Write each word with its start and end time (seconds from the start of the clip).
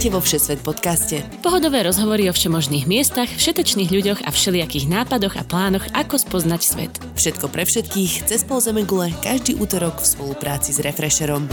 Vítajte 0.00 0.16
vo 0.16 0.24
Všesvet 0.24 0.60
podcaste. 0.64 1.16
Pohodové 1.44 1.84
rozhovory 1.84 2.24
o 2.24 2.32
všemožných 2.32 2.88
miestach, 2.88 3.28
všetečných 3.28 3.92
ľuďoch 3.92 4.24
a 4.24 4.32
všelijakých 4.32 4.88
nápadoch 4.88 5.36
a 5.36 5.44
plánoch, 5.44 5.84
ako 5.92 6.16
spoznať 6.16 6.60
svet. 6.64 6.92
Všetko 7.20 7.52
pre 7.52 7.68
všetkých, 7.68 8.24
cez 8.24 8.40
pol 8.48 8.64
gule, 8.88 9.12
každý 9.20 9.60
útorok 9.60 10.00
v 10.00 10.06
spolupráci 10.08 10.72
s 10.72 10.80
Refresherom. 10.80 11.52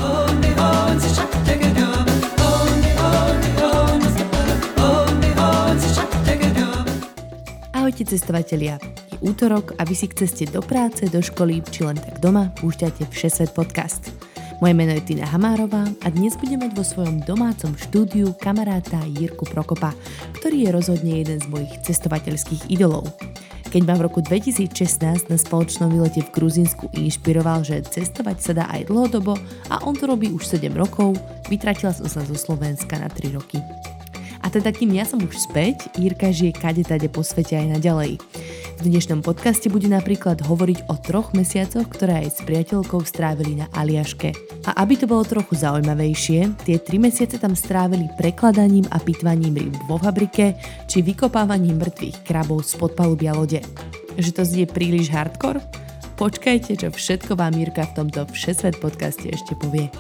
Ahojte 7.76 8.04
cestovatelia. 8.08 8.80
Je 9.12 9.20
útorok 9.28 9.76
a 9.76 9.84
vy 9.84 9.92
si 9.92 10.08
k 10.08 10.24
ceste 10.24 10.48
do 10.48 10.64
práce, 10.64 11.04
do 11.12 11.20
školy 11.20 11.68
či 11.68 11.84
len 11.84 12.00
tak 12.00 12.24
doma 12.24 12.56
púšťate 12.64 13.12
Všesvet 13.12 13.52
podcast. 13.52 14.17
Moje 14.58 14.74
meno 14.74 14.90
je 14.90 15.06
Tina 15.06 15.30
Hamárová 15.30 15.86
a 16.02 16.10
dnes 16.10 16.34
budem 16.34 16.58
mať 16.58 16.74
vo 16.74 16.82
svojom 16.82 17.22
domácom 17.22 17.78
štúdiu 17.78 18.34
kamaráta 18.42 18.98
Jirku 19.06 19.46
Prokopa, 19.46 19.94
ktorý 20.42 20.66
je 20.66 20.70
rozhodne 20.74 21.14
jeden 21.14 21.38
z 21.38 21.46
mojich 21.46 21.78
cestovateľských 21.86 22.66
idolov. 22.66 23.06
Keď 23.70 23.82
ma 23.86 23.94
v 23.94 24.10
roku 24.10 24.26
2016 24.26 25.30
na 25.30 25.38
spoločnom 25.38 25.94
výlete 25.94 26.26
v 26.26 26.34
Gruzínsku 26.34 26.90
inšpiroval, 26.90 27.70
že 27.70 27.86
cestovať 27.86 28.38
sa 28.42 28.52
dá 28.58 28.66
aj 28.74 28.90
dlhodobo 28.90 29.38
a 29.70 29.86
on 29.86 29.94
to 29.94 30.10
robí 30.10 30.34
už 30.34 30.50
7 30.50 30.74
rokov, 30.74 31.14
vytratila 31.54 31.94
som 31.94 32.10
sa 32.10 32.26
zo 32.26 32.34
Slovenska 32.34 32.98
na 32.98 33.14
3 33.14 33.38
roky. 33.38 33.62
A 34.48 34.50
teda 34.50 34.72
kým 34.72 34.96
ja 34.96 35.04
som 35.04 35.20
už 35.20 35.44
späť, 35.44 35.92
Jirka 36.00 36.32
žije 36.32 36.56
kade 36.56 36.80
tade 36.88 37.12
po 37.12 37.20
svete 37.20 37.60
aj 37.60 37.68
naďalej. 37.68 38.16
V 38.80 38.82
dnešnom 38.88 39.20
podcaste 39.20 39.68
bude 39.68 39.92
napríklad 39.92 40.40
hovoriť 40.40 40.88
o 40.88 40.96
troch 40.96 41.36
mesiacoch, 41.36 41.84
ktoré 41.92 42.24
aj 42.24 42.28
s 42.32 42.40
priateľkou 42.48 43.04
strávili 43.04 43.60
na 43.60 43.68
Aliaške. 43.76 44.32
A 44.64 44.88
aby 44.88 44.96
to 44.96 45.04
bolo 45.04 45.28
trochu 45.28 45.60
zaujímavejšie, 45.60 46.64
tie 46.64 46.80
tri 46.80 46.96
mesiace 46.96 47.36
tam 47.36 47.60
strávili 47.60 48.08
prekladaním 48.16 48.88
a 48.88 49.04
pitvaním 49.04 49.68
rýb 49.68 49.76
vo 49.84 50.00
fabrike 50.00 50.56
či 50.88 51.04
vykopávaním 51.04 51.84
mŕtvych 51.84 52.24
krabov 52.24 52.64
z 52.64 52.80
podpalubia 52.80 53.36
lode. 53.36 53.60
Že 54.16 54.32
to 54.32 54.42
znie 54.48 54.64
príliš 54.64 55.12
hardcore? 55.12 55.60
Počkajte, 56.16 56.80
čo 56.80 56.88
všetko 56.88 57.36
vám 57.36 57.52
Mirka 57.52 57.84
v 57.84 58.00
tomto 58.00 58.24
Všesvet 58.32 58.80
podcaste 58.80 59.28
ešte 59.28 59.60
povie. 59.60 59.92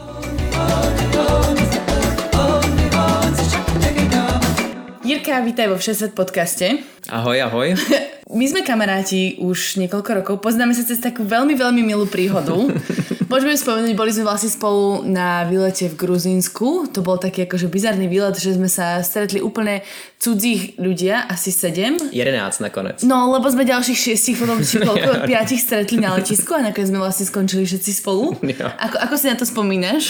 Jirka, 5.27 5.43
vítaj 5.43 5.67
vo 5.67 5.75
Všesvet 5.75 6.15
podcaste. 6.15 6.79
Ahoj, 7.11 7.35
ahoj. 7.43 7.75
My 8.39 8.47
sme 8.47 8.63
kamaráti 8.63 9.35
už 9.43 9.75
niekoľko 9.75 10.23
rokov, 10.23 10.35
poznáme 10.39 10.71
sa 10.71 10.87
cez 10.87 11.03
takú 11.03 11.27
veľmi, 11.27 11.51
veľmi 11.51 11.83
milú 11.83 12.07
príhodu. 12.07 12.55
Môžeme 13.31 13.59
spomenúť, 13.59 13.91
boli 13.91 14.15
sme 14.15 14.23
vlastne 14.23 14.47
spolu 14.47 15.03
na 15.03 15.43
výlete 15.43 15.91
v 15.91 15.99
Gruzínsku. 15.99 16.95
To 16.95 17.03
bol 17.03 17.19
taký 17.19 17.43
akože 17.43 17.67
bizarný 17.67 18.07
výlet, 18.07 18.39
že 18.39 18.55
sme 18.55 18.71
sa 18.71 19.03
stretli 19.03 19.43
úplne 19.43 19.83
cudzích 20.15 20.79
ľudia, 20.79 21.27
asi 21.27 21.51
sedem. 21.51 21.99
11 21.99 22.63
nakonec. 22.63 23.03
No, 23.03 23.27
lebo 23.27 23.51
sme 23.51 23.67
ďalších 23.67 23.99
šiestich, 23.99 24.39
potom 24.39 24.63
či 24.63 24.79
koľko, 24.79 25.27
piatich 25.27 25.59
stretli 25.59 25.99
na 25.99 26.15
letisku 26.15 26.55
a 26.55 26.63
nakoniec 26.63 26.87
sme 26.87 27.03
vlastne 27.03 27.27
skončili 27.27 27.67
všetci 27.67 27.91
spolu. 27.99 28.31
Ako, 28.79 28.95
ako 29.11 29.15
si 29.19 29.27
na 29.27 29.35
to 29.35 29.43
spomínaš? 29.43 30.07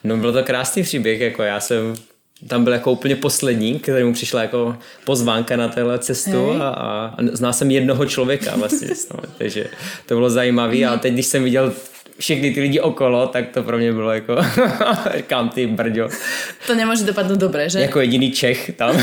No, 0.00 0.16
byl 0.16 0.32
to 0.32 0.48
krásný 0.48 0.80
příběh, 0.80 1.20
jako 1.20 1.42
já 1.44 1.60
jsem 1.60 2.15
tam 2.48 2.64
byl 2.64 2.72
jako 2.72 2.92
úplně 2.92 3.16
poslední, 3.16 3.78
kterému 3.78 4.12
přišla 4.12 4.42
jako 4.42 4.76
pozvánka 5.04 5.56
na 5.56 5.68
téhle 5.68 5.98
cestu 5.98 6.50
a, 6.50 6.68
a, 6.68 7.06
a 7.06 7.16
znal 7.32 7.52
jsem 7.52 7.70
jednoho 7.70 8.06
člověka 8.06 8.56
vlastně, 8.56 8.88
no, 9.14 9.20
takže 9.38 9.66
to 10.06 10.14
bylo 10.14 10.30
zajímavé 10.30 10.84
a 10.84 10.96
teď, 10.96 11.12
když 11.12 11.26
jsem 11.26 11.44
viděl 11.44 11.72
všechny 12.18 12.50
ty 12.50 12.60
lidi 12.60 12.80
okolo, 12.80 13.26
tak 13.26 13.48
to 13.48 13.62
pro 13.62 13.78
mě 13.78 13.92
bylo 13.92 14.12
jako, 14.12 14.36
kam 15.26 15.48
ty 15.48 15.66
brďo. 15.66 16.08
To 16.66 16.74
nemůže 16.74 17.04
dopadnout 17.04 17.38
dobře, 17.38 17.68
že? 17.68 17.80
Jako 17.80 18.00
jediný 18.00 18.30
Čech 18.30 18.70
tam. 18.76 18.96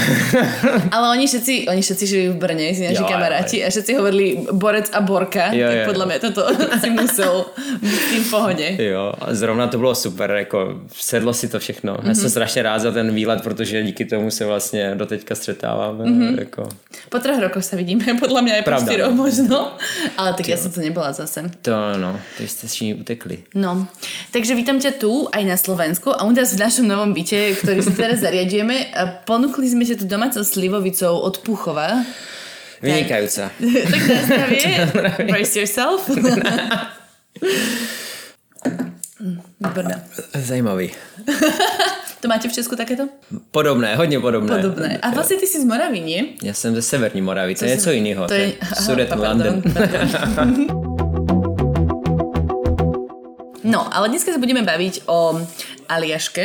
Ale 0.92 1.10
oni 1.10 1.28
všetci, 1.28 1.66
oni 1.68 1.82
všetci 1.82 2.08
žijí 2.08 2.28
v 2.28 2.36
Brně, 2.36 2.76
si 2.76 2.88
naši 2.88 3.04
kamaráti 3.04 3.66
a 3.66 3.70
všetci 3.70 3.94
hovorili 3.94 4.38
Borec 4.52 4.90
a 4.94 5.02
Borka, 5.02 5.54
jo, 5.54 5.68
tak 5.68 5.78
jo, 5.78 5.86
podle 5.86 6.06
mě 6.06 6.20
toto 6.20 6.48
si 6.82 6.90
musel 6.90 7.46
být 7.82 8.24
v 8.24 8.30
pohodě. 8.30 8.78
Jo, 8.80 9.14
a 9.22 9.34
zrovna 9.34 9.68
to 9.68 9.78
bylo 9.78 9.96
super, 9.96 10.32
jako 10.32 10.82
sedlo 10.94 11.34
si 11.34 11.48
to 11.48 11.60
všechno. 11.60 11.94
Mm-hmm. 11.94 12.08
Já 12.08 12.14
jsem 12.14 12.24
mhm. 12.24 12.30
strašně 12.30 12.64
rád 12.64 12.80
za 12.80 12.92
ten 12.92 13.14
výlet, 13.14 13.44
protože 13.44 13.84
díky 13.84 14.06
tomu 14.06 14.32
se 14.32 14.46
vlastně 14.46 14.96
do 14.96 15.06
teďka 15.06 15.36
střetáváme. 15.36 16.04
Mm-hmm. 16.04 16.40
Jako. 16.40 16.70
Po 17.10 17.20
třech 17.20 17.40
rokoch 17.40 17.64
se 17.64 17.76
vidíme, 17.76 18.06
podle 18.20 18.42
mě 18.42 18.54
je 18.54 18.62
Pravda. 18.62 18.94
po 18.94 19.02
no. 19.02 19.12
možno. 19.12 19.72
Ale 20.18 20.34
tak 20.34 20.50
já 20.50 20.58
jsem 20.58 20.72
to 20.72 20.82
nebyla 20.82 21.12
zase. 21.12 21.52
To 21.62 21.72
no, 21.98 22.20
ty 22.38 22.48
jste 22.48 22.68
utekli. 23.04 23.44
No, 23.54 23.86
takže 24.32 24.56
vítam 24.56 24.80
ťa 24.80 24.96
tu 24.96 25.28
aj 25.28 25.44
na 25.44 25.60
Slovensku 25.60 26.16
a 26.16 26.24
u 26.24 26.32
nás 26.32 26.56
v 26.56 26.64
našom 26.64 26.88
novom 26.88 27.12
byte, 27.12 27.60
ktorý 27.60 27.84
si 27.84 27.92
teraz 27.92 28.24
zariadujeme. 28.24 28.96
Ponúkli 29.28 29.68
sme 29.68 29.84
ťa 29.84 30.00
tu 30.00 30.06
domácou 30.08 30.48
slivovicou 30.48 31.20
od 31.20 31.44
Puchova. 31.44 32.08
Vynikajúca. 32.84 33.52
tak 33.92 34.02
na 34.12 34.22
zdravie. 34.28 34.72
Brace 35.32 35.60
yourself. 35.60 36.08
Výborná. 39.64 40.04
Zajímavý. 40.36 40.92
To 42.20 42.28
máte 42.28 42.48
v 42.50 42.54
Česku 42.54 42.76
takéto? 42.76 43.08
Podobné, 43.52 43.96
hodně 43.96 44.20
podobné. 44.20 44.56
Podobné. 44.56 44.98
A 44.98 45.10
vlastně 45.10 45.38
ty 45.38 45.48
jsi 45.48 45.62
z 45.62 45.64
Moravy? 45.64 46.34
Já 46.44 46.54
jsem 46.54 46.76
ze 46.76 46.82
Severní 46.82 47.22
Moravy, 47.22 47.56
to 47.56 47.66
je 47.66 47.76
něco 47.76 47.92
jiného. 47.92 48.28
To 48.28 48.34
je... 48.34 48.54
Sudet 48.84 49.12
London. 49.16 49.64
No, 53.74 53.90
ale 53.90 54.14
dneska 54.14 54.30
sa 54.30 54.38
budeme 54.38 54.62
baviť 54.62 55.10
o 55.10 55.34
Aliaške, 55.90 56.44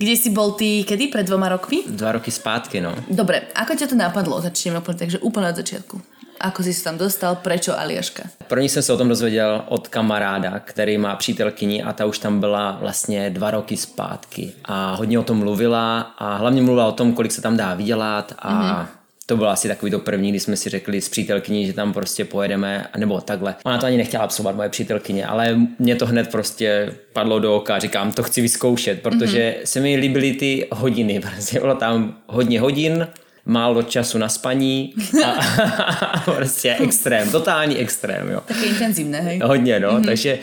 kde 0.00 0.14
si 0.16 0.32
bol 0.32 0.56
ty 0.56 0.80
kedy? 0.80 1.12
Pred 1.12 1.28
dvoma 1.28 1.52
rokmi? 1.52 1.84
Dva 1.84 2.16
roky 2.16 2.32
zpátky, 2.32 2.80
no. 2.80 2.96
Dobre, 3.04 3.52
ako 3.52 3.76
ťa 3.76 3.92
to 3.92 3.96
napadlo? 4.00 4.40
Začneme 4.40 4.80
úplne, 4.80 4.96
takže 4.96 5.20
úplne 5.20 5.52
od 5.52 5.60
začiatku. 5.60 6.00
Ako 6.38 6.62
si 6.62 6.72
se 6.72 6.86
tam 6.86 6.96
dostal, 6.96 7.36
prečo 7.36 7.76
Aliaška? 7.76 8.22
První 8.46 8.68
jsem 8.68 8.82
se 8.82 8.92
o 8.92 8.96
tom 8.96 9.08
dozvěděl 9.08 9.64
od 9.68 9.88
kamaráda, 9.88 10.58
který 10.58 10.98
má 10.98 11.16
přítelkyni 11.16 11.82
a 11.82 11.92
ta 11.92 12.06
už 12.06 12.18
tam 12.18 12.40
byla 12.40 12.78
vlastně 12.80 13.30
dva 13.30 13.50
roky 13.50 13.76
zpátky 13.76 14.52
a 14.64 14.94
hodně 14.94 15.18
o 15.18 15.22
tom 15.22 15.38
mluvila 15.38 16.00
a 16.00 16.36
hlavně 16.36 16.62
mluvila 16.62 16.86
o 16.86 16.92
tom, 16.92 17.12
kolik 17.12 17.32
se 17.32 17.42
tam 17.42 17.56
dá 17.56 17.74
vydělat 17.74 18.32
a 18.38 18.52
mm-hmm 18.54 18.97
to 19.28 19.36
bylo 19.36 19.48
asi 19.48 19.68
takový 19.68 19.90
to 19.90 19.98
první, 19.98 20.30
kdy 20.30 20.40
jsme 20.40 20.56
si 20.56 20.70
řekli 20.70 21.00
s 21.00 21.08
přítelkyní, 21.08 21.66
že 21.66 21.72
tam 21.72 21.92
prostě 21.92 22.24
pojedeme, 22.24 22.86
nebo 22.96 23.20
takhle. 23.20 23.54
Ona 23.64 23.78
to 23.78 23.86
ani 23.86 23.96
nechtěla 23.96 24.24
absolvovat, 24.24 24.56
moje 24.56 24.68
přítelkyně, 24.68 25.26
ale 25.26 25.56
mě 25.78 25.96
to 25.96 26.06
hned 26.06 26.30
prostě 26.30 26.94
padlo 27.12 27.38
do 27.38 27.56
oka, 27.56 27.78
říkám, 27.78 28.12
to 28.12 28.22
chci 28.22 28.40
vyzkoušet, 28.40 29.02
protože 29.02 29.54
mm-hmm. 29.58 29.64
se 29.64 29.80
mi 29.80 29.96
líbily 29.96 30.32
ty 30.32 30.66
hodiny, 30.72 31.20
prostě 31.34 31.60
bylo 31.60 31.74
tam 31.74 32.16
hodně 32.26 32.60
hodin, 32.60 33.08
málo 33.44 33.82
času 33.82 34.18
na 34.18 34.28
spaní 34.28 34.94
a, 35.24 35.30
a 35.30 36.20
prostě 36.36 36.76
extrém, 36.80 37.30
totální 37.30 37.76
extrém, 37.76 38.30
jo. 38.30 38.40
Taky 38.46 38.66
intenzivné, 38.66 39.20
hej? 39.20 39.40
Hodně, 39.44 39.80
no, 39.80 39.90
mm-hmm. 39.90 40.04
takže 40.04 40.38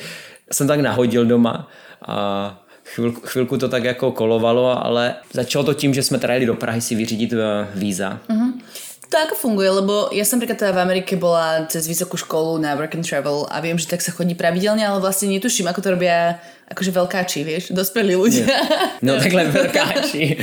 jsem 0.51 0.67
tak 0.67 0.79
nahodil 0.79 1.25
doma 1.25 1.69
a 2.07 2.65
chvilku, 2.85 3.21
chvilku 3.23 3.57
to 3.57 3.69
tak 3.69 3.83
jako 3.83 4.11
kolovalo, 4.11 4.85
ale 4.85 5.15
začalo 5.33 5.65
to 5.65 5.73
tím, 5.73 5.93
že 5.93 6.03
jsme 6.03 6.19
teda 6.19 6.33
jeli 6.33 6.45
do 6.45 6.55
Prahy 6.55 6.81
si 6.81 6.95
vyřídit 6.95 7.33
eh, 7.33 7.67
víza. 7.75 8.19
Uh-huh. 8.29 8.53
To 9.09 9.15
ako 9.21 9.35
funguje, 9.37 9.69
lebo 9.69 10.09
ja 10.11 10.25
som 10.25 10.41
napríklad 10.41 10.59
teda 10.59 10.73
v 10.73 10.81
Amerike 10.81 11.13
bola 11.15 11.69
cez 11.69 11.85
vysokú 11.85 12.17
školu 12.17 12.57
na 12.57 12.73
work 12.73 12.97
and 12.97 13.05
travel 13.05 13.45
a 13.53 13.61
viem, 13.61 13.77
že 13.77 13.85
tak 13.85 14.01
sa 14.01 14.09
chodí 14.09 14.33
pravidelne, 14.33 14.81
ale 14.81 14.97
vlastne 14.97 15.29
netuším, 15.29 15.69
ako 15.69 15.81
to 15.81 15.89
robia 15.93 16.41
akože 16.65 16.91
velkáči, 16.91 17.43
víš, 17.43 17.71
dospělí 17.71 18.15
lidé. 18.15 18.45
No 19.01 19.15
takhle 19.23 19.45
velkáči. 19.45 20.37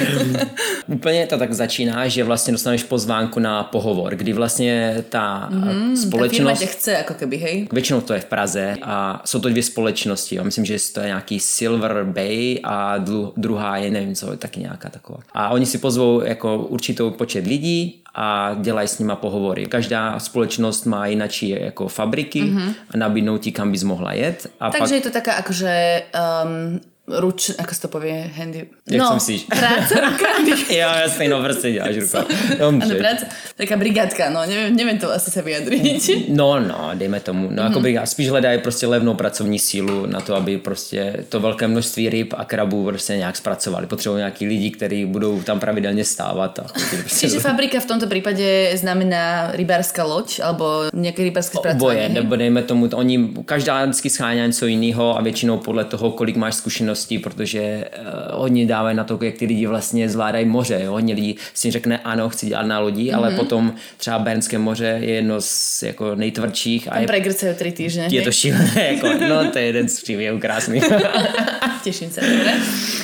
Úplně 0.87 1.27
to 1.27 1.39
tak 1.39 1.53
začíná, 1.53 2.09
že 2.09 2.25
vlastně 2.25 2.53
dostaneš 2.53 2.83
pozvánku 2.83 3.41
na 3.41 3.65
pohovor, 3.65 4.14
kdy 4.14 4.32
vlastně 4.32 5.05
ta 5.09 5.49
mm, 5.50 5.97
společnost... 5.97 6.61
Ta 6.61 6.67
chce, 6.67 6.93
jako 6.93 7.14
keby, 7.14 7.37
hej? 7.37 7.69
Většinou 7.73 8.00
to 8.00 8.14
je 8.14 8.20
v 8.20 8.25
Praze 8.25 8.76
a 8.82 9.23
jsou 9.25 9.41
to 9.41 9.49
dvě 9.49 9.62
společnosti. 9.62 10.37
Já 10.37 10.43
myslím, 10.43 10.64
že 10.64 10.76
to 10.94 11.00
je 11.00 11.06
nějaký 11.06 11.41
Silver 11.41 12.05
Bay 12.05 12.61
a 12.64 12.99
druhá 13.37 13.76
je, 13.76 13.91
nevím 13.91 14.14
co, 14.14 14.37
taky 14.37 14.61
nějaká 14.61 14.88
taková. 14.88 15.19
A 15.32 15.49
oni 15.49 15.67
si 15.67 15.79
pozvou 15.79 16.20
jako 16.20 16.59
určitou 16.59 17.11
počet 17.11 17.47
lidí 17.47 18.01
a 18.14 18.55
dělají 18.61 18.88
s 18.88 18.99
nima 18.99 19.17
pohovory. 19.17 19.67
Každá 19.67 20.19
společnost 20.19 20.85
má 20.85 21.06
jinačí 21.06 21.49
jako 21.49 21.88
fabriky 21.88 22.43
mm-hmm. 22.43 22.75
a 22.94 22.97
nabídnou 22.97 23.38
ti, 23.38 23.53
kam 23.53 23.73
bys 23.73 23.82
mohla 23.82 24.12
jet. 24.12 24.47
A 24.61 24.70
Takže 24.70 24.85
pak... 24.85 24.91
je 24.91 25.00
to 25.00 25.11
taká 25.11 25.32
akože 25.32 26.03
um, 26.44 26.81
ruč, 27.08 27.50
ako 27.58 27.75
se 27.75 27.81
to 27.81 27.88
povie, 27.88 28.31
handy. 28.37 28.66
Jak 28.90 29.00
no, 29.00 29.14
myslíš? 29.14 29.44
práce 29.44 29.94
rukami. 29.94 30.50
jo, 30.70 30.88
jasný, 31.02 31.28
no 31.28 31.43
prostě 31.43 31.72
děláš 31.72 31.96
ruka. 31.96 32.25
Ano, 32.66 32.96
práce, 32.99 33.26
taká 33.56 33.76
brigádka, 33.76 34.31
no, 34.31 34.40
nevím, 34.46 34.76
nevím 34.76 34.99
to 34.99 35.12
asi 35.12 35.31
se 35.31 35.43
vyjadřit. 35.43 36.02
No, 36.28 36.60
no, 36.60 36.90
dejme 36.94 37.20
tomu. 37.20 37.49
No, 37.50 37.56
mm-hmm. 37.56 37.66
jako 37.66 37.81
brigád, 37.81 38.08
spíš 38.08 38.31
hledají 38.31 38.58
prostě 38.58 38.87
levnou 38.87 39.14
pracovní 39.14 39.58
sílu 39.58 40.06
na 40.06 40.20
to, 40.20 40.34
aby 40.34 40.58
prostě 40.58 41.25
to 41.28 41.40
velké 41.40 41.69
množství 41.69 42.08
ryb 42.08 42.34
a 42.37 42.44
krabů 42.44 42.84
prostě 42.84 43.16
nějak 43.16 43.37
zpracovali. 43.37 43.87
Potřebují 43.87 44.19
nějaký 44.19 44.46
lidi, 44.46 44.70
kteří 44.70 45.04
budou 45.04 45.43
tam 45.43 45.60
pravidelně 45.60 46.04
stávat. 46.04 46.58
A 46.58 46.62
prostě 47.00 47.26
Čiže 47.26 47.40
fabrika 47.40 47.81
v 47.81 47.87
tomto 47.87 48.06
případě 48.06 48.72
znamená 48.75 49.52
rybárská 49.52 50.04
loď, 50.04 50.40
alebo 50.43 50.82
nějaké 50.94 51.22
rybárské 51.22 51.58
zpracování? 51.58 51.99
Oboje, 51.99 52.08
nebo 52.08 52.37
dejme 52.37 52.62
tomu, 52.62 52.88
oni, 52.94 53.28
každá 53.44 53.84
vždycky 53.84 54.10
schání 54.10 54.40
něco 54.40 54.66
jiného 54.66 55.19
a 55.19 55.22
většinou 55.22 55.58
podle 55.58 55.84
toho, 55.84 56.10
kolik 56.10 56.37
máš 56.37 56.54
zkušenost 56.54 56.92
zkušeností, 56.94 57.19
protože 57.19 57.85
uh, 57.99 58.41
hodně 58.41 58.67
dávají 58.67 58.97
na 58.97 59.05
to, 59.05 59.19
jak 59.23 59.35
ty 59.35 59.47
lidi 59.47 59.67
vlastně 59.67 60.09
zvládají 60.09 60.47
moře. 60.47 60.81
Jo? 60.85 60.93
Hodně 60.93 61.15
lidí 61.15 61.37
si 61.55 61.71
řekne, 61.71 61.99
ano, 61.99 62.29
chci 62.29 62.47
dělat 62.47 62.67
na 62.67 62.79
lodi, 62.79 63.11
mm-hmm. 63.11 63.17
ale 63.17 63.29
mhm. 63.29 63.39
potom 63.39 63.75
třeba 63.97 64.19
Bernské 64.19 64.59
moře 64.59 64.99
je 65.00 65.15
jedno 65.15 65.41
z 65.41 65.83
jako 65.83 66.15
nejtvrdších. 66.15 66.89
A 66.89 66.91
Tam 66.91 67.00
je, 67.00 67.06
tři 67.55 67.73
týdny. 67.73 68.17
Je 68.17 68.23
to 68.23 68.33
šílené, 68.33 68.89
jako, 68.93 69.09
no 69.29 69.50
to 69.50 69.59
je 69.59 69.65
jeden 69.65 69.89
z 69.89 70.03
příběhů 70.03 70.39
krásný. 70.39 70.83
Těším 71.85 72.11
se? 72.11 72.21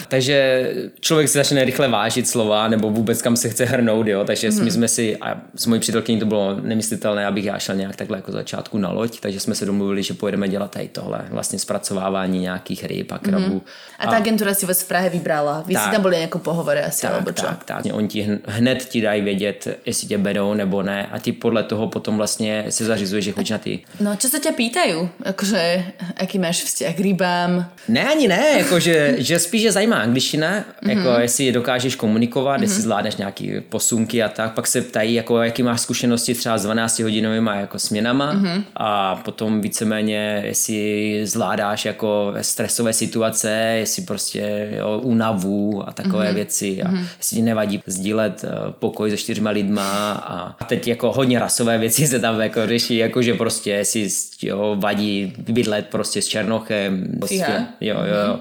Takže 0.09 0.71
člověk 1.01 1.29
si 1.29 1.39
začne 1.39 1.65
rychle 1.65 1.89
vážit 1.89 2.29
slova, 2.29 2.69
nebo 2.69 2.91
vůbec 2.91 3.23
kam 3.23 3.37
se 3.37 3.49
chce 3.49 3.65
hrnout, 3.65 4.07
jo? 4.07 4.25
takže 4.25 4.49
mm-hmm. 4.49 4.65
my 4.65 4.71
jsme 4.71 4.89
si, 4.89 5.17
a 5.17 5.41
s 5.55 5.67
mojí 5.67 5.81
přítelkyní 5.81 6.21
to 6.21 6.27
bylo 6.27 6.61
nemyslitelné, 6.61 7.27
abych 7.27 7.45
já 7.45 7.59
šel 7.59 7.75
nějak 7.75 7.97
takhle 7.97 8.19
jako 8.19 8.33
začátku 8.33 8.79
na 8.79 8.91
loď, 8.93 9.21
takže 9.21 9.41
jsme 9.41 9.55
se 9.55 9.67
domluvili, 9.67 10.03
že 10.03 10.15
pojedeme 10.15 10.49
dělat 10.49 10.71
tady 10.71 10.89
tohle, 10.89 11.25
vlastně 11.31 11.59
zpracovávání 11.59 12.41
nějakých 12.41 12.85
ryb 12.85 13.13
a 13.13 13.19
krabů. 13.19 13.59
Mm-hmm. 13.59 13.71
A 13.99 14.07
ta 14.07 14.17
agentura 14.17 14.55
si 14.55 14.67
vás 14.67 14.83
v 14.83 14.89
Prahe 14.89 15.11
vybrala. 15.11 15.63
Vy 15.67 15.75
tak, 15.75 15.85
si 15.85 15.91
tam 15.91 16.03
byli 16.03 16.21
jako 16.21 16.39
pohovory 16.39 16.81
asi, 16.81 17.03
tak, 17.03 17.13
alebo 17.13 17.33
čo? 17.33 17.47
Tak, 17.47 17.65
tak. 17.65 17.83
Oni 17.93 18.09
ti 18.09 18.39
hned 18.47 18.85
ti 18.85 19.01
dají 19.01 19.23
vědět, 19.23 19.79
jestli 19.87 20.09
tě 20.09 20.19
berou 20.19 20.55
nebo 20.55 20.83
ne 20.83 21.07
a 21.13 21.19
ty 21.19 21.33
podle 21.33 21.63
toho 21.63 21.89
potom 21.89 22.17
vlastně 22.17 22.65
se 22.69 22.85
zařizuješ, 22.85 23.25
že 23.25 23.33
chodíš 23.33 23.51
na 23.51 23.59
ty. 23.59 23.81
No, 24.01 24.17
čo 24.17 24.29
se 24.29 24.39
tě 24.39 24.53
pýtají? 24.53 25.09
Jakože, 25.25 25.85
jaký 26.21 26.39
máš 26.39 26.63
vztah 26.63 26.95
k 26.95 27.01
rybám? 27.01 27.67
Ne, 27.89 28.09
ani 28.09 28.29
ne, 28.29 28.45
jakože, 28.59 29.15
že 29.19 29.39
spíš 29.39 29.63
je 29.63 29.73
zajímá 29.73 29.97
angličtina, 29.97 30.51
mm-hmm. 30.61 30.91
jako 30.91 31.21
jestli 31.21 31.53
dokážeš 31.53 31.95
komunikovat, 31.97 32.57
mm-hmm. 32.57 32.63
jestli 32.63 32.83
zvládneš 32.83 33.17
nějaký 33.17 33.61
posunky 33.61 34.23
a 34.23 34.29
tak, 34.29 34.55
pak 34.55 34.67
se 34.67 34.83
ptají, 34.83 35.15
jako 35.15 35.43
jaký 35.43 35.63
máš 35.63 35.81
zkušenosti 35.81 36.35
třeba 36.35 36.59
s 36.59 36.63
12 36.63 36.99
hodinovými 36.99 37.51
jako 37.55 37.79
směnama 37.79 38.35
mm-hmm. 38.35 38.63
a 38.77 39.17
potom 39.17 39.61
víceméně, 39.61 40.43
jestli 40.47 41.21
zvládáš 41.25 41.85
jako 41.85 42.35
stresové 42.41 42.93
situace, 42.93 43.68
jestli 43.77 44.03
prostě 44.03 44.69
jo, 44.79 45.01
únavu 45.03 45.89
a 45.89 45.93
takové 45.93 46.31
mm-hmm. 46.31 46.35
věci 46.35 46.83
a 46.83 46.89
mm-hmm. 46.89 47.05
jestli 47.19 47.37
ti 47.37 47.43
nevadí 47.43 47.83
sdílet 47.87 48.45
eh, 48.45 48.51
pokoj 48.79 49.11
se 49.11 49.17
čtyřma 49.17 49.51
lidma 49.51 50.13
a 50.13 50.65
teď 50.65 50.89
jako 50.89 51.13
hodně 51.13 51.39
rasové 51.39 51.79
věci 51.79 52.07
se 52.07 52.21
tam 52.21 52.41
jako 52.41 52.67
řeší, 52.67 52.97
jako 52.97 53.23
že 53.23 53.35
prostě 53.35 53.71
jestli 53.71 54.09
jo, 54.43 54.77
vadí 54.79 55.33
bydlet 55.39 55.87
prostě 55.87 56.23
s 56.23 56.27
Černochem. 56.27 57.07
Prostě, 57.19 57.67
jo, 57.81 57.95
jo, 57.95 57.97
jo. 57.97 58.35
Mm-hmm. 58.35 58.41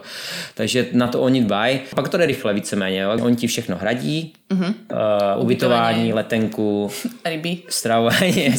Takže 0.56 0.86
na 0.94 1.08
to 1.08 1.22
oni 1.22 1.44
dbají. 1.44 1.80
Pak 1.96 2.10
to 2.10 2.18
jde 2.18 2.26
rychle 2.26 2.54
víceméně, 2.54 3.00
jo. 3.00 3.12
Oni 3.22 3.36
ti 3.36 3.48
všechno 3.48 3.78
hradí, 3.78 4.34
mm-hmm. 4.52 4.74
uh, 5.38 5.44
ubytování, 5.44 6.14
letenku, 6.14 6.90
ryby, 7.26 7.58
stravování, 7.70 8.56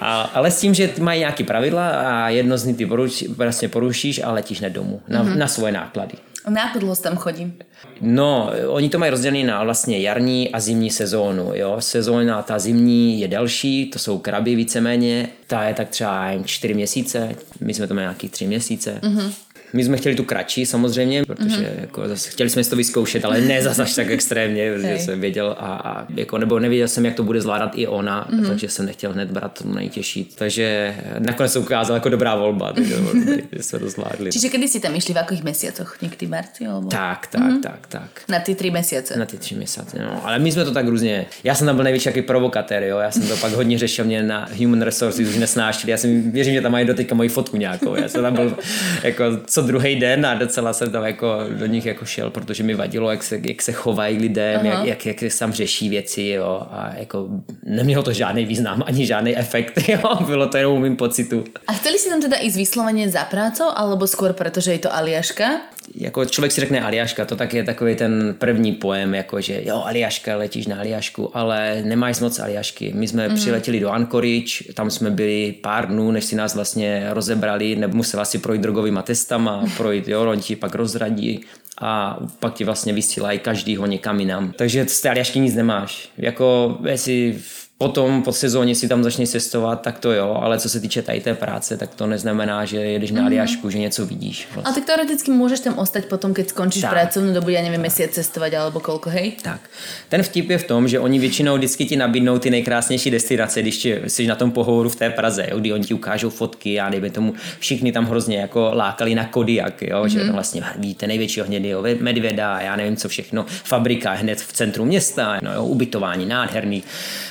a, 0.00 0.20
ale 0.22 0.50
s 0.50 0.60
tím, 0.60 0.74
že 0.74 0.90
mají 1.00 1.20
nějaké 1.20 1.44
pravidla 1.44 1.88
a 1.90 2.28
jedno 2.28 2.58
z 2.58 2.64
nich 2.64 2.76
ty 2.76 2.86
poruč, 2.86 3.22
vlastně 3.22 3.68
porušíš 3.68 4.20
a 4.24 4.32
letíš 4.32 4.58
hned 4.58 4.70
domů 4.70 5.00
na, 5.08 5.24
mm-hmm. 5.24 5.31
Na 5.36 5.48
svoje 5.48 5.72
náklady. 5.72 6.14
Na 6.48 6.60
jak 6.60 6.78
dlouho 6.78 6.96
tam 6.96 7.16
chodím? 7.16 7.54
No, 8.00 8.50
oni 8.68 8.88
to 8.88 8.98
mají 8.98 9.10
rozdělené 9.10 9.44
na 9.44 9.64
vlastně 9.64 10.00
jarní 10.00 10.52
a 10.52 10.60
zimní 10.60 10.90
sezónu. 10.90 11.50
Jo? 11.54 11.76
Sezóna 11.78 12.42
ta 12.42 12.58
zimní 12.58 13.20
je 13.20 13.28
delší, 13.28 13.90
to 13.90 13.98
jsou 13.98 14.18
kraby 14.18 14.54
víceméně, 14.54 15.28
ta 15.46 15.64
je 15.64 15.74
tak 15.74 15.88
třeba 15.88 16.30
čtyři 16.44 16.74
měsíce, 16.74 17.34
my 17.60 17.74
jsme 17.74 17.86
to 17.86 17.94
měli 17.94 18.04
nějaký 18.04 18.28
tři 18.28 18.46
měsíce. 18.46 18.98
Mm-hmm. 19.02 19.32
My 19.72 19.84
jsme 19.84 19.96
chtěli 19.96 20.14
tu 20.14 20.24
kratší 20.24 20.66
samozřejmě, 20.66 21.24
protože 21.24 21.56
mm-hmm. 21.56 21.80
jako 21.80 22.08
zase, 22.08 22.30
chtěli 22.30 22.50
jsme 22.50 22.64
si 22.64 22.70
to 22.70 22.76
vyzkoušet, 22.76 23.24
ale 23.24 23.40
ne 23.40 23.62
zase 23.62 23.82
až 23.82 23.94
tak 23.94 24.10
extrémně, 24.10 24.74
protože 24.74 24.98
jsem 24.98 25.20
věděl 25.20 25.56
a, 25.58 25.66
a 25.74 26.06
jako, 26.16 26.38
nebo 26.38 26.58
nevěděl 26.58 26.88
jsem, 26.88 27.04
jak 27.04 27.14
to 27.14 27.22
bude 27.22 27.40
zvládat 27.40 27.72
i 27.74 27.86
ona, 27.86 28.28
mm-hmm. 28.30 28.46
takže 28.48 28.68
jsem 28.68 28.86
nechtěl 28.86 29.12
hned 29.12 29.30
brát 29.30 29.58
to 29.62 29.68
nejtěžší. 29.68 30.24
Takže 30.34 30.96
nakonec 31.18 31.52
se 31.52 31.58
ukázala 31.58 31.96
jako 31.96 32.08
dobrá 32.08 32.36
volba, 32.36 32.72
takže 32.72 32.96
jsme 33.60 33.78
to 33.78 33.88
zvládli. 33.88 34.32
Čiže 34.32 34.48
kdy 34.48 34.68
si 34.68 34.80
tam 34.80 34.94
išli, 34.94 35.14
v 35.14 35.16
jakých 35.16 35.42
měsících? 35.42 35.86
Někdy 36.02 36.26
marci? 36.26 36.66
Alebo... 36.66 36.88
Tak, 36.88 37.26
tak, 37.26 37.42
mm-hmm. 37.42 37.60
tak, 37.60 37.86
tak. 37.88 38.22
Na 38.28 38.38
ty 38.38 38.54
tři 38.54 38.70
měsíce? 38.70 39.18
Na 39.18 39.26
ty 39.26 39.38
tři 39.38 39.54
měsíce, 39.54 39.98
no. 39.98 40.26
Ale 40.26 40.38
my 40.38 40.52
jsme 40.52 40.64
to 40.64 40.70
tak 40.72 40.88
různě, 40.88 41.26
já 41.44 41.54
jsem 41.54 41.66
tam 41.66 41.76
byl 41.76 41.84
největší 41.84 42.08
jaký 42.08 42.22
provokatér, 42.22 42.82
jo. 42.82 42.98
Já 42.98 43.10
jsem 43.10 43.28
to 43.28 43.36
pak 43.36 43.52
hodně 43.52 43.78
řešil, 43.78 44.04
mě 44.04 44.22
na 44.22 44.48
Human 44.58 44.82
Resources 44.82 45.28
už 45.28 45.36
nesnášeli. 45.36 45.90
Já 45.90 45.96
si 45.96 46.20
věřím, 46.20 46.54
že 46.54 46.60
tam 46.60 46.72
mají 46.72 46.86
doteďka 46.86 47.14
moji 47.14 47.28
fotku 47.28 47.56
nějakou. 47.56 47.94
Já 47.94 48.08
jsem 48.08 48.22
tam 48.22 48.34
byl 48.34 48.56
jako 49.02 49.24
co 49.46 49.61
druhý 49.62 49.96
den 49.96 50.26
a 50.26 50.34
docela 50.34 50.72
jsem 50.72 50.90
tam 50.90 51.04
jako 51.04 51.38
do 51.58 51.66
nich 51.66 51.86
jako 51.86 52.04
šel, 52.04 52.30
protože 52.30 52.62
mi 52.62 52.74
vadilo, 52.74 53.10
jak 53.10 53.22
se, 53.22 53.40
jak 53.42 53.62
se 53.62 53.72
chovají 53.72 54.18
lidem, 54.18 54.66
jak, 54.66 54.84
jak, 54.84 55.06
jak, 55.06 55.22
jak 55.22 55.32
tam 55.38 55.52
řeší 55.52 55.88
věci, 55.88 56.22
jo, 56.22 56.62
a 56.70 56.92
jako 56.96 57.28
nemělo 57.64 58.02
to 58.02 58.12
žádný 58.12 58.44
význam, 58.44 58.82
ani 58.86 59.06
žádný 59.06 59.36
efekt, 59.36 59.78
jo, 59.88 60.18
bylo 60.26 60.46
to 60.48 60.56
jenom 60.56 60.82
mým 60.82 60.96
pocitu. 60.96 61.44
A 61.66 61.72
chceli 61.72 61.98
si 61.98 62.08
tam 62.08 62.20
teda 62.20 62.36
i 62.36 62.50
vysloveně 62.50 63.08
za 63.08 63.24
prácou, 63.24 63.64
alebo 63.74 64.06
skôr 64.06 64.32
protože 64.32 64.72
je 64.72 64.78
to 64.78 64.94
Aliaška? 64.94 65.72
Jako 65.94 66.24
člověk 66.24 66.52
si 66.52 66.60
řekne 66.60 66.80
Aliaška, 66.80 67.24
to 67.24 67.36
tak 67.36 67.54
je 67.54 67.64
takový 67.64 67.94
ten 67.94 68.34
první 68.38 68.72
pojem, 68.72 69.14
jako 69.14 69.40
že 69.40 69.60
jo, 69.64 69.82
Aliaška, 69.84 70.36
letíš 70.36 70.66
na 70.66 70.76
Aliašku, 70.76 71.36
ale 71.36 71.82
nemáš 71.84 72.20
moc 72.20 72.38
Aliašky. 72.38 72.92
My 72.94 73.08
jsme 73.08 73.28
mm. 73.28 73.34
přiletěli 73.34 73.80
do 73.80 73.90
Anchorage, 73.90 74.72
tam 74.74 74.90
jsme 74.90 75.10
byli 75.10 75.54
pár 75.62 75.88
dnů, 75.88 76.10
než 76.10 76.24
si 76.24 76.36
nás 76.36 76.54
vlastně 76.54 77.06
rozebrali, 77.10 77.76
nebo 77.76 77.96
musela 77.96 78.24
si 78.24 78.38
projít 78.38 78.62
drogovýma 78.62 79.02
testama, 79.02 79.64
projít, 79.76 80.08
jo, 80.08 80.30
oni 80.30 80.42
ti 80.42 80.56
pak 80.56 80.74
rozradí 80.74 81.40
a 81.80 82.18
pak 82.38 82.54
ti 82.54 82.64
vlastně 82.64 82.92
vysílají 82.92 83.38
každýho 83.38 83.86
někam 83.86 84.20
jinam. 84.20 84.52
Takže 84.56 84.86
z 84.88 85.00
té 85.00 85.10
Aliašky 85.10 85.38
nic 85.38 85.54
nemáš. 85.54 86.08
Jako 86.18 86.78
jestli 86.88 87.38
Potom 87.82 88.22
po 88.22 88.32
sezóně 88.32 88.74
si 88.74 88.88
tam 88.88 89.04
začneš 89.04 89.28
cestovat, 89.28 89.82
tak 89.82 89.98
to 89.98 90.12
jo, 90.12 90.38
ale 90.42 90.58
co 90.58 90.68
se 90.68 90.80
týče 90.80 91.02
tady 91.02 91.20
té 91.20 91.34
práce, 91.34 91.76
tak 91.76 91.94
to 91.94 92.06
neznamená, 92.06 92.64
že 92.64 92.76
jedeš 92.76 93.10
na 93.10 93.24
Aliašku, 93.24 93.70
že 93.70 93.78
něco 93.78 94.06
vidíš. 94.06 94.48
Vlastně. 94.54 94.70
A 94.70 94.74
tak 94.74 94.84
teoreticky 94.84 95.30
můžeš 95.30 95.60
tam 95.60 95.78
ostať 95.78 96.04
potom, 96.04 96.32
když 96.32 96.46
skončíš 96.46 96.84
pracovní 96.84 97.34
dobu, 97.34 97.48
já 97.48 97.62
nevím, 97.62 97.80
měsíc 97.80 98.10
cestovat 98.10 98.54
alebo 98.54 98.80
kolko, 98.80 99.10
hej? 99.10 99.32
Tak. 99.42 99.60
Ten 100.08 100.22
vtip 100.22 100.50
je 100.50 100.58
v 100.58 100.64
tom, 100.64 100.88
že 100.88 101.00
oni 101.00 101.18
většinou 101.18 101.56
vždycky 101.56 101.84
ti 101.84 101.96
nabídnou 101.96 102.38
ty 102.38 102.50
nejkrásnější 102.50 103.10
destinace, 103.10 103.62
když 103.62 103.84
jsi 104.06 104.26
na 104.26 104.34
tom 104.34 104.50
pohovoru 104.50 104.88
v 104.88 104.96
té 104.96 105.10
Praze, 105.10 105.46
jo, 105.50 105.58
kdy 105.58 105.72
oni 105.72 105.84
ti 105.84 105.94
ukážou 105.94 106.30
fotky 106.30 106.80
a 106.80 106.90
dejme 106.90 107.10
tomu, 107.10 107.34
všichni 107.58 107.92
tam 107.92 108.06
hrozně 108.06 108.38
jako 108.38 108.70
lákali 108.74 109.14
na 109.14 109.24
Kodiak, 109.24 109.82
jo, 109.82 110.02
mm-hmm. 110.02 110.06
že 110.06 110.24
mhm. 110.24 110.32
vlastně 110.32 110.62
vidíte 110.76 111.06
největšího 111.06 111.46
hnědého 111.46 111.84
medvěda, 112.00 112.60
já 112.60 112.76
nevím 112.76 112.96
co 112.96 113.08
všechno, 113.08 113.46
fabrika 113.64 114.12
hned 114.12 114.40
v 114.40 114.52
centru 114.52 114.84
města, 114.84 115.38
no 115.42 115.52
jo, 115.52 115.64
ubytování 115.64 116.26
nádherný. 116.26 116.82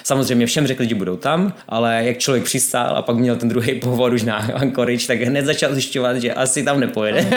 Samozřejmě 0.03 0.40
samozřejmě 0.41 0.45
všem 0.45 0.67
řekli, 0.67 0.87
že 0.87 0.95
budou 0.95 1.17
tam, 1.17 1.53
ale 1.69 2.01
jak 2.05 2.17
člověk 2.17 2.43
přistál 2.43 2.97
a 2.97 3.01
pak 3.01 3.15
měl 3.15 3.35
ten 3.35 3.49
druhý 3.49 3.79
pohovor 3.79 4.13
už 4.13 4.23
na 4.23 4.35
Anchorage, 4.55 5.07
tak 5.07 5.21
hned 5.21 5.45
začal 5.45 5.73
zjišťovat, 5.73 6.17
že 6.17 6.33
asi 6.33 6.63
tam 6.63 6.79
nepojede. 6.79 7.27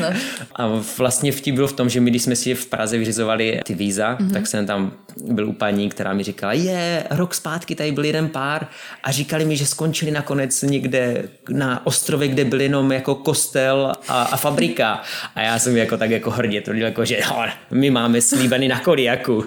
No, 0.00 0.12
a 0.56 0.82
vlastně 0.98 1.32
vtip 1.32 1.54
byl 1.54 1.66
v 1.66 1.72
tom, 1.72 1.88
že 1.88 2.00
my, 2.00 2.10
když 2.10 2.22
jsme 2.22 2.36
si 2.36 2.54
v 2.54 2.66
Praze 2.66 2.98
vyřizovali 2.98 3.60
ty 3.64 3.74
víza, 3.74 4.16
mm-hmm. 4.16 4.32
tak 4.32 4.46
jsem 4.46 4.66
tam 4.66 4.92
byl 5.16 5.48
u 5.48 5.52
paní, 5.52 5.88
která 5.88 6.12
mi 6.12 6.22
říkala, 6.22 6.52
je, 6.52 7.04
rok 7.10 7.34
zpátky 7.34 7.74
tady 7.74 7.92
byl 7.92 8.04
jeden 8.04 8.28
pár 8.28 8.66
a 9.02 9.12
říkali 9.12 9.44
mi, 9.44 9.56
že 9.56 9.66
skončili 9.66 10.10
nakonec 10.10 10.62
někde 10.62 11.28
na 11.48 11.86
ostrově, 11.86 12.28
kde 12.28 12.44
byl 12.44 12.60
jenom 12.60 12.92
jako 12.92 13.14
kostel 13.14 13.92
a, 14.08 14.22
a 14.22 14.36
fabrika. 14.36 15.02
A 15.34 15.40
já 15.40 15.58
jsem 15.58 15.76
jako 15.76 15.96
tak 15.96 16.10
jako 16.10 16.30
hrdě 16.30 16.60
tvrdil, 16.60 16.86
jako, 16.86 17.04
že 17.04 17.20
no, 17.30 17.44
my 17.70 17.90
máme 17.90 18.20
slíbený 18.20 18.68
na 18.68 18.80
Kodiaku. 18.80 19.44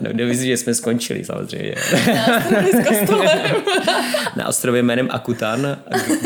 No, 0.00 0.10
kdo 0.12 0.34
že 0.34 0.56
jsme 0.56 0.74
skončili 0.74 1.24
samozřejmě. 1.24 1.74
na 4.36 4.48
ostrově 4.48 4.82
jménem 4.82 5.08
Akutan, 5.10 5.76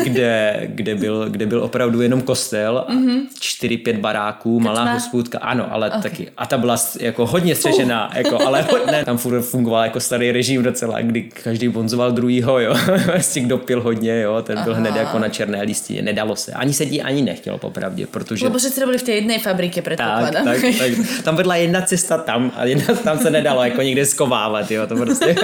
kde, 0.03 0.61
kde, 0.65 0.95
byl, 0.95 1.29
kde 1.29 1.45
byl 1.45 1.63
opravdu 1.63 2.01
jenom 2.01 2.21
kostel, 2.21 2.85
mm-hmm. 2.89 3.21
čtyři, 3.39 3.77
pět 3.77 3.97
baráků, 3.97 4.59
malá 4.59 4.93
hospůdka, 4.93 5.39
ano, 5.39 5.73
ale 5.73 5.87
okay. 5.87 6.01
taky. 6.01 6.27
A 6.37 6.45
ta 6.45 6.57
byla 6.57 6.77
jako 6.99 7.25
hodně 7.25 7.55
střežená, 7.55 8.09
uh. 8.09 8.17
jako, 8.17 8.47
ale 8.47 8.67
ne, 8.91 9.05
tam 9.05 9.17
furt 9.17 9.41
fungoval 9.41 9.83
jako 9.83 9.99
starý 9.99 10.31
režim 10.31 10.63
docela, 10.63 11.01
kdy 11.01 11.21
každý 11.21 11.67
bonzoval 11.67 12.11
druhýho, 12.11 12.59
jo. 12.59 12.75
Vlastně 13.05 13.41
kdo 13.45 13.57
pil 13.57 13.81
hodně, 13.81 14.21
jo, 14.21 14.41
ten 14.41 14.63
byl 14.63 14.73
Aha. 14.73 14.81
hned 14.81 14.95
jako 14.95 15.19
na 15.19 15.29
černé 15.29 15.61
listině. 15.61 16.01
Nedalo 16.01 16.35
se. 16.35 16.51
Ani 16.51 16.73
se 16.73 16.83
ani 16.83 17.21
nechtělo 17.21 17.57
popravdě, 17.57 18.07
protože... 18.07 18.45
Lebo 18.45 18.59
že 18.59 18.69
jste 18.69 18.85
byli 18.85 18.97
v 18.97 19.03
té 19.03 19.11
jedné 19.11 19.39
fabrice, 19.39 19.81
předpokládám. 19.81 20.45
Tak, 20.45 20.61
tak, 20.61 20.75
tak, 20.77 20.91
tam 21.23 21.35
vedla 21.35 21.55
jedna 21.55 21.81
cesta 21.81 22.17
tam 22.17 22.51
a 22.55 22.65
jedna 22.65 22.95
tam 22.95 23.19
se 23.19 23.29
nedalo 23.29 23.63
jako 23.63 23.81
někde 23.81 24.05
skovávat, 24.05 24.71
jo, 24.71 24.87
to 24.87 24.95
prostě... 24.95 25.35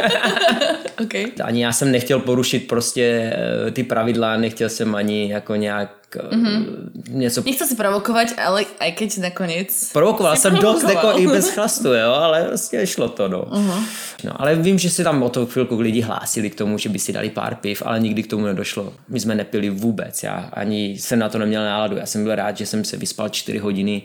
okay. 1.03 1.25
Ani 1.43 1.63
já 1.63 1.71
jsem 1.71 1.91
nechtěl 1.91 2.19
porušit 2.19 2.67
prostě 2.67 3.33
eh, 3.67 3.71
ty 3.71 3.83
pravidla, 3.83 4.37
nechtěl 4.37 4.69
jsem 4.69 4.95
ani 4.95 5.31
jako 5.31 5.55
nějak 5.55 6.06
mm-hmm. 6.15 6.65
něco... 7.09 7.43
Nechci 7.45 7.65
si 7.65 7.75
provokovat, 7.75 8.27
ale 8.45 8.65
i 8.79 8.91
keď 8.91 9.17
nakonec... 9.17 9.91
Provokoval 9.93 10.35
jsem 10.35 10.51
provokoval. 10.51 10.73
dost 10.73 10.89
jako 10.89 11.19
i 11.19 11.27
bez 11.27 11.49
chlastu, 11.49 11.93
jo, 11.93 12.11
ale 12.11 12.47
vlastně 12.47 12.87
šlo 12.87 13.09
to, 13.09 13.27
no. 13.27 13.41
Uh-huh. 13.41 13.83
no. 14.23 14.41
ale 14.41 14.55
vím, 14.55 14.79
že 14.79 14.89
si 14.89 15.03
tam 15.03 15.23
o 15.23 15.29
to 15.29 15.45
chvilku 15.45 15.79
lidi 15.79 16.01
hlásili 16.01 16.49
k 16.49 16.55
tomu, 16.55 16.77
že 16.77 16.89
by 16.89 16.99
si 16.99 17.13
dali 17.13 17.29
pár 17.29 17.55
piv, 17.55 17.83
ale 17.85 17.99
nikdy 17.99 18.23
k 18.23 18.27
tomu 18.27 18.45
nedošlo. 18.45 18.93
My 19.09 19.19
jsme 19.19 19.35
nepili 19.35 19.69
vůbec, 19.69 20.23
já 20.23 20.49
ani 20.53 20.89
jsem 20.89 21.19
na 21.19 21.29
to 21.29 21.37
neměl 21.37 21.63
náladu, 21.63 21.97
já 21.97 22.05
jsem 22.05 22.23
byl 22.23 22.35
rád, 22.35 22.57
že 22.57 22.65
jsem 22.65 22.83
se 22.83 22.97
vyspal 22.97 23.29
čtyři 23.29 23.57
hodiny 23.57 24.01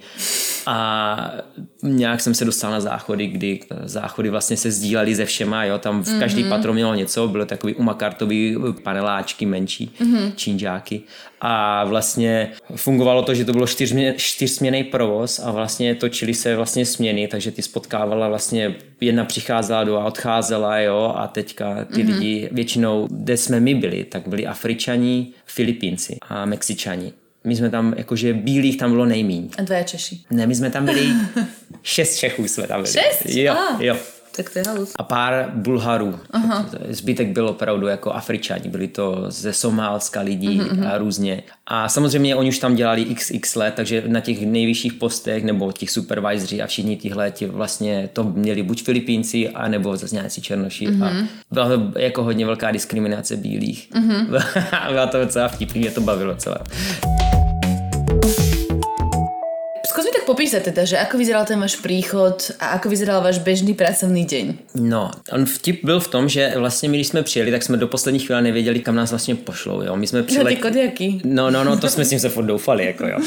a 0.67 1.35
nějak 1.83 2.21
jsem 2.21 2.35
se 2.35 2.45
dostal 2.45 2.71
na 2.71 2.81
záchody, 2.81 3.27
kdy 3.27 3.61
záchody 3.85 4.31
vlastně 4.31 4.57
se 4.57 4.71
sdíleli 4.71 5.15
ze 5.15 5.25
všema, 5.25 5.65
jo, 5.65 5.79
tam 5.79 6.03
v 6.03 6.19
každý 6.19 6.45
mm-hmm. 6.45 6.49
patro 6.49 6.73
mělo 6.73 6.95
něco, 6.95 7.29
bylo 7.29 7.47
takový 7.47 7.75
umakartový 7.75 8.57
paneláčky 8.83 9.47
menší, 9.47 9.95
mm-hmm. 10.01 10.33
čínžáky 10.37 11.03
a 11.41 11.85
vlastně 11.93 12.51
fungovalo 12.77 13.23
to, 13.23 13.35
že 13.35 13.45
to 13.45 13.53
bylo 13.53 13.67
čtyřmě, 13.67 14.15
čtyřsměný 14.17 14.85
provoz 14.85 15.39
a 15.45 15.51
vlastně 15.51 15.95
točili 15.95 16.35
se 16.35 16.57
vlastně 16.57 16.87
směny, 16.87 17.29
takže 17.29 17.51
ty 17.51 17.63
spotkávala 17.63 18.29
vlastně 18.29 18.75
jedna 19.01 19.25
přicházela 19.25 19.85
do 19.85 19.97
a 19.97 20.05
odcházela, 20.05 20.79
jo, 20.79 21.13
a 21.17 21.27
teďka 21.27 21.85
ty 21.85 22.05
mm-hmm. 22.05 22.15
lidi 22.15 22.49
většinou, 22.53 23.09
kde 23.11 23.37
jsme 23.37 23.61
my 23.61 23.75
byli, 23.75 24.05
tak 24.05 24.29
byli 24.29 24.47
Afričani, 24.47 25.33
Filipínci 25.47 26.17
a 26.29 26.45
Mexičani. 26.45 27.13
My 27.45 27.57
jsme 27.57 27.71
tam, 27.71 27.95
jakože 27.97 28.35
bílých 28.35 28.77
tam 28.77 28.91
bylo 28.91 29.07
nejmíň. 29.07 29.51
A 29.59 29.63
dva 29.63 29.83
Češi. 29.83 30.21
Ne, 30.31 30.47
my 30.47 30.55
jsme 30.55 30.71
tam 30.71 30.85
byli, 30.85 31.07
šest 31.83 32.17
Čechů 32.17 32.49
jsme 32.49 32.67
tam 32.67 32.83
byli. 32.83 32.93
Šest? 32.93 33.27
Jo, 33.27 33.53
ah. 33.53 33.83
jo. 33.83 33.97
Tak 34.37 34.51
to 34.51 34.59
je 34.59 34.65
halus. 34.69 34.93
A 34.97 35.03
pár 35.03 35.51
Bulharů. 35.55 36.19
Aha. 36.31 36.71
Zbytek 36.89 37.29
byl 37.29 37.49
opravdu 37.49 37.87
jako 37.87 38.13
Afričani. 38.13 38.69
Byli 38.69 38.89
to 38.89 39.25
ze 39.29 39.53
Somálska 39.53 40.21
lidí 40.21 40.61
uh-huh. 40.61 40.89
a 40.89 40.99
různě. 40.99 41.43
A 41.67 41.89
samozřejmě 41.89 42.37
oni 42.37 42.49
už 42.49 42.59
tam 42.59 42.75
dělali 42.75 43.05
xx 43.05 43.55
let, 43.55 43.75
takže 43.77 44.03
na 44.07 44.21
těch 44.21 44.47
nejvyšších 44.47 44.93
postech 44.93 45.45
nebo 45.45 45.73
těch 45.73 45.91
supervisory 45.91 46.63
a 46.63 46.67
všichni 46.67 46.97
tihle 46.97 47.31
ti 47.31 47.47
vlastně 47.47 48.09
to 48.13 48.25
měli 48.25 48.63
buď 48.63 48.83
Filipínci, 48.83 49.49
anebo 49.49 49.97
zase 49.97 50.15
nějací 50.15 50.43
černoši. 50.43 50.89
Uh-huh. 50.89 51.05
A 51.05 51.29
byla 51.51 51.69
to 51.69 51.99
jako 51.99 52.23
hodně 52.23 52.47
velká 52.47 52.71
diskriminace 52.71 53.37
bílých. 53.37 53.89
Uh-huh. 53.95 54.43
byla 54.93 55.07
to 55.07 55.19
docela 55.19 55.49
vtipný, 55.49 55.81
mě 55.81 55.91
to 55.91 56.01
bavilo 56.01 56.37
celé. 56.37 56.59
Tak 60.23 60.39
popísať 60.39 60.71
teda, 60.71 60.87
že 60.87 61.03
ako 61.03 61.19
vyzeral 61.19 61.43
ten 61.43 61.59
váš 61.59 61.83
príchod 61.83 62.55
a 62.63 62.79
ako 62.79 62.87
vyzeral 62.95 63.27
váš 63.27 63.43
bežný 63.43 63.75
pracovný 63.75 64.23
deň. 64.23 64.79
No, 64.79 65.11
on 65.35 65.51
vtip 65.51 65.83
byl 65.83 65.99
v 66.01 66.09
tom, 66.09 66.29
že 66.29 66.55
vlastně 66.57 66.89
my, 66.89 66.97
když 66.97 67.07
jsme 67.07 67.23
přijeli, 67.23 67.51
tak 67.51 67.63
jsme 67.63 67.77
do 67.77 67.89
poslední 67.89 68.21
chvíle 68.21 68.43
nevěděli, 68.43 68.81
kam 68.81 68.95
nás 68.95 69.11
vlastně 69.11 69.35
pošlou, 69.35 69.83
jo. 69.83 69.97
My 69.97 70.07
jsme 70.07 70.23
přijeli... 70.23 70.45
Ty 70.45 70.61
No, 71.25 71.51
no, 71.51 71.65
no, 71.65 71.77
to 71.77 71.89
jsme 71.89 72.05
s 72.05 72.09
tím 72.09 72.19
se 72.19 72.29
furt 72.29 72.45
doufali, 72.45 72.87
jako 72.87 73.07
jo. 73.07 73.19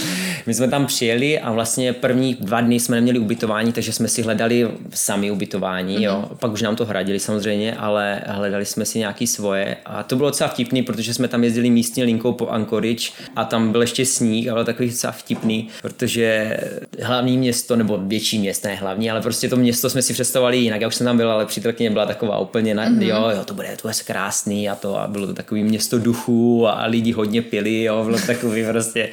My 0.45 0.53
jsme 0.53 0.67
tam 0.67 0.85
přijeli 0.85 1.39
a 1.39 1.51
vlastně 1.51 1.93
první 1.93 2.37
dva 2.39 2.61
dny 2.61 2.79
jsme 2.79 2.95
neměli 2.95 3.19
ubytování, 3.19 3.71
takže 3.71 3.91
jsme 3.91 4.07
si 4.07 4.21
hledali 4.21 4.71
sami 4.93 5.31
ubytování, 5.31 6.03
jo. 6.03 6.13
Mm-hmm. 6.13 6.37
Pak 6.37 6.51
už 6.51 6.61
nám 6.61 6.75
to 6.75 6.85
hradili 6.85 7.19
samozřejmě, 7.19 7.75
ale 7.75 8.21
hledali 8.27 8.65
jsme 8.65 8.85
si 8.85 8.99
nějaký 8.99 9.27
svoje 9.27 9.77
a 9.85 10.03
to 10.03 10.15
bylo 10.15 10.29
docela 10.29 10.49
vtipný, 10.49 10.83
protože 10.83 11.13
jsme 11.13 11.27
tam 11.27 11.43
jezdili 11.43 11.69
místní 11.69 12.03
linkou 12.03 12.33
po 12.33 12.47
Anchorage 12.47 13.11
a 13.35 13.45
tam 13.45 13.71
byl 13.71 13.81
ještě 13.81 14.05
sníh 14.05 14.49
a 14.49 14.53
byl 14.53 14.65
takový 14.65 14.89
docela 14.89 15.11
vtipný, 15.13 15.67
protože 15.81 16.57
hlavní 17.01 17.37
město, 17.37 17.75
nebo 17.75 17.97
větší 17.97 18.39
město, 18.39 18.67
ne 18.67 18.75
hlavní, 18.75 19.11
ale 19.11 19.21
prostě 19.21 19.49
to 19.49 19.55
město 19.55 19.89
jsme 19.89 20.01
si 20.01 20.13
představovali 20.13 20.57
jinak. 20.57 20.81
Já 20.81 20.87
už 20.87 20.95
jsem 20.95 21.05
tam 21.05 21.17
byla, 21.17 21.33
ale 21.33 21.45
přítelkyně 21.45 21.91
byla 21.91 22.05
taková 22.05 22.39
úplně, 22.39 22.75
na, 22.75 22.89
mm-hmm. 22.89 23.01
jo, 23.01 23.29
jo, 23.37 23.43
to 23.45 23.53
bude, 23.53 23.67
to 23.81 23.87
bude 23.87 23.93
krásný 24.05 24.69
a 24.69 24.75
to 24.75 24.99
a 24.99 25.07
bylo 25.07 25.27
to 25.27 25.33
takový 25.33 25.63
město 25.63 25.99
duchů 25.99 26.67
a 26.67 26.85
lidi 26.85 27.11
hodně 27.11 27.41
pili, 27.41 27.83
jo, 27.83 28.03
bylo 28.03 28.19
to 28.19 28.27
takový 28.27 28.65
prostě 28.71 29.09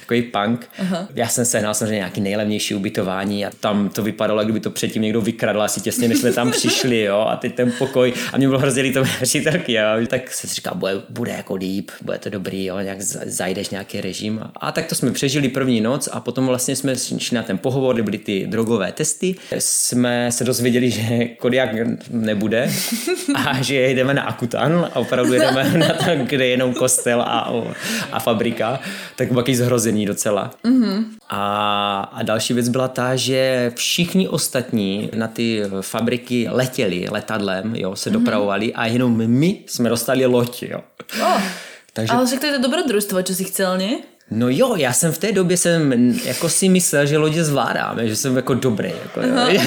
takový 0.00 0.22
punk. 0.22 0.68
Uh-huh. 0.82 1.06
Já 1.14 1.28
jsem 1.28 1.44
sehnal 1.44 1.74
samozřejmě 1.74 1.94
nějaký 1.94 2.20
nejlevnější 2.20 2.74
ubytování 2.74 3.46
a 3.46 3.50
tam 3.60 3.88
to 3.88 4.02
vypadalo, 4.02 4.44
kdyby 4.44 4.60
to 4.60 4.70
předtím 4.70 5.02
někdo 5.02 5.20
vykradl 5.20 5.62
asi 5.62 5.80
těsně, 5.80 6.08
než 6.08 6.18
jsme 6.18 6.32
tam 6.32 6.50
přišli, 6.50 7.00
jo, 7.00 7.20
a 7.20 7.36
teď 7.36 7.54
ten 7.54 7.72
pokoj 7.78 8.12
a 8.32 8.36
mě 8.36 8.46
bylo 8.46 8.58
hrozně 8.58 8.92
to 8.92 9.02
přítelky, 9.22 9.72
jo, 9.72 10.06
tak 10.06 10.32
se 10.32 10.46
říká, 10.46 10.74
bude, 10.74 10.94
bude 11.08 11.32
jako 11.32 11.54
líp, 11.54 11.90
bude 12.02 12.18
to 12.18 12.30
dobrý, 12.30 12.64
jo, 12.64 12.78
nějak 12.80 13.02
zajdeš 13.02 13.70
nějaký 13.70 14.00
režim 14.00 14.38
a, 14.38 14.52
a 14.60 14.72
tak 14.72 14.86
to 14.86 14.94
jsme 14.94 15.10
přežili 15.12 15.48
první 15.48 15.80
noc 15.80 16.08
a 16.12 16.20
potom 16.20 16.46
vlastně 16.46 16.76
jsme 16.76 16.96
na 17.32 17.42
ten 17.42 17.58
pohovor, 17.58 18.02
byly 18.02 18.18
ty 18.18 18.46
drogové 18.46 18.92
testy, 18.92 19.34
jsme 19.58 20.32
se 20.32 20.44
dozvěděli, 20.44 20.90
že 20.90 21.24
Kodiak 21.24 21.70
nebude 22.10 22.72
a 23.34 23.62
že 23.62 23.88
jdeme 23.88 24.14
na 24.14 24.22
Akutan 24.22 24.90
a 24.92 24.96
opravdu 24.96 25.32
jdeme 25.32 25.64
na 25.78 25.88
to, 25.88 26.24
kde 26.24 26.44
je 26.44 26.50
jenom 26.50 26.74
kostel 26.74 27.22
a, 27.22 27.52
a 28.12 28.20
fabrika, 28.20 28.80
tak 29.16 29.32
byl 29.32 29.44
zhrozený 29.52 30.06
docela. 30.06 30.50
Mm-hmm. 30.64 31.04
A, 31.28 32.10
a 32.12 32.22
další 32.22 32.54
věc 32.54 32.68
byla 32.68 32.88
ta, 32.88 33.16
že 33.16 33.72
všichni 33.76 34.28
ostatní 34.28 35.10
na 35.14 35.28
ty 35.28 35.62
fabriky 35.80 36.46
letěli 36.50 37.06
letadlem, 37.10 37.76
jo, 37.76 37.96
se 37.96 38.10
mm-hmm. 38.10 38.12
dopravovali 38.12 38.74
a 38.74 38.86
jenom 38.86 39.16
my 39.26 39.58
jsme 39.66 39.88
dostali 39.88 40.26
loď, 40.26 40.62
jo. 40.62 40.80
Oh. 41.22 41.42
Takže... 41.92 42.12
Ale 42.12 42.26
však 42.26 42.40
to 42.40 42.46
je 42.46 42.52
to 42.52 42.62
dobrodružstvo, 42.62 43.22
co 43.22 43.34
si 43.34 43.44
chcel, 43.44 43.78
ne? 43.78 44.13
No 44.30 44.48
jo, 44.48 44.76
já 44.76 44.92
jsem 44.92 45.12
v 45.12 45.18
té 45.18 45.32
době 45.32 45.56
jsem 45.56 45.92
jako 46.24 46.48
si 46.48 46.68
myslel, 46.68 47.06
že 47.06 47.18
lodě 47.18 47.44
zvládáme, 47.44 48.08
že 48.08 48.16
jsem 48.16 48.36
jako 48.36 48.54
dobrý. 48.54 48.92
Jako, 49.02 49.20
jo. 49.20 49.58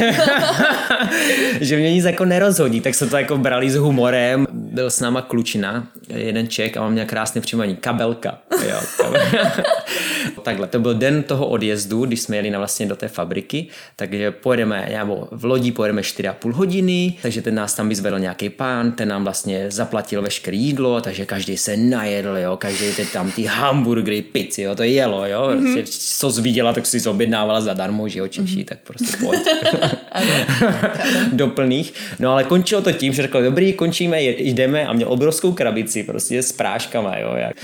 že 1.62 1.78
mě 1.78 1.94
nic 1.94 2.06
jako 2.06 2.26
nerozhodí, 2.26 2.82
tak 2.82 2.96
se 2.96 3.08
to 3.08 3.18
jako 3.18 3.38
brali 3.38 3.70
s 3.70 3.76
humorem. 3.76 4.48
Byl 4.52 4.90
s 4.90 5.00
náma 5.00 5.22
klučina, 5.22 5.88
jeden 6.10 6.48
Ček 6.48 6.78
a 6.78 6.82
mám 6.82 6.92
měl 6.92 7.06
krásné 7.06 7.42
přijímání. 7.42 7.76
Kabelka. 7.76 8.40
Jo, 8.70 8.80
kabelka. 8.98 9.64
Takhle, 10.44 10.68
to 10.68 10.80
byl 10.80 10.94
den 10.94 11.24
toho 11.24 11.48
odjezdu, 11.48 12.06
když 12.06 12.22
jsme 12.22 12.36
jeli 12.36 12.50
na 12.50 12.58
vlastně 12.60 12.86
do 12.86 12.96
té 12.96 13.08
fabriky, 13.08 13.68
takže 13.96 14.32
pojedeme, 14.32 14.90
nebo 14.98 15.28
v 15.32 15.46
lodi 15.46 15.72
pojedeme 15.72 16.02
4,5 16.02 16.52
hodiny, 16.52 17.18
takže 17.22 17.42
ten 17.42 17.56
nás 17.56 17.74
tam 17.74 17.90
vyzvedl 17.90 18.20
nějaký 18.20 18.50
pán, 18.50 18.92
ten 18.92 19.08
nám 19.08 19.24
vlastně 19.24 19.72
zaplatil 19.72 20.22
veškeré 20.22 20.58
jídlo, 20.58 21.02
takže 21.02 21.26
každý 21.26 21.58
se 21.58 21.78
najedl, 21.78 22.38
jo, 22.38 22.58
každý 22.58 22.94
teď 22.96 23.12
tam 23.12 23.32
ty 23.32 23.44
hamburgery, 23.44 24.22
pizzy, 24.48 24.62
jo, 24.62 24.75
to 24.75 24.84
jelo, 24.84 25.25
jo, 25.25 25.42
mm-hmm. 25.42 25.74
prostě, 25.74 25.84
co 26.18 26.32
jsi 26.32 26.42
viděla, 26.42 26.74
tak 26.74 26.86
si 26.86 27.10
objednávala 27.10 27.62
zadarmo, 27.62 28.08
že 28.08 28.20
jo, 28.20 28.27
Češi, 28.27 28.56
mm-hmm. 28.56 28.66
tak 28.66 28.80
prostě 28.84 29.18
pojď. 29.25 29.39
do 31.32 31.48
plných. 31.48 31.94
No 32.20 32.32
ale 32.32 32.44
končilo 32.44 32.82
to 32.82 32.92
tím, 32.92 33.13
že 33.13 33.22
řekl, 33.22 33.42
dobrý, 33.42 33.74
končíme, 33.74 34.22
jdeme 34.22 34.88
a 34.88 34.94
měl 34.94 35.12
obrovskou 35.12 35.51
krabici 35.51 36.04
prostě 36.04 36.44
s 36.44 36.51
práškama, 36.51 37.18
jo. 37.18 37.34
Jak... 37.36 37.63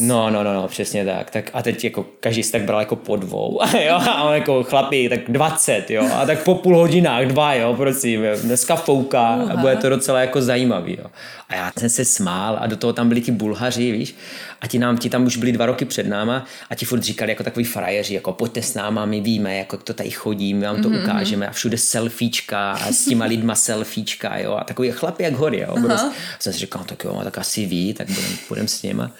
No, 0.00 0.30
no, 0.30 0.44
no, 0.44 0.54
no, 0.54 0.68
přesně 0.68 1.04
tak. 1.04 1.30
tak 1.30 1.50
a 1.52 1.62
teď 1.62 1.84
jako 1.84 2.06
každý 2.20 2.42
si 2.42 2.52
tak 2.52 2.62
bral 2.62 2.80
jako 2.80 2.96
po 2.96 3.16
dvou, 3.16 3.60
jo, 3.86 3.94
a 3.94 4.22
on 4.22 4.34
jako 4.34 4.62
chlapi, 4.64 5.08
tak 5.08 5.20
20, 5.28 5.90
jo, 5.90 6.08
a 6.14 6.26
tak 6.26 6.44
po 6.44 6.54
půl 6.54 6.76
hodinách 6.76 7.26
dva, 7.26 7.54
jo, 7.54 7.74
prosím, 7.74 8.24
jo. 8.24 8.36
dneska 8.42 8.76
fouká 8.76 9.26
a 9.26 9.56
bude 9.56 9.76
to 9.76 9.88
docela 9.88 10.20
jako 10.20 10.42
zajímavý, 10.42 10.96
jo. 10.98 11.06
A 11.48 11.54
já 11.54 11.72
jsem 11.78 11.88
se 11.88 12.04
smál 12.04 12.58
a 12.60 12.66
do 12.66 12.76
toho 12.76 12.92
tam 12.92 13.08
byli 13.08 13.20
ti 13.20 13.32
bulhaři, 13.32 13.92
víš, 13.92 14.14
a 14.60 14.66
ti 14.66 14.78
nám, 14.78 14.98
ti 14.98 15.10
tam 15.10 15.26
už 15.26 15.36
byli 15.36 15.52
dva 15.52 15.66
roky 15.66 15.84
před 15.84 16.06
náma 16.06 16.44
a 16.70 16.74
ti 16.74 16.86
furt 16.86 17.02
říkali 17.02 17.30
jako 17.30 17.44
takový 17.44 17.64
frajeři, 17.64 18.14
jako 18.14 18.32
pojďte 18.32 18.62
s 18.62 18.74
náma, 18.74 19.04
my 19.04 19.20
víme, 19.20 19.56
jako 19.56 19.76
to 19.76 19.94
tady 19.94 20.10
chodí, 20.10 20.54
my 20.54 20.66
vám 20.66 20.82
to 20.82 20.90
mm-hmm. 20.90 21.02
ukážeme 21.02 21.48
a 21.48 21.52
všude 21.52 21.78
selfiečka 21.78 22.72
a 22.72 22.92
s 22.92 23.04
těma 23.04 23.24
lidma 23.24 23.54
selfiečka, 23.54 24.38
jo, 24.38 24.52
a 24.52 24.64
takový 24.64 24.90
chlapy 24.90 25.22
jak 25.22 25.34
hory, 25.34 25.60
jo. 25.60 25.74
Uh-huh. 25.74 26.10
Jsem 26.38 26.52
si 26.52 26.58
říkal, 26.58 26.84
tak 26.84 27.04
jo, 27.04 27.20
tak 27.24 27.38
asi 27.38 27.66
ví, 27.66 27.94
tak 27.94 28.08
budem, 28.08 28.32
budem 28.48 28.68
s 28.68 28.82
nima. 28.82 29.10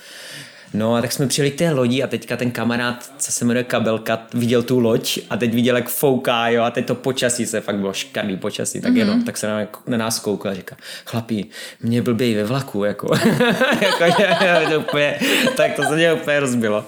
No 0.74 0.94
a 0.94 1.00
tak 1.00 1.12
jsme 1.12 1.26
přijeli 1.26 1.50
k 1.50 1.58
té 1.58 1.70
lodi 1.70 2.02
a 2.02 2.06
teďka 2.06 2.36
ten 2.36 2.50
kamarád, 2.50 3.12
co 3.18 3.32
se 3.32 3.44
jmenuje 3.44 3.64
Kabelka, 3.64 4.26
viděl 4.34 4.62
tu 4.62 4.80
loď 4.80 5.18
a 5.30 5.36
teď 5.36 5.54
viděl, 5.54 5.76
jak 5.76 5.88
fouká, 5.88 6.48
jo, 6.48 6.62
a 6.62 6.70
teď 6.70 6.86
to 6.86 6.94
počasí 6.94 7.46
se 7.46 7.60
fakt 7.60 7.76
bylo 7.76 7.92
škadý 7.92 8.36
počasí, 8.36 8.80
tak 8.80 8.92
mm-hmm. 8.92 8.96
jenom, 8.96 9.24
tak 9.24 9.36
se 9.36 9.46
na, 9.46 9.66
na 9.86 9.96
nás 9.96 10.18
koukal 10.18 10.52
a 10.52 10.54
říká, 10.54 10.76
chlapi, 11.06 11.46
mě 11.82 12.02
blběj 12.02 12.34
ve 12.34 12.44
vlaku, 12.44 12.84
jako, 12.84 13.14
jako 13.80 14.70
to 14.70 14.80
úplně, 14.80 15.18
tak 15.56 15.74
to 15.74 15.82
se 15.82 15.96
mě 15.96 16.12
úplně 16.12 16.40
rozbilo. 16.40 16.84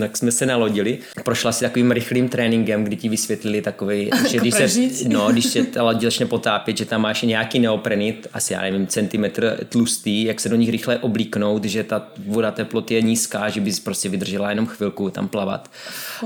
Tak 0.00 0.16
jsme 0.16 0.32
se 0.32 0.46
nalodili, 0.46 0.98
prošla 1.24 1.52
si 1.52 1.64
takovým 1.64 1.90
rychlým 1.90 2.28
tréninkem, 2.28 2.84
kdy 2.84 2.96
ti 2.96 3.08
vysvětlili 3.08 3.62
takový, 3.62 4.10
že 4.28 4.38
když 4.38 4.54
se, 4.54 4.68
no, 5.08 5.32
když 5.32 5.44
se 5.44 5.64
ta 5.64 5.82
loď 5.82 6.02
začne 6.02 6.26
potápět, 6.26 6.76
že 6.76 6.84
tam 6.84 7.02
máš 7.02 7.22
nějaký 7.22 7.58
neoprenit, 7.58 8.26
asi 8.32 8.52
já 8.52 8.62
nevím, 8.62 8.86
centimetr 8.86 9.64
tlustý, 9.68 10.24
jak 10.24 10.40
se 10.40 10.48
do 10.48 10.56
nich 10.56 10.70
rychle 10.70 10.98
oblíknout, 10.98 11.64
že 11.64 11.84
ta 11.84 12.06
voda 12.26 12.50
teplo 12.50 12.77
teplota 12.80 12.94
je 12.94 13.02
nízká, 13.02 13.48
že 13.48 13.60
bys 13.60 13.80
prostě 13.80 14.08
vydržela 14.08 14.50
jenom 14.50 14.66
chvilku 14.66 15.10
tam 15.10 15.28
plavat. 15.28 15.70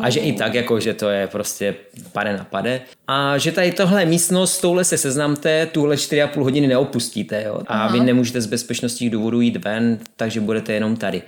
A 0.01 0.11
že 0.11 0.21
i 0.21 0.33
tak, 0.33 0.55
jako, 0.55 0.81
že 0.81 0.95
to 0.95 1.09
je 1.09 1.27
prostě 1.27 1.75
pade 2.13 2.33
na 2.37 2.45
pade. 2.45 2.81
A 3.09 3.39
že 3.39 3.53
tady 3.53 3.73
tohle 3.73 4.05
místnost, 4.05 4.61
touhle 4.61 4.85
se 4.85 4.97
seznamte, 4.97 5.67
tuhle 5.67 5.97
4,5 5.97 6.43
hodiny 6.43 6.67
neopustíte. 6.67 7.43
Jo? 7.43 7.61
A 7.67 7.75
Aha. 7.75 7.93
vy 7.93 8.01
nemůžete 8.01 8.41
z 8.41 8.47
bezpečnostních 8.47 9.11
důvodů 9.11 9.41
jít 9.41 9.65
ven, 9.65 9.99
takže 10.17 10.41
budete 10.41 10.73
jenom 10.73 10.97
tady. 10.97 11.23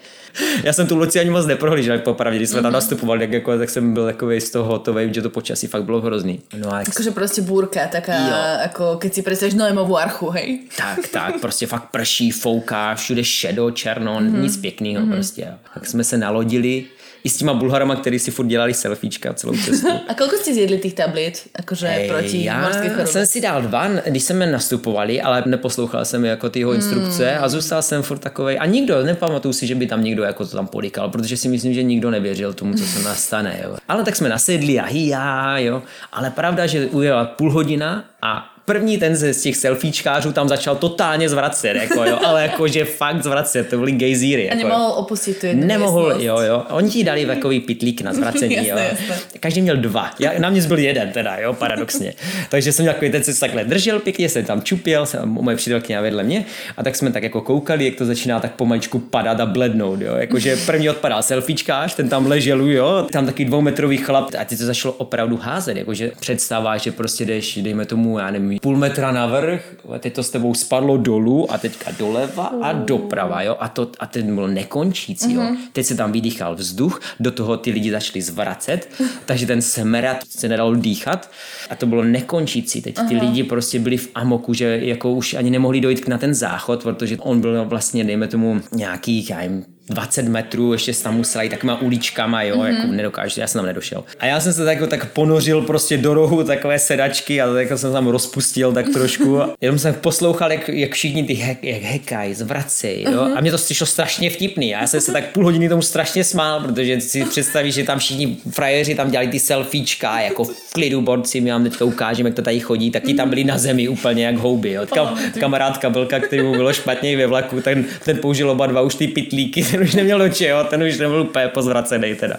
Já 0.63 0.73
jsem 0.73 0.87
tu 0.87 0.97
Luci 0.97 1.21
ani 1.21 1.31
moc 1.31 1.47
neprohlížel, 1.47 1.99
popravdě, 1.99 2.39
když 2.39 2.51
jsme 2.51 2.63
tam 2.63 2.71
mhm. 2.71 2.75
nastupovali, 2.75 3.21
tak, 3.21 3.33
jako, 3.33 3.59
tak 3.59 3.71
jsem 3.71 3.95
byl 3.95 4.05
takový 4.05 4.41
z 4.41 4.51
toho 4.51 4.65
hotový, 4.65 5.15
že 5.15 5.23
to 5.23 5.31
počasí 5.31 5.67
fakt 5.67 5.85
bylo 5.85 6.01
hrozný. 6.01 6.41
No 6.57 6.73
a 6.73 6.79
Jakože 6.79 7.11
prostě 7.11 7.43
bůrka, 7.43 7.87
taká, 7.87 8.15
jo. 8.15 8.61
jako 8.63 8.97
keď 8.97 9.15
si 9.15 9.23
představíš 9.23 9.55
Noemovou 9.55 9.97
archu, 9.97 10.31
hej? 10.31 10.61
Tak, 10.77 11.09
tak, 11.09 11.41
prostě 11.41 11.67
fakt 11.67 11.91
prší, 11.91 12.31
fouká, 12.31 12.95
všude 12.95 13.25
šedo, 13.25 13.71
černo, 13.71 14.21
mm-hmm. 14.21 14.41
nic 14.41 14.57
pěkného 14.57 15.07
mm-hmm. 15.07 15.14
Prostě. 15.15 15.49
Tak 15.75 15.87
jsme 15.87 16.05
se 16.05 16.19
nalodili, 16.19 16.85
i 17.25 17.29
s 17.29 17.37
těma 17.37 17.55
Bulharama, 17.55 17.97
který 17.97 18.19
si 18.19 18.31
furt 18.31 18.47
dělali 18.47 18.75
selfiečka 18.75 19.35
celou 19.35 19.57
cestu. 19.57 19.89
A 20.09 20.15
kolik 20.15 20.33
jste 20.33 20.55
zjedli 20.55 20.79
těch 20.79 20.95
tablet, 20.95 21.43
jakože 21.59 21.87
hey, 21.87 22.09
proti 22.09 22.45
já 22.45 22.71
jsem 23.05 23.27
si 23.27 23.41
dal 23.41 23.63
dva, 23.63 23.89
když 23.89 24.23
jsme 24.23 24.47
nastupovali, 24.47 25.23
ale 25.23 25.43
neposlouchal 25.47 26.05
jsem 26.05 26.25
jako 26.25 26.51
ty 26.51 26.59
jeho 26.59 26.71
hmm. 26.71 26.81
instrukce 26.81 27.39
a 27.39 27.49
zůstal 27.49 27.83
jsem 27.83 28.03
furt 28.03 28.19
takový. 28.19 28.59
A 28.59 28.67
nikdo, 28.67 29.03
nepamatuju 29.03 29.53
si, 29.53 29.67
že 29.67 29.75
by 29.75 29.87
tam 29.87 30.05
někdo 30.05 30.23
jako 30.23 30.47
to 30.47 30.57
tam 30.57 30.67
polikal, 30.67 31.11
protože 31.11 31.37
si 31.37 31.49
myslím, 31.49 31.75
že 31.75 31.83
nikdo 31.83 32.11
nevěřil 32.11 32.53
tomu, 32.53 32.75
co 32.75 32.85
se 32.85 33.03
nastane. 33.03 33.61
Jo. 33.65 33.77
Ale 33.89 34.05
tak 34.05 34.17
jsme 34.17 34.29
nasedli 34.29 34.81
a 34.81 34.85
hija, 34.85 35.59
jo. 35.59 35.83
Ale 36.13 36.31
pravda, 36.31 36.67
že 36.67 36.87
ujela 36.87 37.25
půl 37.25 37.53
hodina 37.53 38.05
a 38.23 38.54
první 38.65 38.99
ten 38.99 39.17
z 39.17 39.43
těch 39.43 39.57
selfiečkářů 39.57 40.33
tam 40.33 40.49
začal 40.49 40.77
totálně 40.77 41.29
zvracet, 41.29 41.77
jako 41.77 42.05
jo, 42.05 42.19
ale 42.25 42.43
jakože 42.43 42.85
fakt 42.85 43.23
zvracet, 43.23 43.69
to 43.69 43.79
byli 43.79 43.93
gejzíry. 43.93 44.45
Jako, 44.45 44.55
a 44.55 44.69
nemohl 44.69 44.93
opustit 44.97 45.39
tu 45.41 45.47
jednu 45.47 45.67
Nemohl, 45.67 46.03
místnost. 46.03 46.25
jo, 46.25 46.39
jo. 46.41 46.63
Oni 46.71 46.91
ti 46.91 47.05
dali 47.05 47.27
takový 47.27 47.61
pitlík 47.61 48.01
na 48.03 48.13
zvracení, 48.13 48.55
jasne, 48.67 48.71
jo. 48.71 48.79
Jasne. 49.09 49.17
Každý 49.41 49.63
měl 49.63 49.77
dva. 49.77 50.11
Já, 50.19 50.33
na 50.39 50.51
mě 50.51 50.63
byl 50.63 50.79
jeden 50.79 51.13
teda, 51.13 51.37
jo, 51.37 51.53
paradoxně. 51.53 52.15
Takže 52.49 52.73
jsem 52.73 52.87
takový 52.87 53.11
ten 53.11 53.25
se 53.25 53.41
takhle 53.41 53.65
držel 53.65 53.99
pěkně, 53.99 54.29
jsem 54.29 54.45
tam 54.45 54.63
čupěl, 54.63 55.07
jsem, 55.07 55.29
moje 55.29 55.57
přítelkyně 55.57 56.01
vedle 56.01 56.23
mě 56.23 56.45
a 56.77 56.83
tak 56.83 56.97
jsme 56.97 57.13
tak 57.13 57.23
jako 57.23 57.41
koukali, 57.41 57.85
jak 57.85 57.95
to 57.95 58.05
začíná 58.05 58.41
tak 58.41 58.53
pomaličku 58.55 58.99
padat 58.99 59.41
a 59.41 59.47
blednout, 59.47 60.01
jo. 60.01 60.15
Jakože 60.15 60.57
první 60.67 60.91
odpadal 60.91 61.23
selfiečkář, 61.23 61.95
ten 61.95 62.09
tam 62.09 62.27
ležel, 62.27 62.61
jo, 62.61 63.07
tam 63.13 63.27
taky 63.27 63.45
dvoumetrový 63.45 63.97
chlap 63.97 64.31
a 64.39 64.45
ty 64.45 64.57
to 64.57 64.65
začalo 64.65 64.95
opravdu 64.95 65.37
házet, 65.37 65.77
jakože 65.77 66.11
představa, 66.21 66.77
že 66.77 66.93
prostě 66.93 67.25
jdeš, 67.25 67.59
dejme 67.63 67.87
tomu, 67.87 68.19
já 68.19 68.31
nevím, 68.31 68.54
půl 68.63 68.77
metra 68.77 69.13
navrh, 69.13 69.77
a 69.95 69.99
teď 69.99 70.15
to 70.15 70.23
s 70.23 70.31
tebou 70.31 70.55
spadlo 70.55 70.97
dolů 70.97 71.53
a 71.53 71.59
teďka 71.59 71.91
doleva 71.99 72.45
a 72.63 72.73
doprava, 72.73 73.43
jo, 73.43 73.57
a 73.61 73.69
to 73.69 73.91
a 73.99 74.07
ten 74.07 74.35
byl 74.35 74.49
nekončící, 74.49 75.35
jo. 75.35 75.41
Mm-hmm. 75.41 75.57
Teď 75.73 75.87
se 75.87 75.95
tam 75.95 76.13
vydýchal 76.13 76.55
vzduch, 76.55 77.01
do 77.21 77.31
toho 77.31 77.57
ty 77.57 77.71
lidi 77.71 77.91
začali 77.91 78.23
zvracet, 78.23 78.89
takže 79.27 79.47
ten 79.47 79.63
smrad 79.63 80.17
se 80.29 80.49
nedal 80.49 80.77
dýchat 80.77 81.31
a 81.71 81.75
to 81.75 81.87
bylo 81.87 82.05
nekončící. 82.05 82.83
Teď 82.83 82.99
ty 83.09 83.17
lidi 83.17 83.45
prostě 83.45 83.79
byli 83.79 83.97
v 83.97 84.11
amoku, 84.15 84.55
že 84.55 84.79
jako 84.83 85.13
už 85.13 85.35
ani 85.35 85.51
nemohli 85.51 85.81
dojít 85.81 86.09
na 86.09 86.19
ten 86.19 86.35
záchod, 86.35 86.83
protože 86.83 87.17
on 87.17 87.41
byl 87.41 87.65
vlastně, 87.65 88.05
dejme 88.05 88.29
tomu, 88.29 88.61
nějakých, 88.73 89.31
já 89.31 89.43
jim 89.43 89.65
20 89.91 90.29
metrů, 90.29 90.73
ještě 90.73 90.93
tam 90.93 91.17
musela 91.17 91.43
jít 91.43 91.51
takovýma 91.51 91.81
uličkama, 91.81 92.43
jo, 92.43 92.57
mm-hmm. 92.57 92.67
jako 92.67 92.93
nedokážu, 92.93 93.41
já 93.41 93.47
jsem 93.47 93.59
tam 93.59 93.67
nedošel. 93.67 94.05
A 94.19 94.27
já 94.27 94.41
jsem 94.41 94.53
se 94.53 94.65
tak, 94.65 94.79
tak 94.89 95.13
ponořil 95.13 95.63
prostě 95.63 95.97
do 95.97 96.15
rohu 96.15 96.45
takové 96.45 96.79
sedačky 96.79 97.41
a 97.41 97.53
tak 97.53 97.79
jsem 97.79 97.93
tam 97.93 98.07
rozpustil 98.07 98.73
tak 98.73 98.87
trošku. 98.89 99.41
Jenom 99.61 99.79
jsem 99.79 99.95
poslouchal, 99.95 100.53
jak, 100.53 100.69
jak 100.69 100.93
všichni 100.93 101.25
ty 101.25 101.35
hek, 101.35 101.65
jak 101.65 101.83
hekají, 101.83 102.35
zvracej, 102.35 103.03
jo. 103.03 103.11
Mm-hmm. 103.11 103.37
A 103.37 103.41
mě 103.41 103.51
to 103.51 103.57
přišlo 103.57 103.87
strašně 103.87 104.31
vtipný. 104.31 104.75
A 104.75 104.81
já 104.81 104.87
jsem 104.87 105.01
se 105.01 105.13
tak 105.13 105.33
půl 105.33 105.45
hodiny 105.45 105.69
tomu 105.69 105.83
strašně 105.83 106.25
smál, 106.25 106.61
protože 106.61 107.01
si 107.01 107.25
představíš, 107.25 107.75
že 107.75 107.85
tam 107.85 107.99
všichni 107.99 108.37
frajeři 108.51 108.95
tam 108.95 109.11
dělali 109.11 109.29
ty 109.29 109.39
selfiečka, 109.39 110.21
jako 110.21 110.45
v 110.45 110.73
klidu 110.73 111.01
borci, 111.01 111.41
my 111.41 111.51
vám 111.51 111.65
teďka 111.65 111.85
ukážeme, 111.85 112.29
jak 112.29 112.37
to 112.37 112.43
tady 112.43 112.61
chodí, 112.61 112.91
tak 112.91 113.03
ti 113.03 113.15
tam 113.15 113.29
byli 113.29 113.45
na 113.45 113.59
zemi 113.59 113.89
úplně 113.89 114.27
jak 114.27 114.37
houby, 114.37 114.73
jo. 114.73 114.87
Kam, 114.95 115.19
kamarádka 115.41 115.91
Belka, 115.91 116.21
který 116.21 116.43
mu 116.43 116.53
bylo 116.53 116.73
špatně 116.73 117.17
ve 117.17 117.27
vlaku, 117.27 117.61
ten, 117.61 117.85
ten 118.05 118.19
použil 118.19 118.51
oba 118.51 118.67
dva 118.67 118.81
už 118.81 118.95
ty 118.95 119.09
pitlíky, 119.09 119.63
ten 119.75 119.83
už 119.83 119.95
neměl 119.95 120.23
oči, 120.23 120.45
jo, 120.45 120.67
ten 120.71 120.83
už 120.83 120.99
nebyl 120.99 121.21
úplně 121.21 121.49
pozvracený 121.49 122.15
teda. 122.15 122.37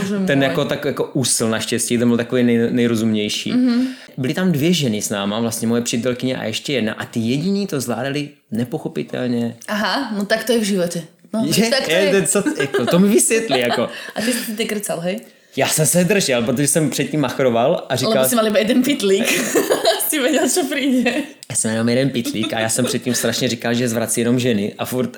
Bože 0.00 0.18
ten 0.26 0.38
můj. 0.38 0.48
jako 0.48 0.64
tak 0.64 0.84
jako 0.84 1.04
úsil 1.04 1.48
naštěstí, 1.48 1.98
ten 1.98 2.08
byl 2.08 2.16
takový 2.16 2.42
nej, 2.42 2.58
nejrozumější. 2.70 3.52
Mm-hmm. 3.52 3.86
Byly 4.16 4.34
tam 4.34 4.52
dvě 4.52 4.72
ženy 4.72 5.02
s 5.02 5.10
náma, 5.10 5.40
vlastně 5.40 5.68
moje 5.68 5.82
přítelkyně 5.82 6.36
a 6.36 6.44
ještě 6.44 6.72
jedna 6.72 6.92
a 6.92 7.04
ty 7.04 7.20
jediný 7.20 7.66
to 7.66 7.80
zvládali 7.80 8.28
nepochopitelně. 8.50 9.56
Aha, 9.68 10.12
no 10.16 10.24
tak 10.24 10.44
to 10.44 10.52
je 10.52 10.58
v 10.58 10.62
životě. 10.62 11.02
No, 11.34 11.44
je, 11.56 11.70
tak 11.70 11.84
to, 11.84 11.90
je, 11.90 11.98
je. 11.98 12.22
Co, 12.22 12.42
jako, 12.60 12.86
to 12.86 12.98
mi 12.98 13.08
vysvětlí. 13.08 13.60
Jako. 13.60 13.88
A 14.14 14.20
ty 14.20 14.32
jsi 14.32 14.52
ty 14.52 14.64
krcal, 14.64 15.00
hej? 15.00 15.20
Já 15.56 15.68
jsem 15.68 15.86
se 15.86 16.04
držel, 16.04 16.42
protože 16.42 16.68
jsem 16.68 16.90
předtím 16.90 17.20
machroval 17.20 17.86
a 17.88 17.96
říkal... 17.96 18.18
Ale 18.18 18.28
si 18.28 18.36
iba 18.46 18.58
jeden 18.58 18.82
pitlík. 18.82 19.26
si 20.12 20.18
věděl, 20.18 20.48
co 20.48 20.64
přijde. 20.64 21.12
Já 21.50 21.56
jsem 21.56 21.70
jenom 21.70 21.88
jeden 21.88 22.10
pitlík 22.10 22.52
a 22.52 22.60
já 22.60 22.68
jsem 22.68 22.84
předtím 22.84 23.14
strašně 23.14 23.48
říkal, 23.48 23.74
že 23.74 23.88
zvrací 23.88 24.20
jenom 24.20 24.38
ženy 24.38 24.74
a 24.78 24.84
furt... 24.84 25.16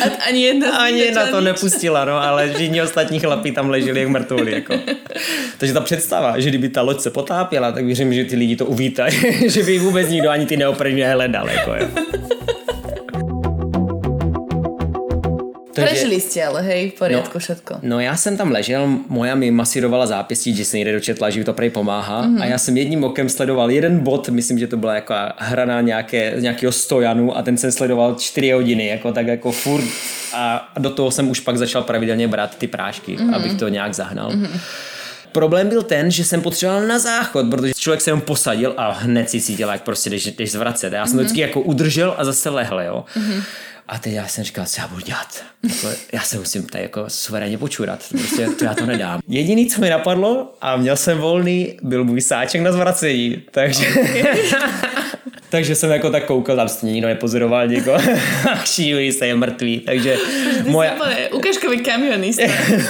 A 0.00 0.24
ani 0.28 0.42
jedna, 0.42 0.78
ani 0.78 0.98
jedna 0.98 1.26
to 1.26 1.40
nepustila, 1.40 2.04
no, 2.04 2.22
ale 2.22 2.52
všichni 2.54 2.82
ostatní 2.82 3.20
chlapí 3.20 3.52
tam 3.52 3.70
leželi 3.70 4.00
jak 4.00 4.08
mrtvoli. 4.08 4.52
Jako. 4.52 4.74
Takže 5.58 5.74
ta 5.74 5.80
představa, 5.80 6.40
že 6.40 6.48
kdyby 6.48 6.68
ta 6.68 6.82
loď 6.82 7.00
se 7.00 7.10
potápěla, 7.10 7.72
tak 7.72 7.84
věřím, 7.84 8.14
že 8.14 8.24
ty 8.24 8.36
lidi 8.36 8.56
to 8.56 8.66
uvítají, 8.66 9.20
že 9.50 9.62
by 9.62 9.78
vůbec 9.78 10.08
nikdo 10.08 10.30
ani 10.30 10.46
ty 10.46 10.56
neoprny 10.56 10.94
nehledal. 10.94 11.48
Jako, 11.50 11.74
jo. 11.74 11.88
Takže, 15.80 15.94
Prežili 15.94 16.20
jste 16.20 16.44
ale, 16.44 16.62
hej, 16.62 16.90
v 16.90 16.94
poriadku 16.94 17.30
no, 17.34 17.40
všetko. 17.40 17.74
No 17.82 18.00
já 18.00 18.16
jsem 18.16 18.36
tam 18.36 18.50
ležel, 18.50 18.88
moja 19.08 19.34
mi 19.34 19.50
masírovala 19.50 20.06
zápěstí, 20.06 20.56
že 20.56 20.64
se 20.64 20.76
někde 20.76 20.92
dočetla, 20.92 21.30
že 21.30 21.38
mi 21.38 21.44
to 21.44 21.52
prej 21.52 21.70
pomáhá 21.70 22.26
mm-hmm. 22.26 22.42
a 22.42 22.44
já 22.44 22.58
jsem 22.58 22.76
jedním 22.76 23.04
okem 23.04 23.28
sledoval 23.28 23.70
jeden 23.70 23.98
bod, 23.98 24.28
myslím, 24.28 24.58
že 24.58 24.66
to 24.66 24.76
byla 24.76 24.94
jako 24.94 25.14
hra 25.36 25.64
na 25.64 25.80
nějaké, 25.80 26.34
nějakého 26.38 26.72
stojanu 26.72 27.36
a 27.36 27.42
ten 27.42 27.56
jsem 27.56 27.72
sledoval 27.72 28.14
čtyři 28.14 28.50
hodiny, 28.50 28.86
jako 28.86 29.12
tak 29.12 29.26
jako 29.26 29.52
furt 29.52 29.84
a 30.34 30.72
do 30.78 30.90
toho 30.90 31.10
jsem 31.10 31.30
už 31.30 31.40
pak 31.40 31.58
začal 31.58 31.82
pravidelně 31.82 32.28
brát 32.28 32.58
ty 32.58 32.66
prášky, 32.66 33.16
mm-hmm. 33.16 33.34
abych 33.34 33.54
to 33.54 33.68
nějak 33.68 33.94
zahnal. 33.94 34.30
Mm-hmm. 34.30 34.60
Problém 35.32 35.68
byl 35.68 35.82
ten, 35.82 36.10
že 36.10 36.24
jsem 36.24 36.40
potřeboval 36.40 36.86
na 36.86 36.98
záchod, 36.98 37.46
protože 37.50 37.72
člověk 37.74 38.00
se 38.00 38.10
jenom 38.10 38.20
posadil 38.20 38.74
a 38.76 38.92
hned 38.92 39.30
si 39.30 39.40
cítil, 39.40 39.68
jak 39.68 39.82
prostě 39.82 40.10
jdeš, 40.10 40.26
jdeš 40.26 40.52
zvracet. 40.52 40.92
Já 40.92 41.06
jsem 41.06 41.14
mm-hmm. 41.14 41.18
to 41.18 41.22
vždycky 41.22 41.40
jako 41.40 41.60
udržel 41.60 42.14
a 42.18 42.24
zase 42.24 42.50
lehl, 42.50 42.80
jo. 42.80 43.04
Mm-hmm. 43.16 43.42
A 43.90 43.98
teď 43.98 44.12
já 44.12 44.26
jsem 44.26 44.44
říkal, 44.44 44.66
co 44.66 44.80
já 44.80 44.88
budu 44.88 45.00
dělat? 45.00 45.42
Jako, 45.68 45.96
já 46.12 46.20
se 46.20 46.38
musím 46.38 46.66
tady 46.66 46.84
jako 46.84 47.04
suverénně 47.08 47.58
počurat. 47.58 48.04
Prostě 48.10 48.46
to 48.46 48.64
já 48.64 48.74
to 48.74 48.86
nedám. 48.86 49.20
Jediný, 49.28 49.66
co 49.66 49.80
mi 49.80 49.90
napadlo, 49.90 50.54
a 50.60 50.76
měl 50.76 50.96
jsem 50.96 51.18
volný, 51.18 51.76
byl 51.82 52.04
můj 52.04 52.20
sáček 52.20 52.60
na 52.60 52.72
zvracení. 52.72 53.42
Takže... 53.50 53.86
Takže 55.50 55.74
jsem 55.74 55.90
jako 55.90 56.10
tak 56.10 56.24
koukal, 56.24 56.56
tam 56.56 56.68
se 56.68 56.86
nikdo 56.86 57.08
nepozoroval 57.08 57.68
nikoho. 57.68 57.98
Šílí 58.64 59.12
se, 59.12 59.26
je 59.26 59.34
mrtvý. 59.34 59.80
Takže 59.80 60.16
moja... 60.66 60.94
Ukažkový 61.32 61.80
kamionista. 61.80 62.42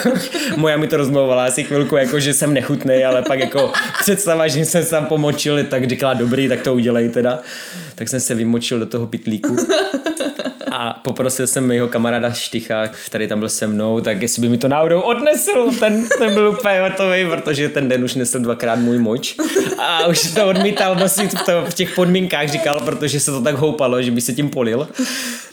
moja 0.57 0.77
mi 0.77 0.89
to 0.89 0.97
rozmluvala 0.97 1.45
asi 1.45 1.65
chvilku, 1.65 1.97
jako 1.97 2.21
že 2.21 2.35
jsem 2.35 2.55
nechutný, 2.55 3.05
ale 3.05 3.23
pak 3.23 3.39
jako 3.39 3.73
představa, 4.01 4.49
že 4.49 4.65
jsem 4.65 4.85
se 4.85 4.91
tam 4.91 5.07
pomočil, 5.07 5.65
tak 5.65 5.89
říkala 5.89 6.15
dobrý, 6.15 6.49
tak 6.49 6.61
to 6.61 6.75
udělej 6.75 7.09
teda. 7.09 7.39
Tak 7.95 8.09
jsem 8.09 8.21
se 8.21 8.35
vymočil 8.35 8.79
do 8.79 8.87
toho 8.87 9.07
pitlíku 9.07 9.57
a 10.71 11.01
poprosil 11.05 11.47
jsem 11.47 11.71
jeho 11.71 11.89
kamaráda 11.89 12.33
Štycha, 12.33 12.89
který 13.07 13.29
tam 13.29 13.39
byl 13.39 13.49
se 13.49 13.67
mnou, 13.67 14.01
tak 14.01 14.23
jestli 14.23 14.43
by 14.43 14.49
mi 14.49 14.59
to 14.59 14.69
náhodou 14.69 15.01
odnesl, 15.01 15.71
ten, 15.81 16.09
ten 16.19 16.35
byl 16.35 16.49
úplně 16.49 16.81
hotový, 16.81 17.27
protože 17.27 17.69
ten 17.69 17.89
den 17.89 18.05
už 18.05 18.15
nesl 18.15 18.39
dvakrát 18.39 18.79
můj 18.79 18.99
moč. 18.99 19.37
A 19.79 20.07
už 20.07 20.35
to 20.35 20.47
odmítal 20.47 20.95
nosit 20.95 21.35
v, 21.35 21.47
to, 21.47 21.65
v 21.69 21.75
těch 21.75 21.95
podmínkách, 21.95 22.49
říkal, 22.49 22.81
protože 22.81 23.21
se 23.21 23.31
to 23.31 23.43
tak 23.43 23.55
houpalo, 23.55 24.03
že 24.03 24.11
by 24.11 24.21
se 24.21 24.33
tím 24.33 24.51
polil. 24.51 24.89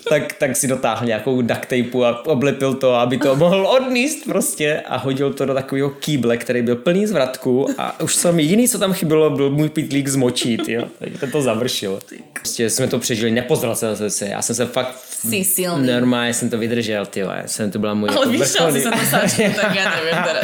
Tak, 0.10 0.34
tak 0.34 0.56
si 0.56 0.68
dotáhl 0.68 1.06
nějakou 1.06 1.42
duct 1.42 1.62
tape 1.62 2.06
a 2.06 2.26
oblepil 2.26 2.74
to, 2.74 2.94
aby 2.94 3.18
to 3.18 3.36
mohl 3.36 3.68
odníst 3.68 4.26
prostě. 4.26 4.82
A 4.88 4.98
hodil 4.98 5.34
to 5.34 5.46
do 5.46 5.54
takového 5.54 5.90
kýble, 5.90 6.38
který 6.38 6.62
byl 6.62 6.76
plný 6.76 7.08
zvratku. 7.08 7.68
A 7.78 8.00
už 8.00 8.16
jsem 8.16 8.40
jediný, 8.40 8.68
co 8.68 8.80
tam 8.80 8.94
chybilo, 8.94 9.30
byl 9.30 9.50
můj 9.50 9.70
pitlík 9.70 10.08
zmočit, 10.08 10.70
jo. 10.70 10.84
Takže 11.00 11.28
to, 11.32 11.42
završil. 11.42 12.00
Prostě 12.34 12.70
jsme 12.70 12.88
to 12.88 13.00
přežili, 13.00 13.32
nepozral 13.32 13.76
jsem 13.76 14.10
se, 14.10 14.26
já 14.26 14.42
jsem 14.42 14.56
se 14.56 14.66
fakt 14.66 15.07
Jsi 15.22 15.44
silný. 15.44 15.88
Normálně 15.88 16.34
jsem 16.34 16.50
to 16.50 16.58
vydržel, 16.58 17.06
ty 17.06 17.24
jsem 17.46 17.72
to 17.72 17.80
byla 17.80 17.94
můj 17.94 18.10
Ale 18.10 18.20
jako 18.20 18.30
víš, 18.30 18.40
vrcholný... 18.40 18.82
jsem 18.82 18.92
to 18.92 19.06
sáčku, 19.10 19.42
tak 19.62 19.76
já 19.76 19.96
nevím 19.96 20.24
teraz. 20.24 20.44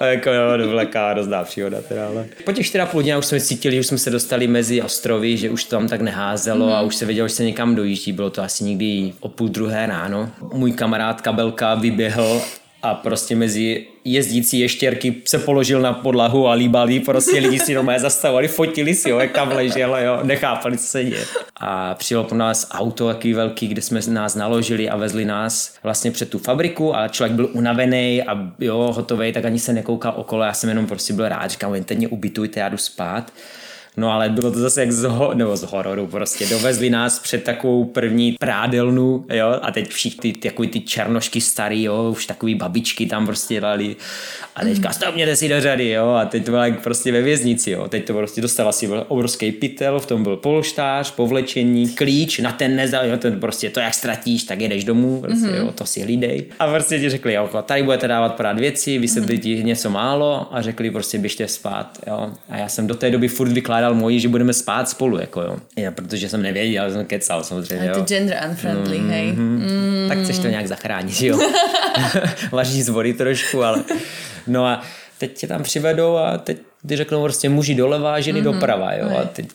jako 0.10 0.30
jo, 0.30 0.58
to 0.58 0.68
byla 0.68 0.84
taková 0.84 1.14
rozdá 1.14 1.44
příhoda 1.44 1.80
teda, 1.80 2.06
ale... 2.06 2.26
Po 2.44 2.52
těch 2.52 2.66
4,5 2.66 3.02
dní 3.02 3.16
už 3.16 3.26
jsme 3.26 3.40
cítili, 3.40 3.74
že 3.74 3.80
už 3.80 3.86
jsme 3.86 3.98
se 3.98 4.10
dostali 4.10 4.46
mezi 4.46 4.82
ostrovy, 4.82 5.36
že 5.36 5.50
už 5.50 5.64
to 5.64 5.70
tam 5.70 5.88
tak 5.88 6.00
neházelo 6.00 6.66
mm. 6.66 6.72
a 6.72 6.80
už 6.80 6.96
se 6.96 7.06
vědělo, 7.06 7.28
že 7.28 7.34
se 7.34 7.44
někam 7.44 7.74
dojíždí, 7.74 8.12
bylo 8.12 8.30
to 8.30 8.42
asi 8.42 8.64
někdy 8.64 9.12
o 9.20 9.28
půl 9.28 9.48
druhé 9.48 9.86
ráno. 9.86 10.30
Můj 10.52 10.72
kamarád 10.72 11.20
Kabelka 11.20 11.74
vyběhl 11.74 12.42
a 12.90 12.94
prostě 12.94 13.36
mezi 13.36 13.86
jezdící 14.04 14.60
ještěrky 14.60 15.14
se 15.24 15.38
položil 15.38 15.80
na 15.80 15.92
podlahu 15.92 16.48
a 16.48 16.52
líbali, 16.52 17.00
prostě 17.00 17.38
lidi 17.38 17.58
si 17.58 17.74
doma 17.74 17.98
zastavovali, 17.98 18.48
fotili 18.48 18.94
si 18.94 19.10
ho, 19.10 19.20
jak 19.20 19.32
tam 19.32 19.52
ležel, 19.52 19.96
jo, 19.96 20.20
nechápali, 20.22 20.78
co 20.78 20.84
se 20.86 21.04
děje. 21.04 21.24
A 21.56 21.94
přijelo 21.94 22.24
po 22.24 22.34
nás 22.34 22.68
auto 22.70 23.08
takový 23.08 23.34
velký, 23.34 23.68
kde 23.68 23.82
jsme 23.82 24.00
nás 24.08 24.34
naložili 24.34 24.88
a 24.88 24.96
vezli 24.96 25.24
nás 25.24 25.74
vlastně 25.82 26.10
před 26.10 26.30
tu 26.30 26.38
fabriku 26.38 26.96
a 26.96 27.08
člověk 27.08 27.32
byl 27.32 27.48
unavený 27.52 28.22
a 28.22 28.52
jo, 28.58 28.92
hotový, 28.96 29.32
tak 29.32 29.44
ani 29.44 29.58
se 29.58 29.72
nekoukal 29.72 30.14
okolo, 30.16 30.44
já 30.44 30.52
jsem 30.52 30.68
jenom 30.68 30.86
prostě 30.86 31.12
byl 31.12 31.28
rád, 31.28 31.50
říkám, 31.50 31.74
jen 31.74 31.84
teď 31.84 31.98
mě 31.98 32.08
ubytujte, 32.08 32.60
já 32.60 32.68
jdu 32.68 32.76
spát. 32.76 33.32
No 33.96 34.12
ale 34.12 34.28
bylo 34.28 34.50
to 34.50 34.58
zase 34.58 34.80
jak 34.80 34.92
z, 34.92 35.04
ho, 35.04 35.34
nebo 35.34 35.56
z 35.56 35.62
hororu 35.62 36.06
prostě. 36.06 36.46
Dovezli 36.46 36.90
nás 36.90 37.18
před 37.18 37.44
takovou 37.44 37.84
první 37.84 38.36
prádelnu, 38.40 39.24
jo, 39.32 39.58
a 39.62 39.72
teď 39.72 39.90
všichni 39.90 40.32
ty, 40.32 40.48
takový 40.48 40.68
ty 40.68 40.80
černošky 40.80 41.40
starý, 41.40 41.82
jo, 41.82 42.10
už 42.10 42.26
takový 42.26 42.54
babičky 42.54 43.06
tam 43.06 43.26
prostě 43.26 43.60
dali. 43.60 43.96
A 44.54 44.60
teďka 44.60 44.92
stopněte 44.92 45.36
si 45.36 45.48
do 45.48 45.60
řady, 45.60 45.88
jo, 45.88 46.08
a 46.08 46.24
teď 46.24 46.44
to 46.44 46.50
bylo 46.50 46.62
jak 46.62 46.82
prostě 46.82 47.12
ve 47.12 47.22
věznici, 47.22 47.70
jo. 47.70 47.88
Teď 47.88 48.06
to 48.06 48.14
prostě 48.14 48.40
dostala 48.40 48.72
si 48.72 48.88
obrovský 48.88 49.52
pytel, 49.52 50.00
v 50.00 50.06
tom 50.06 50.22
byl 50.22 50.36
polštář, 50.36 51.10
povlečení, 51.10 51.88
klíč, 51.88 52.38
na 52.38 52.52
ten 52.52 52.76
nezdal, 52.76 53.06
jo, 53.06 53.16
ten 53.16 53.40
prostě 53.40 53.70
to 53.70 53.80
jak 53.80 53.94
ztratíš, 53.94 54.44
tak 54.44 54.60
jedeš 54.60 54.84
domů, 54.84 55.20
prostě, 55.20 55.46
mm-hmm. 55.46 55.56
jo, 55.56 55.72
to 55.72 55.86
si 55.86 56.02
hlídej. 56.02 56.44
A 56.58 56.66
prostě 56.66 56.98
ti 56.98 57.10
řekli, 57.10 57.34
jo, 57.34 57.50
tady 57.62 57.82
budete 57.82 58.08
dávat 58.08 58.34
pořád 58.34 58.58
věci, 58.58 58.98
vysvětlit 58.98 59.40
mm-hmm. 59.40 59.56
ti 59.56 59.64
něco 59.64 59.90
málo 59.90 60.54
a 60.54 60.62
řekli 60.62 60.90
prostě 60.90 61.18
běžte 61.18 61.48
spát, 61.48 61.98
jo. 62.06 62.30
A 62.48 62.56
já 62.56 62.68
jsem 62.68 62.86
do 62.86 62.94
té 62.94 63.10
doby 63.10 63.28
furt 63.28 63.48
vykládal 63.48 63.85
požádal 63.86 63.94
moji, 63.94 64.20
že 64.20 64.28
budeme 64.28 64.52
spát 64.52 64.88
spolu, 64.88 65.18
jako 65.18 65.42
jo. 65.42 65.56
Já, 65.76 65.90
protože 65.90 66.28
jsem 66.28 66.42
nevěděl, 66.42 66.90
jsem 66.90 67.06
kecal 67.06 67.44
samozřejmě, 67.44 67.88
jo. 67.88 67.94
to 67.94 68.00
gender 68.00 68.38
unfriendly, 68.48 68.98
mm, 68.98 69.10
hej. 69.10 69.32
Mm. 69.32 70.06
Tak 70.08 70.18
chceš 70.18 70.38
to 70.38 70.48
nějak 70.48 70.66
zachránit, 70.66 71.22
jo. 71.22 71.38
Vaří 72.52 72.82
z 72.82 72.88
vody 72.88 73.12
trošku, 73.14 73.62
ale... 73.62 73.84
No 74.46 74.66
a 74.66 74.82
teď 75.18 75.38
tě 75.38 75.46
tam 75.46 75.62
přivedou 75.62 76.16
a 76.16 76.38
teď 76.38 76.58
ty 76.86 76.96
řeknou 76.96 77.22
prostě 77.22 77.48
muži 77.48 77.74
doleva, 77.74 78.20
ženy 78.20 78.40
mm-hmm. 78.40 78.52
doprava, 78.52 78.92
jo. 78.94 79.18
A 79.18 79.24
teď 79.24 79.46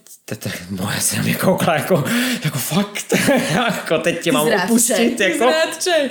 moje 0.70 1.00
se 1.00 1.18
na 1.18 1.24
mě 1.24 1.34
koukla 1.36 1.74
jako, 1.74 2.04
jako 2.46 2.58
fakt, 2.58 3.14
jako 3.56 3.98
teď 3.98 4.22
tě 4.22 4.32
mám 4.32 4.48
Zrádče. 4.48 4.66
opustit, 4.66 5.20
jako. 5.20 5.38
Zrádče. 5.38 6.10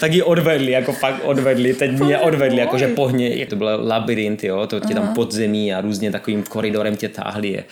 Tak 0.00 0.12
ji 0.12 0.22
odvedli, 0.22 0.72
jako 0.72 0.92
fakt 0.92 1.20
odvedli, 1.24 1.74
teď 1.74 2.00
mě 2.00 2.18
odvedli, 2.18 2.60
jako 2.60 2.78
že 2.78 2.88
pohně, 2.88 3.36
jak 3.36 3.48
to 3.48 3.56
byl 3.56 3.80
labirint, 3.82 4.44
jo, 4.44 4.66
to 4.66 4.80
tě 4.80 4.94
tam 4.94 5.14
podzemí 5.14 5.74
a 5.74 5.80
různě 5.80 6.10
takovým 6.10 6.42
koridorem 6.42 6.96
tě 6.96 7.08
táhli. 7.08 7.64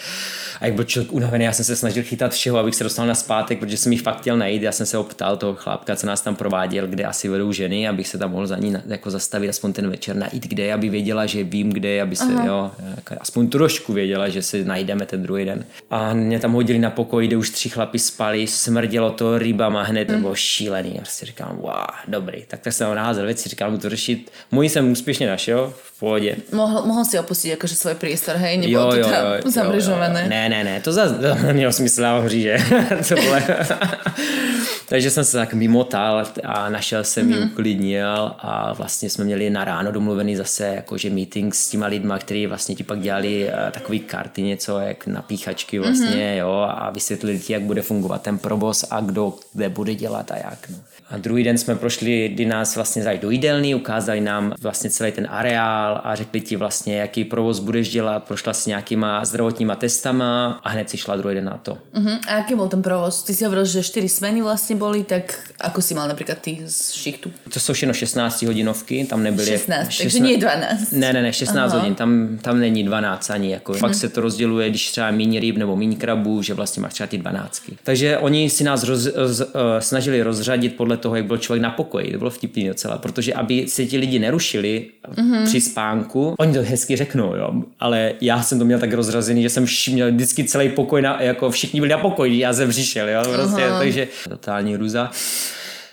A 0.60 0.66
jak 0.66 0.74
byl 0.74 0.84
člověk 0.84 1.12
unavený, 1.12 1.44
já 1.44 1.52
jsem 1.52 1.64
se 1.64 1.76
snažil 1.76 2.02
chytat 2.02 2.32
všeho, 2.32 2.58
abych 2.58 2.74
se 2.74 2.84
dostal 2.84 3.06
na 3.06 3.14
zpátek, 3.14 3.58
protože 3.58 3.76
jsem 3.76 3.92
jich 3.92 4.02
fakt 4.02 4.18
chtěl 4.18 4.36
najít. 4.36 4.62
Já 4.62 4.72
jsem 4.72 4.86
se 4.86 4.98
optal 4.98 5.36
toho 5.36 5.54
chlápka, 5.54 5.96
co 5.96 6.06
nás 6.06 6.20
tam 6.20 6.36
prováděl, 6.36 6.86
kde 6.86 7.04
asi 7.04 7.28
vedou 7.28 7.52
ženy, 7.52 7.88
abych 7.88 8.08
se 8.08 8.18
tam 8.18 8.30
mohl 8.30 8.46
za 8.46 8.56
ní 8.56 8.74
jako 8.86 9.10
zastavit 9.10 9.48
aspoň 9.48 9.72
ten 9.72 9.90
večer, 9.90 10.16
najít 10.16 10.46
kde, 10.46 10.62
je, 10.62 10.74
aby 10.74 10.88
věděla, 10.88 11.26
že 11.26 11.44
vím 11.44 11.70
kde, 11.70 11.88
je, 11.88 12.02
aby 12.02 12.16
se, 12.16 12.32
jo, 12.46 12.70
jako 12.96 13.14
aspoň 13.20 13.48
trošku 13.48 13.92
věděla, 13.92 14.28
že 14.28 14.42
si 14.42 14.64
najdeme 14.64 15.06
ten 15.06 15.22
druhý 15.22 15.44
den. 15.44 15.64
A 15.90 16.14
mě 16.14 16.38
tam 16.40 16.52
hodili 16.52 16.78
na 16.78 16.90
pokoj, 16.90 17.26
kde 17.26 17.36
už 17.36 17.50
tři 17.50 17.68
chlapi 17.68 17.98
spali, 17.98 18.46
smrdělo 18.46 19.10
to 19.10 19.38
rybama 19.38 19.82
hned, 19.82 20.04
to 20.04 20.12
bylo 20.12 20.34
šílený. 20.34 20.94
Já 20.98 21.04
si 21.04 21.26
říkám, 21.26 21.56
wow, 21.56 21.72
dobrý, 22.08 22.44
tak 22.48 22.60
tak 22.60 22.72
jsem 22.72 22.86
tam 22.86 22.96
naházel 22.96 23.24
věci, 23.26 23.48
říkal 23.48 23.70
mu 23.70 23.78
to 23.78 23.90
řešit. 23.90 24.30
Můj 24.50 24.68
jsem 24.68 24.92
úspěšně 24.92 25.26
našel, 25.26 25.72
v 25.82 25.98
pohodě. 26.00 26.36
Mohol, 26.52 26.82
mohol 26.86 27.04
si 27.04 27.18
opustiť 27.18 27.60
akože 27.60 27.74
svoj 27.76 27.94
priestor, 28.00 28.36
hej? 28.36 28.56
Jo, 28.56 28.88
Nebolo 28.88 28.94
jo, 28.96 29.04
to 29.04 29.10
tam 29.10 29.24
jo, 29.26 29.32
jo, 29.44 29.50
zamrežované. 29.50 30.20
jo. 30.22 30.28
Ne, 30.28 30.48
ne, 30.48 30.64
ne, 30.64 30.80
to 30.80 30.92
zase 30.92 31.14
to 31.20 31.34
nemělo 31.46 31.72
smysl, 31.72 32.02
já 32.02 32.28
že 32.28 32.56
to 33.08 33.14
bylo... 33.14 33.36
Takže 34.90 35.10
jsem 35.10 35.24
se 35.24 35.36
tak 35.36 35.54
mimotal 35.54 36.24
a 36.44 36.68
našel 36.68 37.04
jsem 37.04 37.26
Mhm. 37.30 37.38
ji, 37.38 37.44
uklidnil 37.44 38.32
a 38.38 38.72
vlastně 38.72 39.10
jsme 39.10 39.24
měli 39.24 39.50
na 39.50 39.64
ráno 39.64 39.92
domluvený 39.92 40.36
zase 40.36 40.66
jakože 40.66 41.10
meeting 41.10 41.54
s 41.54 41.70
těma 41.70 41.86
lidma, 41.86 42.18
kteří 42.18 42.46
vlastně 42.46 42.74
ti 42.74 42.84
pak 42.84 43.00
dělali 43.00 43.48
eh, 43.48 43.70
takový 43.70 44.00
karty 44.00 44.42
něco, 44.42 44.78
jak 44.78 45.06
na 45.06 45.22
píchačky 45.22 45.78
vlastně, 45.78 46.26
Mhm. 46.30 46.38
jo, 46.38 46.66
a 46.70 46.90
vysvětlili 46.90 47.38
ti, 47.38 47.52
jak 47.52 47.62
bude 47.62 47.82
fungovat 47.82 48.22
ten 48.22 48.38
provoz 48.38 48.84
a 48.90 49.00
kdo 49.00 49.34
kde 49.52 49.68
bude 49.68 49.94
dělat 49.94 50.30
a 50.30 50.36
jak, 50.36 50.68
no. 50.70 50.76
A 51.10 51.16
druhý 51.16 51.44
den 51.44 51.58
jsme 51.58 51.74
prošli, 51.74 52.28
kdy 52.28 52.44
nás 52.44 52.76
vlastně 52.76 53.02
vzali 53.02 53.18
do 53.18 53.30
jídelny, 53.30 53.74
ukázali 53.74 54.20
nám 54.20 54.54
vlastně 54.60 54.90
celý 54.90 55.12
ten 55.12 55.26
areál 55.30 56.00
a 56.04 56.14
řekli 56.14 56.40
ti 56.40 56.56
vlastně, 56.56 56.96
jaký 56.96 57.24
provoz 57.24 57.58
budeš 57.58 57.88
dělat, 57.90 58.24
prošla 58.24 58.52
si 58.52 58.70
nějakýma 58.70 59.24
zdravotníma 59.24 59.74
testama 59.74 60.60
a 60.64 60.68
hned 60.68 60.90
si 60.90 60.96
šla 60.96 61.16
druhý 61.16 61.34
den 61.34 61.44
na 61.44 61.60
to. 61.62 61.78
Uh-huh. 61.94 62.18
A 62.28 62.34
aký 62.34 62.54
bol 62.54 62.68
ten 62.68 62.82
provoz? 62.82 63.22
Ty 63.22 63.34
si 63.34 63.44
hovoril, 63.44 63.64
že 63.64 63.82
4 63.82 64.08
smeny 64.08 64.42
vlastne 64.42 64.76
boli, 64.78 65.02
tak 65.02 65.34
ako 65.60 65.82
si 65.82 65.94
mal 65.94 66.08
napríklad 66.08 66.38
ty 66.38 66.62
z 66.66 66.92
šichtu? 66.92 67.32
To 67.52 67.60
jsou 67.60 67.72
všechno 67.72 67.94
16 67.94 68.42
hodinovky, 68.42 69.04
tam 69.04 69.22
nebyly... 69.22 69.46
16, 69.46 69.98
takže 69.98 70.18
nie 70.20 70.38
12. 70.38 70.92
Ne, 70.92 71.12
ne, 71.12 71.22
ne, 71.22 71.32
16 71.32 71.72
Aha. 71.72 71.80
hodin, 71.80 71.94
tam, 71.94 72.38
tam 72.42 72.60
není 72.60 72.84
12 72.84 73.30
ani. 73.30 73.52
Jako. 73.52 73.74
Pak 73.80 73.94
se 73.94 74.08
to 74.08 74.20
rozděluje, 74.20 74.70
když 74.70 74.90
třeba 74.90 75.10
méně 75.10 75.40
ryb 75.40 75.56
nebo 75.56 75.76
méně 75.76 75.96
krabů, 75.96 76.42
že 76.42 76.54
vlastně 76.54 76.82
máš 76.82 76.92
třeba 76.92 77.06
ty 77.06 77.18
12. 77.18 77.62
Takže 77.84 78.18
oni 78.18 78.50
si 78.50 78.64
nás 78.64 78.84
roz, 78.84 79.06
roz, 79.06 79.40
uh, 79.40 79.46
snažili 79.78 80.22
rozřadit 80.22 80.76
podle 80.76 80.99
toho, 81.00 81.16
jak 81.16 81.24
byl 81.24 81.38
člověk 81.38 81.62
na 81.62 81.70
pokoji. 81.70 82.12
To 82.12 82.18
bylo 82.18 82.30
vtipný 82.30 82.68
docela, 82.68 82.98
protože 82.98 83.34
aby 83.34 83.68
se 83.68 83.86
ti 83.86 83.98
lidi 83.98 84.18
nerušili 84.18 84.86
mm-hmm. 85.14 85.44
při 85.44 85.60
spánku, 85.60 86.34
oni 86.38 86.54
to 86.54 86.62
hezky 86.62 86.96
řeknou, 86.96 87.34
jo, 87.34 87.52
ale 87.80 88.12
já 88.20 88.42
jsem 88.42 88.58
to 88.58 88.64
měl 88.64 88.78
tak 88.78 88.92
rozrazený, 88.92 89.42
že 89.42 89.48
jsem 89.48 89.64
vš- 89.64 89.92
měl 89.92 90.12
vždycky 90.12 90.44
celý 90.44 90.68
pokoj, 90.68 91.02
na, 91.02 91.22
jako 91.22 91.50
všichni 91.50 91.80
byli 91.80 91.90
na 91.90 91.98
pokoji, 91.98 92.38
já 92.38 92.52
jsem 92.52 92.70
přišel, 92.70 93.08
jo, 93.08 93.22
prostě, 93.34 93.62
takže 93.78 94.08
totální 94.28 94.76
růza. 94.76 95.10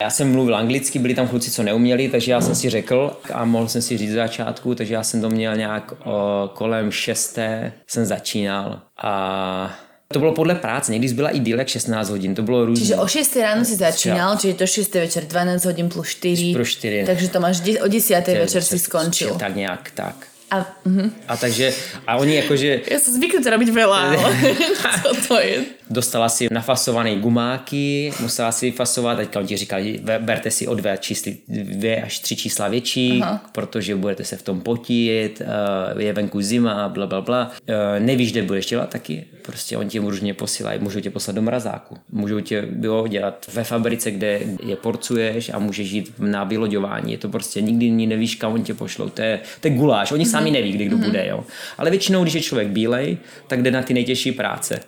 Já 0.02 0.10
jsem 0.10 0.32
mluvil 0.32 0.56
anglicky, 0.56 1.00
byli 1.00 1.14
tam 1.14 1.28
kluci, 1.28 1.52
co 1.52 1.64
neuměli, 1.64 2.10
takže 2.10 2.32
já 2.32 2.42
jsem 2.42 2.56
si 2.56 2.70
řekl 2.70 3.20
a 3.34 3.46
mohl 3.46 3.68
jsem 3.68 3.82
si 3.82 3.98
říct 3.98 4.12
z 4.12 4.16
začátku, 4.16 4.76
takže 4.76 4.94
já 4.94 5.04
jsem 5.04 5.22
to 5.22 5.30
měl 5.30 5.56
nějak 5.56 5.94
o, 6.06 6.50
kolem 6.54 6.92
šesté, 6.92 7.74
jsem 7.88 8.06
začínal 8.06 8.82
a 9.02 9.80
to 10.14 10.20
bylo 10.20 10.34
podle 10.34 10.56
práce, 10.56 10.92
někdy 10.92 11.14
byla 11.14 11.30
i 11.30 11.40
díl 11.40 11.60
jak 11.60 11.68
16 11.68 12.10
hodin, 12.10 12.36
to 12.36 12.42
bylo 12.42 12.66
různé. 12.66 12.82
Čiže 12.82 12.96
o 12.96 13.08
6 13.08 13.36
ráno 13.36 13.66
si 13.66 13.76
začínal, 13.76 14.38
čiže 14.38 14.54
to 14.54 14.68
6 14.68 14.96
večer, 14.96 15.24
12 15.26 15.66
hodín 15.66 15.90
plus 15.90 16.08
4. 16.08 16.54
Plus 16.54 16.70
4. 16.70 17.04
Takže 17.06 17.30
to 17.30 17.40
máš 17.40 17.62
o 17.84 17.88
10 17.88 18.28
večer 18.28 18.64
si 18.64 18.80
skončil. 18.80 19.36
Tak 19.36 19.56
nějak, 19.56 19.92
tak. 19.94 20.28
A, 20.52 20.64
uh-huh. 20.88 21.12
A 21.28 21.38
takže, 21.38 21.74
a 22.08 22.16
oni 22.16 22.40
jakože 22.40 22.88
Ja 22.88 23.04
som 23.04 23.12
zvyknutá 23.20 23.52
robiť 23.52 23.68
veľa, 23.68 23.98
ale 24.16 24.16
co 25.04 25.10
to 25.28 25.36
je? 25.44 25.78
dostala 25.90 26.30
si 26.30 26.48
nafasované 26.52 27.16
gumáky, 27.16 28.12
musela 28.20 28.52
si 28.52 28.72
fasovat, 28.72 29.18
teďka 29.18 29.40
oni 29.40 29.48
ti 29.48 29.58
říkali, 29.58 30.00
"Ve- 30.04 30.20
berte 30.20 30.52
si 30.52 30.68
o 30.68 30.76
dvě, 30.76 30.98
čísly, 31.00 31.38
dvě 31.48 32.02
až 32.04 32.20
tři 32.20 32.36
čísla 32.36 32.68
větší, 32.68 33.20
Aha. 33.24 33.42
protože 33.52 33.96
budete 33.96 34.24
se 34.24 34.38
v 34.38 34.42
tom 34.42 34.62
potit, 34.62 35.42
eh, 35.42 36.04
je 36.04 36.14
venku 36.14 36.42
zima, 36.42 36.90
bla, 36.90 37.08
bla, 37.08 37.22
bla. 37.22 37.52
Eh, 37.68 38.00
Nevíš, 38.00 38.32
kde 38.32 38.42
budeš 38.44 38.66
dělat 38.66 38.90
taky, 38.90 39.26
prostě 39.42 39.78
oni 39.78 39.90
tě 39.90 40.00
různě 40.00 40.34
posílají, 40.34 40.80
můžou 40.80 41.00
tě 41.00 41.10
poslat 41.10 41.36
do 41.36 41.42
mrazáku, 41.42 41.98
můžou 42.12 42.40
tě 42.40 42.68
jo, 42.82 43.08
dělat 43.08 43.46
ve 43.54 43.64
fabrice, 43.64 44.12
kde 44.12 44.40
je 44.64 44.76
porcuješ 44.76 45.50
a 45.54 45.60
můžeš 45.60 45.92
jít 45.92 46.14
na 46.20 46.44
vyloďování, 46.44 47.12
je 47.12 47.18
to 47.18 47.30
prostě 47.30 47.62
nikdy 47.62 47.90
ni 47.90 48.08
nevíš, 48.08 48.36
kam 48.36 48.54
oni 48.54 48.64
tě 48.64 48.74
pošlou, 48.74 49.10
to 49.10 49.22
je, 49.22 49.40
to 49.60 49.68
je 49.68 49.74
guláš, 49.74 50.12
oni 50.12 50.26
sami 50.26 50.37
neví, 50.42 50.72
kdy 50.72 50.86
kdo 50.86 50.98
bude, 50.98 51.28
jo. 51.28 51.44
Ale 51.78 51.90
většinou, 51.90 52.24
když 52.24 52.34
je 52.34 52.42
člověk 52.42 52.68
bílej, 52.68 53.18
tak 53.48 53.62
jde 53.62 53.72
na 53.72 53.82
ty 53.82 53.94
nejtěžší 53.94 54.32
práce. 54.32 54.80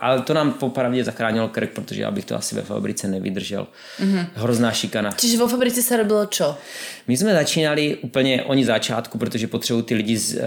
Ale 0.00 0.20
to 0.20 0.34
nám 0.34 0.52
popravdě 0.52 1.04
zachránilo 1.04 1.48
krk, 1.48 1.70
protože 1.70 2.02
já 2.02 2.10
bych 2.10 2.24
to 2.24 2.36
asi 2.36 2.54
ve 2.54 2.62
fabrice 2.62 3.08
nevydržel. 3.08 3.66
Mm-hmm. 4.00 4.26
Hrozná 4.34 4.72
šikana. 4.72 5.12
Čiže 5.16 5.38
vo 5.38 5.48
fabrice 5.48 5.82
sa 5.82 5.96
robilo 5.96 6.26
čo? 6.26 6.58
My 7.08 7.16
jsme 7.16 7.32
začínali 7.32 7.96
úplně 7.96 8.42
oni 8.42 8.64
začátku, 8.64 9.18
protože 9.18 9.46
potřebují 9.46 9.84
ty 9.84 9.94
lidi 9.94 10.16
z, 10.16 10.34
uh, 10.34 10.40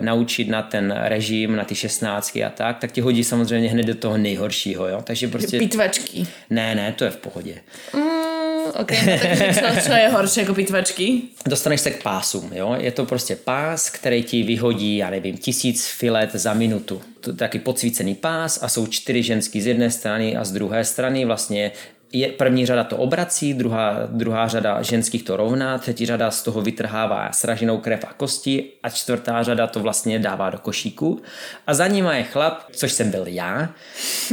naučit 0.00 0.48
na 0.48 0.62
ten 0.62 0.94
režim, 1.04 1.56
na 1.56 1.64
ty 1.64 1.74
šestnáctky 1.74 2.44
a 2.44 2.50
tak, 2.50 2.78
tak 2.78 2.92
tě 2.92 3.02
hodí 3.02 3.24
samozřejmě 3.24 3.68
hned 3.68 3.86
do 3.86 3.94
toho 3.94 4.18
nejhoršího, 4.18 4.88
jo. 4.88 5.00
Takže 5.04 5.28
prostě... 5.28 5.58
Pitvačky. 5.58 6.26
Ne, 6.50 6.74
ne, 6.74 6.92
to 6.92 7.04
je 7.04 7.10
v 7.10 7.16
pohodě. 7.16 7.54
Mm, 7.94 8.29
ok, 8.74 8.90
no, 9.06 9.18
takže 9.22 9.46
čo, 9.54 9.66
čo 9.86 9.92
je 9.92 10.08
horšie 10.08 10.42
ako 10.42 10.54
pitvačky? 10.54 11.06
Dostaneš 11.46 11.80
se 11.80 11.90
k 11.90 12.02
pásům, 12.02 12.50
jo? 12.52 12.76
Je 12.78 12.92
to 12.92 13.06
prostě 13.06 13.36
pás, 13.36 13.90
který 13.90 14.22
ti 14.22 14.42
vyhodí, 14.42 14.96
já 14.96 15.10
nevím, 15.10 15.38
tisíc 15.38 15.86
filet 15.86 16.30
za 16.34 16.54
minutu. 16.54 17.02
To 17.20 17.30
je 17.30 17.36
taky 17.36 17.58
podsvícený 17.58 18.14
pás 18.14 18.58
a 18.62 18.68
jsou 18.68 18.86
čtyři 18.86 19.22
ženský 19.22 19.62
z 19.62 19.66
jedné 19.66 19.90
strany 19.90 20.36
a 20.36 20.44
z 20.44 20.52
druhé 20.52 20.84
strany 20.84 21.24
vlastně 21.24 21.72
je, 22.12 22.28
první 22.28 22.66
řada 22.66 22.84
to 22.84 22.96
obrací, 22.96 23.54
druhá, 23.54 23.96
druhá 24.06 24.48
řada 24.48 24.82
ženských 24.82 25.22
to 25.22 25.36
rovná, 25.36 25.78
třetí 25.78 26.06
řada 26.06 26.30
z 26.30 26.42
toho 26.42 26.60
vytrhává 26.60 27.32
sraženou 27.32 27.78
krev 27.78 28.04
a 28.08 28.12
kosti 28.12 28.72
a 28.82 28.90
čtvrtá 28.90 29.42
řada 29.42 29.66
to 29.66 29.80
vlastně 29.80 30.18
dává 30.18 30.50
do 30.50 30.58
košíku. 30.58 31.22
A 31.66 31.74
za 31.74 31.86
nima 31.86 32.14
je 32.14 32.22
chlap, 32.22 32.62
což 32.72 32.92
jsem 32.92 33.10
byl 33.10 33.26
já, 33.26 33.68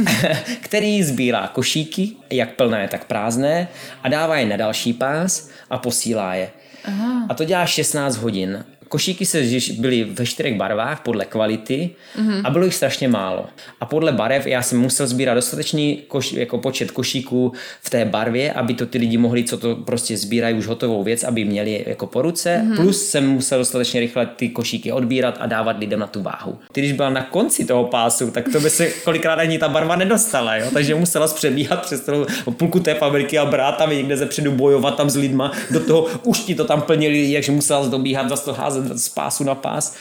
který 0.60 1.02
sbírá 1.02 1.46
košíky, 1.46 2.10
jak 2.30 2.54
plné, 2.54 2.88
tak 2.88 3.04
prázdné 3.04 3.68
a 4.02 4.08
dává 4.08 4.36
je 4.36 4.46
na 4.46 4.56
další 4.56 4.92
pás 4.92 5.50
a 5.70 5.78
posílá 5.78 6.34
je. 6.34 6.50
Aha. 6.84 7.26
A 7.28 7.34
to 7.34 7.44
dělá 7.44 7.66
16 7.66 8.16
hodin. 8.16 8.64
Košíky 8.88 9.26
se 9.26 9.42
byly 9.78 10.04
ve 10.04 10.26
čtyřech 10.26 10.56
barvách 10.56 11.00
podle 11.00 11.24
kvality 11.24 11.90
mm-hmm. 12.18 12.40
a 12.44 12.50
bylo 12.50 12.64
jich 12.64 12.74
strašně 12.74 13.08
málo. 13.08 13.46
A 13.80 13.86
podle 13.86 14.12
barev 14.12 14.46
já 14.46 14.62
jsem 14.62 14.80
musel 14.80 15.06
sbírat 15.06 15.34
dostatečný 15.34 16.02
koš, 16.08 16.32
jako 16.32 16.58
počet 16.58 16.90
košíků 16.90 17.52
v 17.82 17.90
té 17.90 18.04
barvě, 18.04 18.52
aby 18.52 18.74
to 18.74 18.86
ty 18.86 18.98
lidi 18.98 19.18
mohli, 19.18 19.44
co 19.44 19.58
to 19.58 19.76
prostě 19.76 20.16
sbírají 20.16 20.54
už 20.54 20.66
hotovou 20.66 21.02
věc, 21.02 21.24
aby 21.24 21.44
měli 21.44 21.84
jako 21.86 22.06
po 22.06 22.22
ruce. 22.22 22.62
Mm-hmm. 22.64 22.76
Plus 22.76 23.06
jsem 23.08 23.28
musel 23.30 23.58
dostatečně 23.58 24.00
rychle 24.00 24.26
ty 24.26 24.48
košíky 24.48 24.92
odbírat 24.92 25.36
a 25.40 25.46
dávat 25.46 25.78
lidem 25.78 26.00
na 26.00 26.06
tu 26.06 26.22
váhu. 26.22 26.58
Ty, 26.72 26.80
když 26.80 26.92
byla 26.92 27.10
na 27.10 27.22
konci 27.22 27.64
toho 27.64 27.84
pásu, 27.84 28.30
tak 28.30 28.48
to 28.52 28.60
by 28.60 28.70
se 28.70 28.86
kolikrát 28.86 29.38
ani 29.38 29.58
ta 29.58 29.68
barva 29.68 29.96
nedostala, 29.96 30.56
jo? 30.56 30.66
takže 30.72 30.94
musela 30.94 31.28
přebíhat 31.28 31.82
přes 31.82 32.00
celou 32.00 32.26
půlku 32.50 32.80
té 32.80 32.94
fabriky 32.94 33.38
a 33.38 33.46
brát 33.46 33.76
tam 33.76 33.90
někde 33.90 34.16
ze 34.16 34.26
předu 34.26 34.52
bojovat 34.52 34.96
tam 34.96 35.10
s 35.10 35.16
lidma. 35.16 35.52
Do 35.70 35.80
toho 35.80 36.06
už 36.24 36.38
ti 36.38 36.54
to 36.54 36.64
tam 36.64 36.82
plnili, 36.82 37.30
jakže 37.30 37.52
musela 37.52 37.86
dobíhat, 37.86 38.28
zase 38.28 38.44
to 38.44 38.52
házet 38.52 38.77
z 38.94 39.08
pásu 39.08 39.44
na 39.44 39.54
pás. 39.54 39.96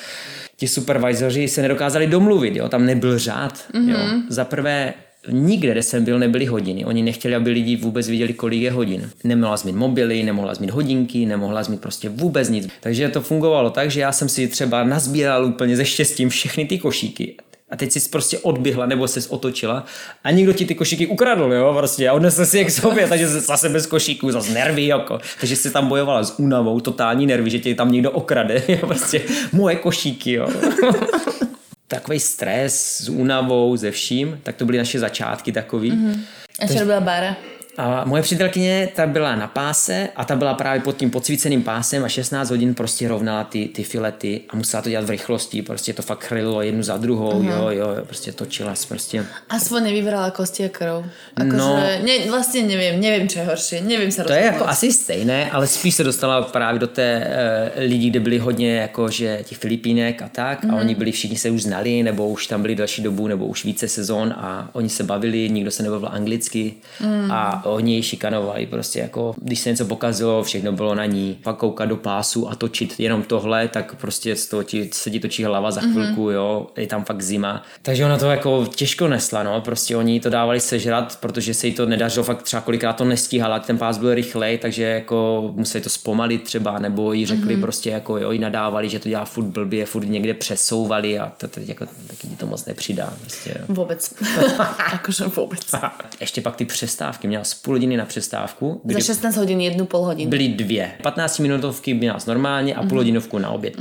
Ti 0.56 0.68
supervisoři 0.68 1.48
se 1.48 1.62
nedokázali 1.62 2.08
domluvit, 2.08 2.56
jo? 2.56 2.70
tam 2.70 2.86
nebyl 2.86 3.20
řád. 3.20 3.54
Mm-hmm. 3.74 3.90
Jo? 3.90 4.22
Za 4.30 4.46
prvé 4.46 4.94
nikde, 5.32 5.72
kde 5.72 5.84
jsem 5.84 6.04
byl, 6.04 6.20
nebyly 6.20 6.46
hodiny. 6.46 6.86
Oni 6.86 7.04
nechtěli, 7.04 7.36
aby 7.36 7.50
lidi 7.50 7.76
vůbec 7.76 8.10
viděli, 8.10 8.34
kolik 8.34 8.62
je 8.62 8.72
hodin. 8.72 9.10
Nemohla 9.24 9.58
jsi 9.58 9.68
mít 9.68 9.76
mobily, 9.76 10.24
nemohla 10.24 10.56
jsi 10.56 10.62
mít 10.62 10.72
hodinky, 10.72 11.26
nemohla 11.26 11.64
jsi 11.64 11.72
mít 11.72 11.82
prostě 11.82 12.10
vůbec 12.10 12.50
nic. 12.50 12.68
Takže 12.82 13.10
to 13.10 13.22
fungovalo 13.22 13.70
tak, 13.70 13.92
že 13.92 14.00
já 14.00 14.12
jsem 14.12 14.30
si 14.30 14.48
třeba 14.48 14.84
nazbíral 14.84 15.46
úplně 15.46 15.78
ze 15.78 15.86
štěstím 15.86 16.30
všechny 16.30 16.66
ty 16.66 16.80
košíky. 16.80 17.36
A 17.70 17.76
teď 17.76 17.92
jsi 17.92 18.10
prostě 18.10 18.40
odběhla 18.40 18.86
nebo 18.86 19.08
se 19.08 19.30
otočila 19.30 19.86
a 20.24 20.32
někdo 20.32 20.54
ti 20.54 20.66
ty 20.66 20.76
košíky 20.76 21.08
ukradl, 21.08 21.54
jo, 21.54 21.74
prostě 21.78 22.10
a 22.10 22.14
odnesl 22.14 22.46
si 22.46 22.58
je 22.58 22.66
k 22.66 22.72
sobě, 22.72 23.08
takže 23.10 23.28
zase 23.28 23.70
bez 23.70 23.86
košíků, 23.86 24.32
zase 24.32 24.54
nervy, 24.54 24.86
jako. 24.86 25.20
Takže 25.40 25.56
jsi 25.56 25.72
tam 25.72 25.88
bojovala 25.88 26.24
s 26.24 26.40
únavou, 26.40 26.80
totální 26.80 27.26
nervy, 27.26 27.50
že 27.50 27.60
tě 27.60 27.76
tam 27.76 27.92
někdo 27.92 28.12
okrade, 28.12 28.64
jo, 28.68 28.88
prostě 28.88 29.22
moje 29.52 29.76
košíky, 29.76 30.32
jo. 30.32 30.48
Takový 31.88 32.20
stres 32.20 32.98
s 33.04 33.10
únavou, 33.10 33.78
ze 33.78 33.92
vším, 33.92 34.40
tak 34.44 34.56
to 34.56 34.66
byly 34.66 34.78
naše 34.78 35.00
začátky 35.00 35.52
takový. 35.52 35.92
Mm-hmm. 35.92 36.20
A 36.60 36.80
robila 36.80 37.00
Bára? 37.00 37.36
A 37.78 38.06
moje 38.06 38.24
přítelkyně, 38.24 38.90
ta 38.96 39.08
byla 39.08 39.36
na 39.36 39.48
páse 39.48 40.10
a 40.16 40.26
ta 40.26 40.36
byla 40.36 40.54
právě 40.54 40.82
pod 40.82 40.98
tím 40.98 41.12
podsvíceným 41.12 41.64
pásem 41.64 42.04
a 42.04 42.10
16 42.10 42.50
hodin 42.50 42.74
prostě 42.74 43.08
rovnala 43.08 43.44
ty, 43.44 43.68
ty 43.68 43.84
filety 43.84 44.42
a 44.50 44.56
musela 44.56 44.84
to 44.84 44.90
dělat 44.90 45.06
v 45.06 45.10
rychlosti, 45.10 45.62
prostě 45.62 45.94
to 45.94 46.02
fakt 46.02 46.24
chrlilo 46.24 46.62
jednu 46.62 46.84
za 46.84 46.98
druhou, 46.98 47.42
uh-huh. 47.42 47.50
jo, 47.50 47.70
jo, 47.70 48.06
prostě 48.06 48.32
točila 48.32 48.74
prostě. 48.88 49.26
Aspoň 49.50 49.84
nevybrala 49.84 50.32
kosti 50.32 50.66
a 50.66 50.70
krv. 50.70 51.06
Ako 51.36 51.58
No. 51.58 51.80
že, 51.80 52.02
ne, 52.06 52.32
vlastně 52.32 52.62
nevím, 52.62 53.02
nevím, 53.02 53.30
čo 53.30 53.40
je 53.40 53.46
horší, 53.46 53.82
nevím 53.82 54.12
se 54.12 54.24
To 54.24 54.34
je 54.34 54.42
jako 54.42 54.68
asi 54.68 54.94
stejné, 54.94 55.52
ale 55.52 55.68
spíš 55.68 55.96
se 55.96 56.04
dostala 56.04 56.42
právě 56.42 56.80
do 56.80 56.88
té 56.88 57.28
uh, 57.76 57.84
lidí, 57.84 58.10
kde 58.10 58.20
byli 58.20 58.38
hodně 58.38 58.76
jako, 58.76 59.10
že 59.10 59.40
těch 59.44 59.58
Filipínek 59.58 60.22
a 60.22 60.30
tak 60.30 60.64
mm-hmm. 60.64 60.74
a 60.74 60.80
oni 60.80 60.96
byli 60.96 61.12
všichni 61.12 61.38
se 61.38 61.50
už 61.50 61.64
znali, 61.64 62.04
nebo 62.04 62.30
už 62.30 62.48
tam 62.48 62.62
byli 62.62 62.76
další 62.76 63.02
dobu, 63.04 63.28
nebo 63.28 63.46
už 63.46 63.66
více 63.66 63.88
sezon 63.88 64.34
a 64.38 64.70
oni 64.74 64.90
se 64.90 65.04
bavili, 65.04 65.50
nikdo 65.50 65.72
se 65.72 65.84
nebavil 65.84 66.10
anglicky 66.12 66.74
mm. 67.02 67.32
a 67.32 67.66
oni 67.74 67.96
ji 67.96 68.04
šikanovali 68.04 68.66
prostě 68.66 69.00
jako, 69.00 69.36
když 69.42 69.60
se 69.60 69.70
něco 69.70 69.86
pokazilo, 69.86 70.44
všechno 70.44 70.72
bylo 70.72 70.96
na 70.96 71.06
ní. 71.06 71.40
Pak 71.44 71.58
koukat 71.58 71.90
do 71.90 71.98
pásu 71.98 72.50
a 72.50 72.56
točit 72.56 73.00
jenom 73.00 73.24
tohle, 73.24 73.68
tak 73.68 73.96
prostě 73.96 74.36
z 74.36 74.48
toho 74.48 74.64
ti, 74.64 74.90
se 74.94 75.10
ti 75.10 75.20
točí 75.20 75.44
hlava 75.44 75.72
za 75.72 75.82
chvilku, 75.82 76.28
mm-hmm. 76.28 76.34
jo, 76.34 76.68
je 76.78 76.88
tam 76.88 77.04
fakt 77.04 77.22
zima. 77.22 77.64
Takže 77.82 78.06
ona 78.06 78.18
to 78.18 78.26
jako 78.26 78.66
těžko 78.76 79.08
nesla, 79.08 79.44
no, 79.44 79.62
prostě 79.62 79.98
oni 79.98 80.20
to 80.20 80.30
dávali 80.30 80.60
sežrat, 80.60 81.18
protože 81.20 81.54
se 81.54 81.68
jí 81.68 81.74
to 81.74 81.86
nedařilo, 81.86 82.24
fakt 82.24 82.44
třeba 82.44 82.62
kolikrát 82.62 82.94
to 82.94 83.06
nestíhala, 83.06 83.60
ten 83.60 83.78
pás 83.78 83.98
byl 83.98 84.14
rychlej, 84.14 84.58
takže 84.58 84.84
jako 84.84 85.50
museli 85.56 85.84
to 85.84 85.90
zpomalit 85.90 86.44
třeba, 86.44 86.80
nebo 86.80 87.14
jí 87.14 87.26
řekli 87.26 87.58
mm-hmm. 87.58 87.62
prostě 87.62 87.90
jako 87.90 88.18
jo, 88.18 88.32
jí 88.32 88.40
nadávali, 88.40 88.90
že 88.90 89.00
to 89.00 89.10
dělá 89.10 89.26
furt 89.26 89.46
blbě, 89.46 89.86
furt 89.86 90.06
někde 90.06 90.34
přesouvali 90.34 91.20
a 91.20 91.32
to 91.38 91.48
teď 91.48 91.70
jako 91.70 91.86
taky 92.08 92.28
ti 92.28 92.36
to 92.36 92.46
moc 92.46 92.66
nepřidá. 92.66 93.14
Prostě, 93.22 93.56
jo. 93.60 93.66
Vůbec. 93.68 94.14
Akože 94.94 95.24
vůbec. 95.24 95.76
Ještě 96.20 96.42
pak 96.42 96.56
ty 96.56 96.66
přestávky, 96.66 97.28
měla 97.28 97.44
půl 97.58 97.74
hodiny 97.74 97.98
na 97.98 98.06
přestávku, 98.06 98.82
Za 98.86 98.94
kdy 98.94 99.02
16 99.02 99.36
hodin 99.38 99.62
jednu 99.62 99.86
pol 99.86 100.02
hodinu. 100.02 100.30
byly 100.30 100.48
dvě. 100.48 100.92
15 101.04 101.40
minutovky 101.40 101.94
měla 101.94 102.18
normálně 102.28 102.76
a 102.76 102.84
půl 102.84 102.98
hodinovku 102.98 103.38
na 103.40 103.50
oběd. 103.50 103.74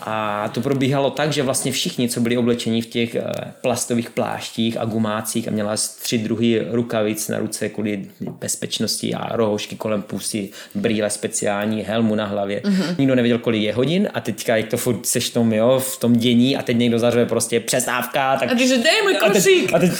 A 0.00 0.48
to 0.48 0.60
probíhalo 0.60 1.10
tak, 1.10 1.32
že 1.32 1.42
vlastně 1.42 1.72
všichni, 1.72 2.08
co 2.08 2.20
byli 2.20 2.36
oblečeni 2.36 2.82
v 2.82 2.86
těch 2.86 3.14
eh, 3.14 3.24
plastových 3.60 4.10
pláštích 4.10 4.76
a 4.76 4.84
gumácích 4.84 5.48
a 5.48 5.50
měla 5.50 5.76
tři 6.02 6.18
druhy 6.18 6.66
rukavic 6.70 7.28
na 7.28 7.38
ruce 7.38 7.68
kvůli 7.68 8.06
bezpečnosti 8.20 9.14
a 9.14 9.36
rohoušky 9.36 9.76
kolem 9.76 10.02
pusy, 10.02 10.50
brýle 10.74 11.10
speciální, 11.10 11.82
helmu 11.82 12.14
na 12.14 12.26
hlavě. 12.26 12.62
Nikdo 12.98 13.14
nevěděl, 13.14 13.38
kolik 13.38 13.62
je 13.62 13.74
hodin 13.74 14.08
a 14.14 14.20
teďka, 14.20 14.56
jak 14.56 14.68
to 14.68 14.76
furt 14.76 15.06
seš 15.06 15.30
v 15.30 15.34
tom, 15.34 15.52
jo, 15.52 15.82
v 15.86 15.98
tom 16.00 16.12
dění 16.12 16.56
a 16.56 16.62
teď 16.62 16.76
někdo 16.76 16.98
zařve 16.98 17.26
prostě 17.26 17.60
přestávka, 17.60 18.36
tak 18.36 18.52
A 18.52 18.54
ty, 18.54 18.68
že 18.68 18.78
dej 18.78 19.02
můj 19.02 19.16
a 19.16 19.28
teď, 19.28 19.46
a 19.74 19.78
teď, 19.78 19.92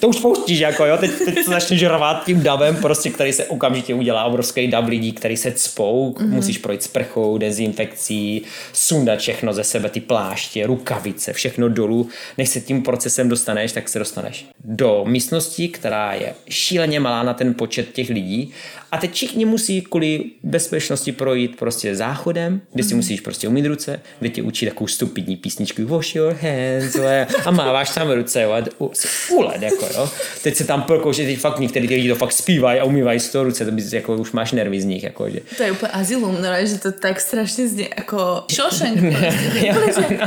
to 0.00 0.08
už 0.08 0.20
pouštíš, 0.20 0.58
jako 0.58 0.86
jo, 0.86 0.96
teď, 0.96 1.10
teď 1.24 1.44
to 1.44 1.50
začneš 1.50 1.82
rvát 1.82 2.24
tím 2.24 2.42
davem, 2.42 2.76
prostě, 2.76 3.10
který 3.10 3.32
se 3.32 3.44
okamžitě 3.44 3.94
udělá 3.94 4.24
obrovský 4.24 4.68
dav 4.68 4.88
lidí, 4.88 5.12
který 5.12 5.36
se 5.36 5.52
cpou, 5.52 6.12
mm-hmm. 6.12 6.28
musíš 6.28 6.58
projít 6.58 6.82
sprchou, 6.82 7.38
dezinfekcí, 7.38 8.42
sundat 8.72 9.17
všechno 9.18 9.52
ze 9.52 9.64
sebe, 9.64 9.88
ty 9.88 10.00
pláště, 10.00 10.66
rukavice, 10.66 11.32
všechno 11.32 11.68
dolů. 11.68 12.08
Než 12.38 12.48
se 12.48 12.60
tím 12.60 12.82
procesem 12.82 13.28
dostaneš, 13.28 13.72
tak 13.72 13.88
se 13.88 13.98
dostaneš 13.98 14.46
do 14.64 15.04
místnosti, 15.06 15.68
která 15.68 16.12
je 16.12 16.34
šíleně 16.48 17.00
malá 17.00 17.22
na 17.22 17.34
ten 17.34 17.54
počet 17.54 17.92
těch 17.92 18.08
lidí 18.10 18.52
a 18.92 18.98
teď 18.98 19.12
všichni 19.12 19.44
musí 19.44 19.82
kvůli 19.82 20.24
bezpečnosti 20.42 21.12
projít 21.12 21.56
prostě 21.58 21.96
záchodem, 21.96 22.60
kde 22.72 22.84
si 22.84 22.94
musíš 22.94 23.20
prostě 23.20 23.48
umýt 23.48 23.66
ruce, 23.66 24.00
kde 24.20 24.28
tě 24.28 24.42
učí 24.42 24.66
takovou 24.66 24.86
stupidní 24.88 25.36
písničku 25.36 25.86
Wash 25.86 26.14
your 26.14 26.32
hands 26.32 26.94
jo, 26.94 27.04
a 27.44 27.50
máváš 27.50 27.90
tam 27.90 28.10
ruce 28.10 28.42
jo, 28.42 28.52
a 28.52 28.64
u- 28.78 28.92
úled, 29.30 29.62
jako 29.62 29.86
jo. 29.94 30.10
Teď 30.42 30.54
se 30.56 30.64
tam 30.64 30.82
prkou, 30.82 31.12
že 31.12 31.24
teď 31.24 31.38
fakt 31.38 31.58
některý 31.58 31.88
ty 31.88 31.94
lidi 31.94 32.08
to 32.08 32.14
fakt 32.14 32.32
zpívají 32.32 32.80
a 32.80 32.84
umývají 32.84 33.20
z 33.20 33.28
toho 33.28 33.44
ruce, 33.44 33.64
to 33.64 33.70
bys, 33.70 33.92
jako 33.92 34.16
už 34.16 34.32
máš 34.32 34.52
nervy 34.52 34.80
z 34.80 34.84
nich, 34.84 35.02
jako, 35.02 35.30
že. 35.30 35.40
To 35.56 35.62
je 35.62 35.72
úplně 35.72 35.92
azylum, 35.92 36.34
no, 36.42 36.66
že 36.66 36.78
to 36.78 36.92
tak 36.92 37.20
strašně 37.20 37.68
zní 37.68 37.88
jako 37.98 38.44
Shawshank. 38.52 39.07
Prostě. 39.10 40.18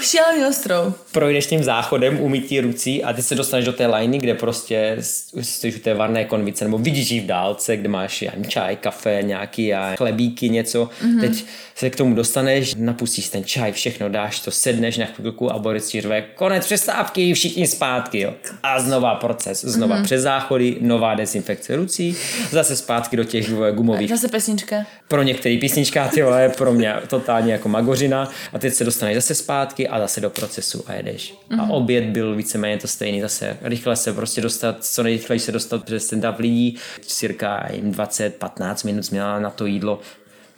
Šialený 0.00 0.46
ostrov. 0.46 0.94
projdeš 1.12 1.46
tím 1.46 1.64
záchodem, 1.64 2.20
umytí 2.20 2.60
rucí 2.60 3.04
a 3.04 3.12
ty 3.12 3.22
se 3.22 3.34
dostaneš 3.34 3.64
do 3.64 3.72
té 3.72 3.86
lajny, 3.86 4.18
kde 4.18 4.34
prostě 4.34 4.96
stojíš 5.40 5.76
u 5.76 5.78
té 5.78 5.94
varné 5.94 6.24
konvice, 6.24 6.64
nebo 6.64 6.78
vidíš 6.78 7.10
ji 7.10 7.20
v 7.20 7.26
dálce, 7.26 7.76
kde 7.76 7.88
máš 7.88 8.22
já 8.22 8.32
čaj, 8.48 8.76
kafe, 8.76 9.18
nějaký 9.22 9.74
a 9.74 9.94
chlebíky, 9.96 10.48
něco. 10.48 10.88
Mm-hmm. 11.04 11.20
Teď 11.20 11.44
se 11.74 11.90
k 11.90 11.96
tomu 11.96 12.14
dostaneš, 12.14 12.74
napustíš 12.74 13.28
ten 13.28 13.44
čaj, 13.44 13.72
všechno 13.72 14.08
dáš 14.08 14.40
to, 14.40 14.50
sedneš 14.50 14.98
na 14.98 15.06
chvilku 15.06 15.52
a 15.52 15.58
Boris 15.58 15.88
ti 15.88 16.00
řve, 16.00 16.22
konec 16.22 16.64
přestávky, 16.64 17.34
všichni 17.34 17.66
zpátky, 17.66 18.20
jo. 18.20 18.34
A 18.62 18.80
znova 18.80 19.14
proces, 19.14 19.64
znova 19.64 19.96
mm-hmm. 19.96 20.04
přes 20.04 20.22
záchody, 20.22 20.76
nová 20.80 21.14
dezinfekce 21.14 21.76
rucí, 21.76 22.16
zase 22.50 22.76
zpátky 22.76 23.16
do 23.16 23.24
těch 23.24 23.50
gumových 23.72 24.10
Zase 24.10 24.28
pesnička. 24.28 24.76
pro 25.08 25.22
některý 25.22 25.58
písnička, 25.58 26.08
ty 26.08 26.22
vole, 26.22 26.48
pro 26.48 26.72
mě 26.72 26.94
totálně 27.06 27.52
jako 27.52 27.68
magořina 28.08 28.30
a 28.52 28.58
teď 28.58 28.74
se 28.74 28.84
dostaneš 28.84 29.14
zase 29.14 29.34
zpátky 29.34 29.88
a 29.88 29.98
zase 29.98 30.20
do 30.20 30.30
procesu 30.30 30.84
a 30.86 30.92
jedeš. 30.92 31.34
Mm-hmm. 31.50 31.60
A 31.60 31.70
oběd 31.70 32.04
byl 32.04 32.34
víceméně 32.36 32.78
to 32.78 32.88
stejný, 32.88 33.20
zase 33.20 33.56
rychle 33.62 33.96
se 33.96 34.12
prostě 34.12 34.40
dostat, 34.40 34.84
co 34.84 35.02
nejrychleji 35.02 35.40
se 35.40 35.52
dostat 35.52 35.84
přes 35.84 36.08
ten 36.08 36.20
dav 36.20 36.38
lidí, 36.38 36.76
cirka 37.00 37.68
jim 37.72 37.92
20-15 37.92 38.86
minut 38.86 39.10
měla 39.10 39.40
na 39.40 39.50
to 39.50 39.66
jídlo, 39.66 40.00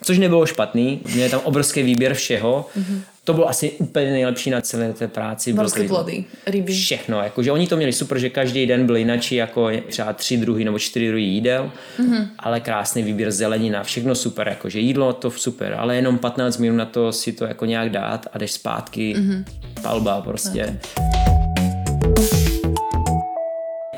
což 0.03 0.17
nebylo 0.17 0.45
špatný, 0.45 1.01
měli 1.13 1.29
tam 1.29 1.41
obrovský 1.43 1.83
výběr 1.83 2.13
všeho, 2.13 2.69
mm-hmm. 2.77 3.01
To 3.29 3.33
bylo 3.33 3.49
asi 3.49 3.71
úplně 3.71 4.11
nejlepší 4.11 4.49
na 4.49 4.61
celé 4.61 4.93
té 4.93 5.07
práci. 5.07 5.53
Morské 5.53 5.87
plody, 5.87 6.25
ryby. 6.45 6.73
Všechno, 6.73 7.23
jakože 7.23 7.51
oni 7.51 7.67
to 7.67 7.77
měli 7.77 7.93
super, 7.93 8.19
že 8.19 8.29
každý 8.29 8.65
den 8.65 8.85
byl 8.85 8.95
jinačí, 8.95 9.35
jako 9.35 9.69
třeba 9.87 10.13
tři 10.13 10.37
druhy 10.37 10.65
nebo 10.65 10.79
čtyři 10.79 11.07
druhy 11.07 11.23
jídel, 11.23 11.71
mm-hmm. 11.99 12.27
ale 12.39 12.59
krásný 12.59 13.03
výběr 13.03 13.31
zelenina, 13.31 13.83
všechno 13.83 14.15
super, 14.15 14.47
jakože 14.47 14.79
jídlo 14.79 15.13
to 15.13 15.31
super, 15.31 15.75
ale 15.77 15.95
jenom 15.95 16.17
15 16.17 16.57
minut 16.57 16.75
na 16.75 16.85
to 16.85 17.11
si 17.11 17.33
to 17.33 17.45
jako 17.45 17.65
nějak 17.65 17.89
dát 17.89 18.27
a 18.33 18.37
jdeš 18.37 18.51
zpátky, 18.51 19.15
mm-hmm. 19.17 19.43
palba 19.81 20.21
prostě. 20.21 20.63
Okay. 20.63 21.28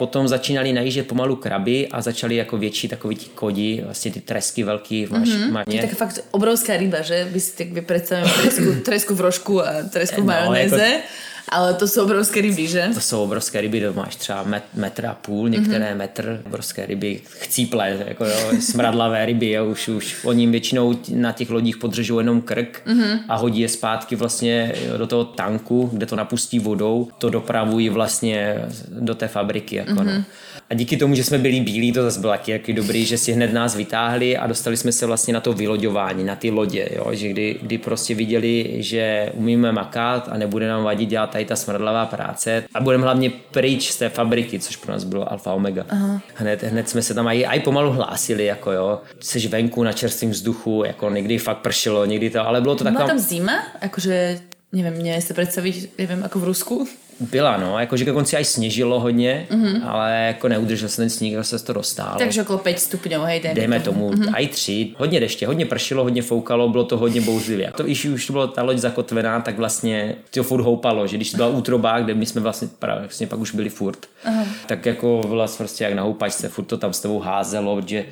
Potom 0.02 0.28
začínali 0.28 0.74
najíždět 0.74 1.08
pomalu 1.08 1.36
kraby 1.36 1.88
a 1.88 2.02
začali 2.02 2.36
jako 2.36 2.58
větší 2.58 2.88
takový 2.88 3.16
ti 3.16 3.30
kodi, 3.36 3.82
vlastně 3.86 4.12
ty 4.12 4.22
tresky 4.22 4.64
velký 4.64 5.06
v 5.06 5.10
To 5.10 5.16
je 5.16 5.48
maně. 5.52 5.82
taká 5.82 5.96
fakt 5.96 6.20
obrovská 6.32 6.78
ryba, 6.78 7.02
že? 7.02 7.28
By 7.34 7.40
si 7.40 7.58
tak 7.58 7.86
predstavím 7.86 8.30
tresku, 8.42 8.64
tresku 8.86 9.16
v 9.16 9.22
rožku 9.22 9.62
a 9.68 9.72
tresku 9.94 10.16
v 10.22 10.26
No, 10.26 10.26
majonéze. 10.26 10.82
jako- 10.82 11.04
Ale 11.50 11.74
to 11.74 11.88
jsou 11.88 12.04
obrovské 12.04 12.42
ryby, 12.42 12.68
že? 12.68 12.90
To 12.94 13.02
jsou 13.02 13.24
obrovské 13.24 13.62
ryby, 13.62 13.82
to 13.82 13.94
máš 13.94 14.16
třeba 14.16 14.44
met, 14.44 14.64
metr 14.74 15.06
a 15.06 15.14
půl, 15.14 15.50
některé 15.50 15.94
mm-hmm. 15.94 15.98
metr, 15.98 16.42
obrovské 16.46 16.86
ryby, 16.86 17.22
chcíple, 17.40 17.98
jako 18.08 18.26
jo, 18.26 18.38
smradlavé 18.60 19.26
ryby, 19.26 19.52
jo, 19.52 19.66
už, 19.66 19.88
už 19.88 20.26
oni 20.26 20.48
většinou 20.48 21.00
na 21.16 21.32
těch 21.32 21.50
lodích 21.50 21.78
podržou 21.78 22.18
jenom 22.18 22.42
krk 22.42 22.82
mm-hmm. 22.88 23.20
a 23.30 23.36
hodí 23.36 23.62
je 23.62 23.70
zpátky 23.70 24.16
vlastně 24.16 24.74
do 24.98 25.08
toho 25.08 25.26
tanku, 25.26 25.90
kde 25.94 26.06
to 26.06 26.16
napustí 26.16 26.60
vodou, 26.60 27.08
to 27.18 27.30
dopravují 27.30 27.90
vlastně 27.90 28.56
do 28.88 29.16
té 29.16 29.28
fabriky, 29.28 29.76
jako 29.76 29.92
mm-hmm. 29.92 30.18
no. 30.18 30.24
A 30.72 30.74
díky 30.74 30.98
tomu, 30.98 31.16
že 31.16 31.24
jsme 31.24 31.38
byli 31.38 31.60
bílí, 31.60 31.92
to 31.92 32.04
zase 32.04 32.20
bylo 32.20 32.32
taky, 32.32 32.52
taky 32.52 32.74
dobrý, 32.74 33.06
že 33.06 33.18
si 33.18 33.32
hned 33.32 33.54
nás 33.54 33.76
vytáhli 33.76 34.38
a 34.38 34.48
dostali 34.48 34.78
jsme 34.78 34.92
se 34.92 35.06
vlastně 35.06 35.34
na 35.34 35.40
to 35.40 35.54
vyloďování, 35.54 36.24
na 36.24 36.36
ty 36.36 36.52
lodě, 36.52 36.90
jo? 36.96 37.08
že 37.12 37.28
kdy, 37.28 37.60
kdy 37.62 37.78
prostě 37.78 38.16
viděli, 38.16 38.76
že 38.78 39.32
umíme 39.34 39.72
makat 39.72 40.30
a 40.32 40.38
nebude 40.38 40.68
nám 40.68 40.84
vadit 40.84 41.10
dělat 41.10 41.30
tady 41.30 41.46
ta 41.46 41.56
smrdlavá 41.56 42.06
práce 42.06 42.64
a 42.74 42.82
budeme 42.82 43.04
hlavně 43.04 43.30
pryč 43.30 43.92
z 43.92 43.98
té 43.98 44.10
fabriky, 44.10 44.60
což 44.60 44.76
pro 44.76 44.92
nás 44.92 45.04
bylo 45.04 45.32
alfa 45.32 45.54
omega. 45.54 45.86
Aha. 45.90 46.22
Hned, 46.36 46.64
hned 46.64 46.90
jsme 46.90 47.02
se 47.02 47.14
tam 47.14 47.28
aj, 47.28 47.46
aj 47.48 47.60
pomalu 47.60 47.92
hlásili, 47.92 48.46
jako 48.46 48.72
jo, 48.72 49.02
seš 49.20 49.48
venku 49.48 49.84
na 49.84 49.94
čerstvém 49.94 50.32
vzduchu, 50.32 50.84
jako 50.86 51.10
někdy 51.10 51.38
fakt 51.38 51.58
pršelo, 51.58 52.06
někdy 52.06 52.30
to, 52.30 52.48
ale 52.48 52.62
bylo 52.62 52.76
to 52.76 52.84
Byla 52.84 52.92
taková... 52.92 53.08
tam 53.08 53.20
zima? 53.20 53.54
Akože, 53.82 54.40
neviem, 54.72 55.04
neviem 55.04 55.22
si 55.22 55.34
predstaviť, 55.36 56.00
neviem, 56.00 56.24
ako 56.24 56.40
v 56.40 56.44
Rusku? 56.44 56.88
Byla, 57.22 57.58
no, 57.58 57.80
jakože 57.80 58.06
konci 58.06 58.36
aj 58.38 58.46
sněžilo 58.46 59.00
hodně, 59.00 59.48
mm-hmm. 59.50 59.82
ale 59.88 60.24
jako 60.28 60.48
neudržel 60.48 60.90
se 60.90 60.98
ten 60.98 61.10
sníh, 61.10 61.34
jako 61.34 61.44
se 61.44 61.66
to 61.66 61.74
dostalo. 61.74 62.16
Takže 62.18 62.42
okolo 62.42 62.60
5 62.60 62.80
stupňov, 62.80 63.26
hej, 63.26 63.40
dejme, 63.40 63.56
Dejme 63.56 63.80
tomu, 63.80 64.12
mm-hmm. 64.12 64.32
aj 64.34 64.48
tři. 64.48 64.94
Hodně 64.98 65.20
deště, 65.20 65.48
hodně 65.48 65.66
pršilo, 65.66 66.04
hodně 66.04 66.22
foukalo, 66.22 66.70
bylo 66.70 66.84
to 66.84 66.98
hodně 66.98 67.22
bouřlivě. 67.22 67.72
To, 67.76 67.84
když 67.84 68.06
už 68.06 68.32
byla 68.32 68.48
ta 68.48 68.64
loď 68.64 68.78
zakotvená, 68.78 69.40
tak 69.40 69.58
vlastně 69.58 70.16
to 70.34 70.44
furt 70.44 70.62
houpalo, 70.62 71.08
že 71.08 71.18
když 71.18 71.36
byla 71.36 71.48
útroba, 71.48 72.00
kde 72.00 72.14
my 72.14 72.26
jsme 72.26 72.42
vlastně, 72.42 72.68
právě, 72.80 73.02
vlastně 73.02 73.28
pak 73.28 73.40
už 73.40 73.52
byli 73.52 73.70
furt, 73.70 74.06
Aha. 74.26 74.46
tak 74.68 74.86
jako 74.86 75.22
byla 75.28 75.48
prostě 75.58 75.84
jak 75.84 75.94
na 75.94 76.04
houpačce, 76.04 76.50
furt 76.50 76.66
to 76.66 76.78
tam 76.78 76.94
s 76.94 77.00
tebou 77.00 77.20
házelo, 77.20 77.82
že 77.86 78.06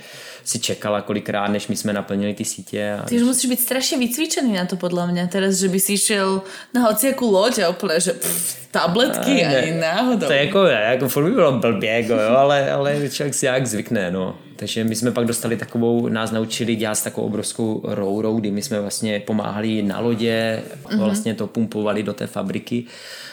si 0.44 0.60
čekala 0.60 1.02
kolikrát, 1.02 1.48
než 1.48 1.68
my 1.68 1.76
jsme 1.76 1.94
naplnili 1.94 2.34
ty 2.34 2.46
sítě. 2.46 3.00
A 3.04 3.06
Ty 3.06 3.16
už 3.16 3.24
musíš 3.24 3.50
byť 3.50 3.60
strašne 3.60 3.98
vycvičený 3.98 4.52
na 4.54 4.66
to 4.66 4.76
podľa 4.76 5.12
mňa. 5.12 5.24
Teraz, 5.28 5.60
že 5.60 5.68
by 5.68 5.80
si 5.80 5.94
išiel 5.94 6.42
na 6.74 6.90
hociakú 6.90 7.30
loď 7.30 7.66
a 7.66 7.70
úplne, 7.70 8.00
že 8.00 8.14
pff, 8.14 8.72
tabletky 8.72 9.34
Ne, 9.46 9.58
ani 9.58 9.72
náhodou. 9.80 10.28
To 10.28 10.34
je 10.34 10.46
jako, 10.46 10.66
jako 10.66 11.10
furt 11.10 11.24
by 11.24 11.32
bylo 11.32 11.52
blbě, 11.52 11.92
jako, 11.92 12.14
jo, 12.14 12.36
ale, 12.38 12.72
ale 12.72 13.10
člověk 13.10 13.34
si 13.34 13.46
jak 13.46 13.68
zvykne, 13.68 14.12
no. 14.12 14.36
Takže 14.60 14.84
my 14.84 14.96
jsme 14.96 15.12
pak 15.12 15.26
dostali 15.26 15.58
takovou, 15.58 16.10
nás 16.10 16.32
naučili 16.32 16.76
dělat 16.76 17.04
takovou 17.04 17.28
obrovskou 17.28 17.82
rourou, 17.84 18.40
kdy 18.40 18.52
my 18.52 18.62
jsme 18.62 18.82
vlastně 18.82 19.20
pomáhali 19.20 19.82
na 19.82 20.00
lodě, 20.00 20.64
mm-hmm. 20.86 20.98
vlastně 20.98 21.34
to 21.34 21.48
pumpovali 21.48 22.04
do 22.04 22.14
té 22.14 22.28
fabriky. 22.28 22.84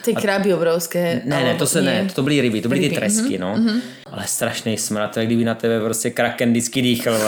Ty 0.05 0.15
kraby 0.15 0.55
obrovské. 0.55 1.23
Ne, 1.25 1.45
ne, 1.45 1.55
to 1.55 1.67
se 1.67 1.83
ne, 1.83 2.03
ne 2.03 2.11
to 2.15 2.23
byly 2.23 2.41
ryby, 2.41 2.61
to 2.61 2.69
byly 2.69 2.81
ryby. 2.81 2.95
ty 2.95 3.01
tresky, 3.01 3.23
mm-hmm. 3.23 3.41
no. 3.41 3.57
Mm-hmm. 3.57 3.81
Ale 4.13 4.25
strašný 4.27 4.79
smrad, 4.79 5.15
to 5.15 5.21
je 5.21 5.27
kdyby 5.27 5.45
na 5.45 5.55
tebe 5.55 5.81
prostě 5.81 6.11
kraken 6.11 6.51
vždycky 6.51 6.83
dýchal. 6.83 7.19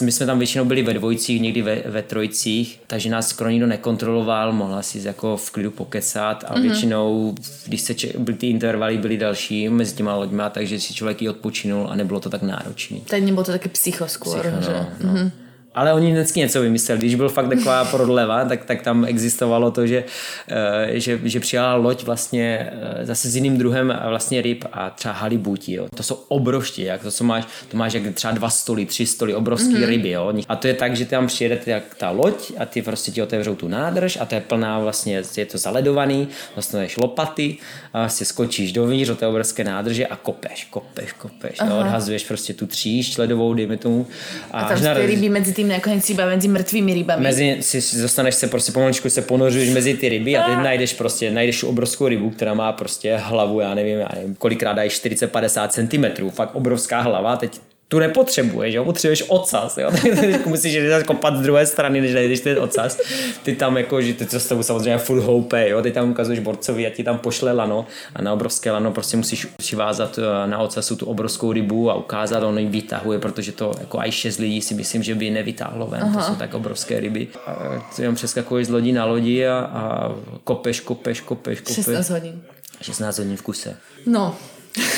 My 0.00 0.12
jsme 0.12 0.26
tam 0.26 0.38
většinou 0.38 0.64
byli 0.64 0.82
ve 0.82 0.94
dvojcích, 0.94 1.40
někdy 1.40 1.62
ve, 1.62 1.82
ve 1.86 2.02
trojcích, 2.02 2.80
takže 2.86 3.10
nás 3.10 3.28
skoro 3.28 3.50
nikdo 3.50 3.66
nekontroloval, 3.66 4.52
mohla 4.52 4.82
si 4.82 5.00
jako 5.04 5.36
v 5.36 5.50
klidu 5.50 5.70
pokecat 5.70 6.44
a 6.48 6.54
mm-hmm. 6.54 6.62
většinou, 6.62 7.34
když 7.66 7.80
se 7.80 7.94
če- 7.94 8.12
ty 8.38 8.46
intervaly, 8.46 8.98
byly 8.98 9.16
další 9.16 9.68
mezi 9.68 9.94
těma 9.94 10.14
loďma, 10.14 10.50
takže 10.50 10.80
si 10.80 10.94
člověk 10.94 11.22
i 11.22 11.28
odpočinul 11.28 11.88
a 11.90 11.94
nebylo 11.94 12.20
to 12.20 12.27
tak 12.30 12.42
náročné. 12.42 13.00
Tak 13.06 13.22
nebylo 13.22 13.44
to 13.44 13.52
také 13.52 13.68
psycho 13.68 14.08
skoro, 14.08 14.42
psycho, 14.42 14.62
že? 14.62 14.72
No, 14.72 14.86
no. 15.00 15.12
Mm-hmm. 15.12 15.30
Ale 15.78 15.92
oni 15.92 16.12
vždycky 16.12 16.40
něco 16.40 16.60
vymysleli. 16.60 16.98
Když 16.98 17.14
byl 17.14 17.28
fakt 17.28 17.48
taková 17.48 17.84
prodleva, 17.84 18.44
tak, 18.44 18.64
tak 18.64 18.82
tam 18.82 19.04
existovalo 19.04 19.70
to, 19.70 19.86
že, 19.86 20.04
eh, 20.48 21.00
že, 21.00 21.20
že 21.24 21.40
přijala 21.40 21.74
loď 21.74 22.04
vlastně 22.04 22.70
eh, 22.72 23.06
zase 23.06 23.30
s 23.30 23.36
jiným 23.36 23.58
druhem 23.58 23.98
vlastně 24.08 24.42
ryb 24.42 24.64
a 24.72 24.90
třeba 24.90 25.14
halibutí. 25.14 25.72
Jo. 25.72 25.88
To 25.94 26.02
jsou 26.02 26.14
obrovští, 26.14 26.82
jak 26.82 27.02
to, 27.02 27.10
co 27.10 27.24
máš, 27.24 27.44
to 27.68 27.76
máš 27.76 27.92
jak 27.92 28.14
třeba 28.14 28.32
dva 28.32 28.50
stoly, 28.50 28.86
tři 28.86 29.06
stoly, 29.06 29.34
obrovský 29.34 29.74
mm-hmm. 29.74 29.86
ryby. 29.86 30.10
Jo. 30.10 30.32
A 30.48 30.56
to 30.56 30.66
je 30.66 30.74
tak, 30.74 30.96
že 30.96 31.04
tam 31.04 31.26
přijede 31.26 31.58
jak 31.66 31.94
ta 31.94 32.10
loď 32.10 32.52
a 32.58 32.66
ty 32.66 32.82
prostě 32.82 33.10
ti 33.10 33.22
otevřou 33.22 33.54
tu 33.54 33.68
nádrž 33.68 34.18
a 34.20 34.24
to 34.24 34.34
je 34.34 34.40
plná 34.40 34.78
vlastně, 34.78 35.22
je 35.36 35.46
to 35.46 35.58
zaledovaný, 35.58 36.28
dostaneš 36.56 36.96
lopaty 36.96 37.56
a 37.92 37.98
vlastně 37.98 38.26
skočíš 38.26 38.72
dovnitř 38.72 39.08
do 39.08 39.16
té 39.16 39.26
obrovské 39.26 39.64
nádrže 39.64 40.06
a 40.06 40.16
kopeš, 40.16 40.64
kopeš, 40.70 41.12
kopeš. 41.12 41.58
Jo. 41.66 41.76
Odhazuješ 41.78 42.24
prostě 42.24 42.54
tu 42.54 42.66
tříšť 42.66 43.18
ledovou, 43.18 43.54
dejme 43.54 43.76
tomu. 43.76 44.06
A, 44.50 44.60
a 44.60 44.68
tam 44.68 44.94
ty 44.94 45.06
ryby 45.06 45.28
mezi 45.28 45.52
tím 45.52 45.67
nakonec 45.68 46.10
iba 46.10 46.26
mezi 46.26 46.48
mrtvými 46.48 46.94
rybami. 46.94 47.22
Mezi, 47.22 47.56
si, 47.60 48.02
dostaneš 48.02 48.34
se 48.34 48.46
prostě 48.46 48.72
pomaličku 48.72 49.10
se 49.10 49.22
ponořuješ 49.22 49.70
mezi 49.70 49.94
ty 49.94 50.08
ryby 50.08 50.36
a 50.36 50.46
teď 50.46 50.56
najdeš 50.56 50.92
prostě, 50.94 51.30
najdeš 51.30 51.62
obrovskou 51.62 52.08
rybu, 52.08 52.30
která 52.30 52.54
má 52.54 52.72
prostě 52.72 53.16
hlavu, 53.16 53.60
já 53.60 53.74
nevím, 53.74 53.98
já 53.98 54.08
nevím 54.14 54.34
kolikrát 54.34 54.72
dají 54.72 54.90
40-50 54.90 55.68
cm, 55.68 56.30
fakt 56.30 56.54
obrovská 56.54 57.00
hlava, 57.00 57.36
teď 57.36 57.60
tu 57.88 57.98
nepotřebuješ, 57.98 58.74
jo? 58.74 58.84
potřebuješ 58.84 59.24
ocas, 59.28 59.78
jo? 59.78 59.90
jako 60.22 60.48
musíš 60.48 60.74
jít 60.74 61.02
kopat 61.06 61.36
z 61.36 61.40
druhé 61.40 61.66
strany, 61.66 62.00
než 62.00 62.14
najdeš 62.14 62.40
ten 62.40 62.58
ocas. 62.58 62.98
Ty 63.42 63.56
tam 63.56 63.76
jako, 63.76 64.02
že 64.02 64.14
ty 64.14 64.26
to 64.26 64.40
s 64.40 64.46
tebou 64.46 64.62
samozřejmě 64.62 64.98
full 64.98 65.22
hope, 65.22 65.68
jo? 65.68 65.82
ty 65.82 65.90
tam 65.90 66.10
ukazuješ 66.10 66.40
borcovi 66.40 66.86
a 66.86 66.90
ti 66.90 67.04
tam 67.04 67.18
pošle 67.18 67.52
lano 67.52 67.86
a 68.14 68.22
na 68.22 68.32
obrovské 68.32 68.70
lano 68.70 68.92
prostě 68.92 69.16
musíš 69.16 69.44
přivázat 69.44 70.18
eh, 70.18 70.48
na 70.48 70.58
ocasu 70.58 70.96
tu 70.96 71.06
obrovskou 71.06 71.52
rybu 71.52 71.90
a 71.90 71.94
ukázat, 71.94 72.42
on 72.42 72.58
ji 72.58 72.66
vytahuje, 72.66 73.18
protože 73.18 73.52
to 73.52 73.72
jako 73.80 73.98
aj 73.98 74.10
šest 74.10 74.38
lidí 74.38 74.60
si 74.60 74.74
myslím, 74.74 75.02
že 75.02 75.14
by 75.14 75.30
nevytáhlo 75.30 75.86
ven, 75.86 76.02
Aha. 76.02 76.20
to 76.20 76.26
jsou 76.26 76.34
tak 76.34 76.54
obrovské 76.54 77.00
ryby. 77.00 77.28
A 77.46 77.84
ty 77.96 78.02
jenom 78.02 78.14
přeskakuješ 78.14 78.66
z 78.66 78.70
lodí 78.70 78.92
na 78.92 79.04
lodi 79.04 79.46
a, 79.46 79.58
a 79.58 80.12
kopeš, 80.44 80.80
kopeš, 80.80 81.20
kopeš, 81.20 81.60
kopeš. 81.60 81.74
16 81.74 82.10
hodin. 82.10 82.42
16 82.80 83.18
hodin 83.18 83.36
v 83.36 83.42
kuse. 83.42 83.76
No, 84.06 84.36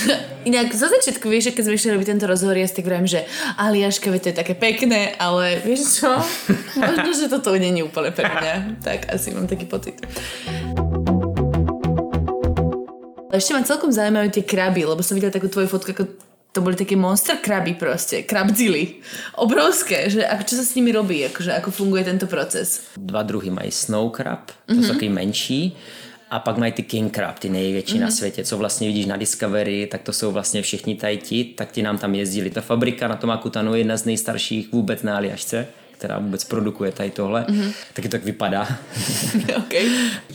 Inak 0.48 0.72
zo 0.72 0.88
začiatku 0.88 1.28
vieš, 1.28 1.50
že 1.50 1.54
keď 1.56 1.62
sme 1.66 1.74
išli 1.76 1.90
robiť 1.94 2.08
tento 2.16 2.26
rozhovor, 2.26 2.56
ja 2.56 2.66
si 2.68 2.76
tak 2.76 2.88
vravím, 2.88 3.08
že 3.08 3.26
Aliaška, 3.60 4.08
to 4.16 4.32
je 4.32 4.36
také 4.36 4.54
pekné, 4.56 5.14
ale 5.20 5.60
vieš 5.60 6.00
čo? 6.00 6.10
Možno, 6.80 7.10
že 7.12 7.26
toto 7.28 7.52
není 7.54 7.84
úplne 7.84 8.10
pre 8.14 8.26
mňa. 8.26 8.54
Tak 8.80 9.12
asi 9.12 9.32
mám 9.36 9.46
taký 9.46 9.68
pocit. 9.68 10.00
Ešte 13.30 13.54
ma 13.54 13.62
celkom 13.62 13.94
zaujímajú 13.94 14.34
tie 14.34 14.44
kraby, 14.44 14.82
lebo 14.82 15.06
som 15.06 15.14
videla 15.14 15.30
takú 15.30 15.46
tvoju 15.46 15.70
fotku, 15.70 15.94
ako 15.94 16.04
to 16.50 16.66
boli 16.66 16.74
také 16.74 16.98
monster 16.98 17.38
kraby 17.38 17.78
proste, 17.78 18.26
krabdzily. 18.26 18.98
Obrovské, 19.38 20.10
že 20.10 20.26
ako, 20.26 20.42
čo 20.50 20.54
sa 20.58 20.64
s 20.66 20.74
nimi 20.74 20.90
robí, 20.90 21.22
akože 21.30 21.54
ako 21.62 21.70
funguje 21.70 22.02
tento 22.02 22.26
proces? 22.26 22.90
Dva 22.98 23.22
druhy 23.22 23.54
mají 23.54 23.70
snow 23.70 24.10
crab, 24.10 24.50
to 24.66 24.74
mm-hmm. 24.74 24.82
sú 24.82 24.90
taký 24.98 25.08
menší 25.14 25.78
a 26.30 26.38
pak 26.38 26.56
mají 26.56 26.72
ty 26.72 26.82
king 26.82 27.14
crab, 27.14 27.38
ty 27.38 27.48
největší 27.48 27.94
mm-hmm. 27.94 28.00
na 28.00 28.06
mhm. 28.06 28.14
světě, 28.14 28.44
co 28.44 28.58
vlastně 28.58 28.88
vidíš 28.88 29.06
na 29.06 29.16
Discovery, 29.16 29.86
tak 29.86 30.02
to 30.02 30.12
jsou 30.12 30.32
vlastně 30.32 30.62
všichni 30.62 30.94
tady 30.94 31.16
ti, 31.16 31.44
tak 31.44 31.72
ti 31.72 31.82
nám 31.82 31.98
tam 31.98 32.14
jezdili. 32.14 32.50
Ta 32.50 32.60
fabrika 32.60 33.08
na 33.08 33.16
tom 33.16 33.30
Akutanu 33.30 33.74
je 33.74 33.80
jedna 33.80 33.96
z 33.96 34.04
nejstarších 34.04 34.72
vůbec 34.72 35.02
na 35.02 35.16
Aliašce 35.16 35.66
která 36.00 36.18
vůbec 36.18 36.44
produkuje 36.44 36.92
tady 36.92 37.10
tohle, 37.10 37.44
mm-hmm. 37.48 37.72
taky 37.92 38.08
to 38.08 38.12
tak 38.12 38.24
vypadá. 38.24 38.68
okay. 39.56 39.86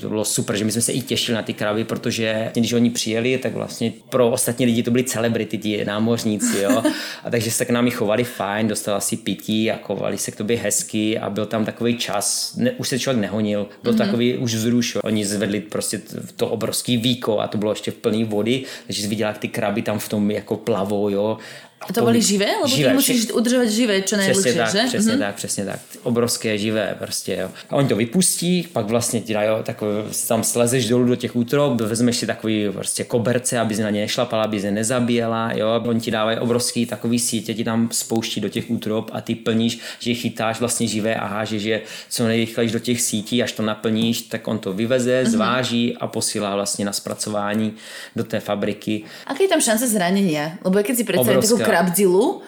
To 0.01 0.09
bylo 0.09 0.25
super, 0.25 0.55
že 0.55 0.65
my 0.65 0.71
jsme 0.71 0.81
se 0.81 0.91
i 0.91 1.01
těšili 1.01 1.35
na 1.35 1.41
ty 1.41 1.53
krávy, 1.53 1.83
protože 1.83 2.51
když 2.53 2.73
oni 2.73 2.89
přijeli, 2.89 3.37
tak 3.37 3.53
vlastně 3.53 3.93
pro 4.09 4.31
ostatní 4.31 4.65
lidi 4.65 4.83
to 4.83 4.91
byli 4.91 5.03
celebrity, 5.03 5.57
ti 5.57 5.85
námořníci, 5.85 6.61
jo. 6.61 6.83
A 7.23 7.29
takže 7.29 7.51
se 7.51 7.65
k 7.65 7.69
námi 7.69 7.91
chovali 7.91 8.23
fajn, 8.23 8.67
dostali 8.67 9.01
si 9.01 9.17
pití 9.17 9.71
a 9.71 9.79
chovali 9.83 10.17
se 10.17 10.31
k 10.31 10.35
tobě 10.35 10.57
hezky 10.57 11.19
a 11.19 11.29
byl 11.29 11.45
tam 11.45 11.65
takový 11.65 11.97
čas, 11.97 12.55
ne, 12.57 12.71
už 12.71 12.89
se 12.89 12.99
člověk 12.99 13.21
nehonil, 13.21 13.67
byl 13.83 13.93
mm-hmm. 13.93 13.97
takový 13.97 14.37
už 14.37 14.55
vzruš. 14.55 14.97
Oni 15.03 15.25
zvedli 15.25 15.59
prostě 15.59 16.01
to 16.35 16.47
obrovský 16.47 16.97
víko 16.97 17.39
a 17.39 17.47
to 17.47 17.57
bylo 17.57 17.71
ještě 17.71 17.91
v 17.91 17.95
plný 17.95 18.23
vody, 18.23 18.63
takže 18.87 19.01
jsi 19.01 19.07
viděla, 19.07 19.29
jak 19.29 19.37
ty 19.37 19.47
kraby 19.47 19.81
tam 19.81 19.99
v 19.99 20.09
tom 20.09 20.31
jako 20.31 20.55
plavou, 20.57 21.09
jo. 21.09 21.37
A 21.81 21.93
to 21.93 22.01
byly 22.01 22.21
živé? 22.21 22.45
Lebo 22.45 22.67
živé, 22.67 22.89
ty 22.89 22.95
musíš 22.95 23.31
udržovat 23.31 23.69
živé 23.69 24.01
čo 24.01 24.17
nejlepší, 24.17 24.57
tak, 24.57 24.71
že? 24.71 24.83
Přesně 24.87 25.13
mm-hmm. 25.13 25.19
tak, 25.19 25.35
přesně 25.35 25.65
tak. 25.65 25.79
Obrovské 26.03 26.57
živé 26.57 26.95
prostě, 26.99 27.37
jo. 27.41 27.51
A 27.69 27.75
oni 27.75 27.87
to 27.87 27.95
vypustí, 27.95 28.67
pak 28.73 28.85
vlastně 28.85 29.21
ti 29.21 29.33
dají, 29.33 29.49
takový, 29.63 29.91
tam 30.27 30.43
slezeš 30.43 30.87
dolů 30.87 31.05
do 31.05 31.15
těch 31.15 31.35
útrob, 31.35 31.81
vezmeš 31.81 32.17
si 32.17 32.27
takový 32.27 32.69
prostě 32.73 33.03
koberce, 33.03 33.59
aby 33.59 33.75
na 33.75 33.89
ně 33.89 34.01
nešlapala, 34.01 34.43
aby 34.43 34.61
se 34.61 34.71
nezabíjela, 34.71 35.51
jo. 35.53 35.83
Oni 35.85 35.99
ti 36.01 36.11
dávají 36.11 36.37
obrovský 36.37 36.85
takový 36.85 37.19
sítě, 37.19 37.53
ti 37.53 37.63
tam 37.63 37.89
spouští 37.91 38.41
do 38.41 38.49
těch 38.49 38.71
útrob 38.71 39.09
a 39.13 39.21
ty 39.21 39.35
plníš, 39.35 39.79
že 39.99 40.13
chytáš 40.13 40.59
vlastně 40.59 40.87
živé 40.87 41.15
a 41.15 41.25
hážeš 41.25 41.63
je 41.63 41.81
co 42.09 42.27
nejrychleji 42.27 42.69
do 42.69 42.79
těch 42.79 43.01
sítí, 43.01 43.43
až 43.43 43.51
to 43.51 43.63
naplníš, 43.63 44.21
tak 44.21 44.47
on 44.47 44.59
to 44.59 44.73
vyveze, 44.73 45.23
mm-hmm. 45.23 45.29
zváží 45.29 45.97
a 45.97 46.07
posílá 46.07 46.55
vlastně 46.55 46.85
na 46.85 46.93
zpracování 46.93 47.73
do 48.15 48.23
té 48.23 48.39
fabriky. 48.39 49.03
Aké 49.27 49.43
je 49.43 49.49
tam 49.49 49.61
šance 49.61 49.87
zranění? 49.87 50.37
Lebo 50.63 50.83
keď 50.83 50.95
si 50.95 51.03
představím 51.03 51.41
takovou 51.41 51.65
krabdzilu, 51.75 52.41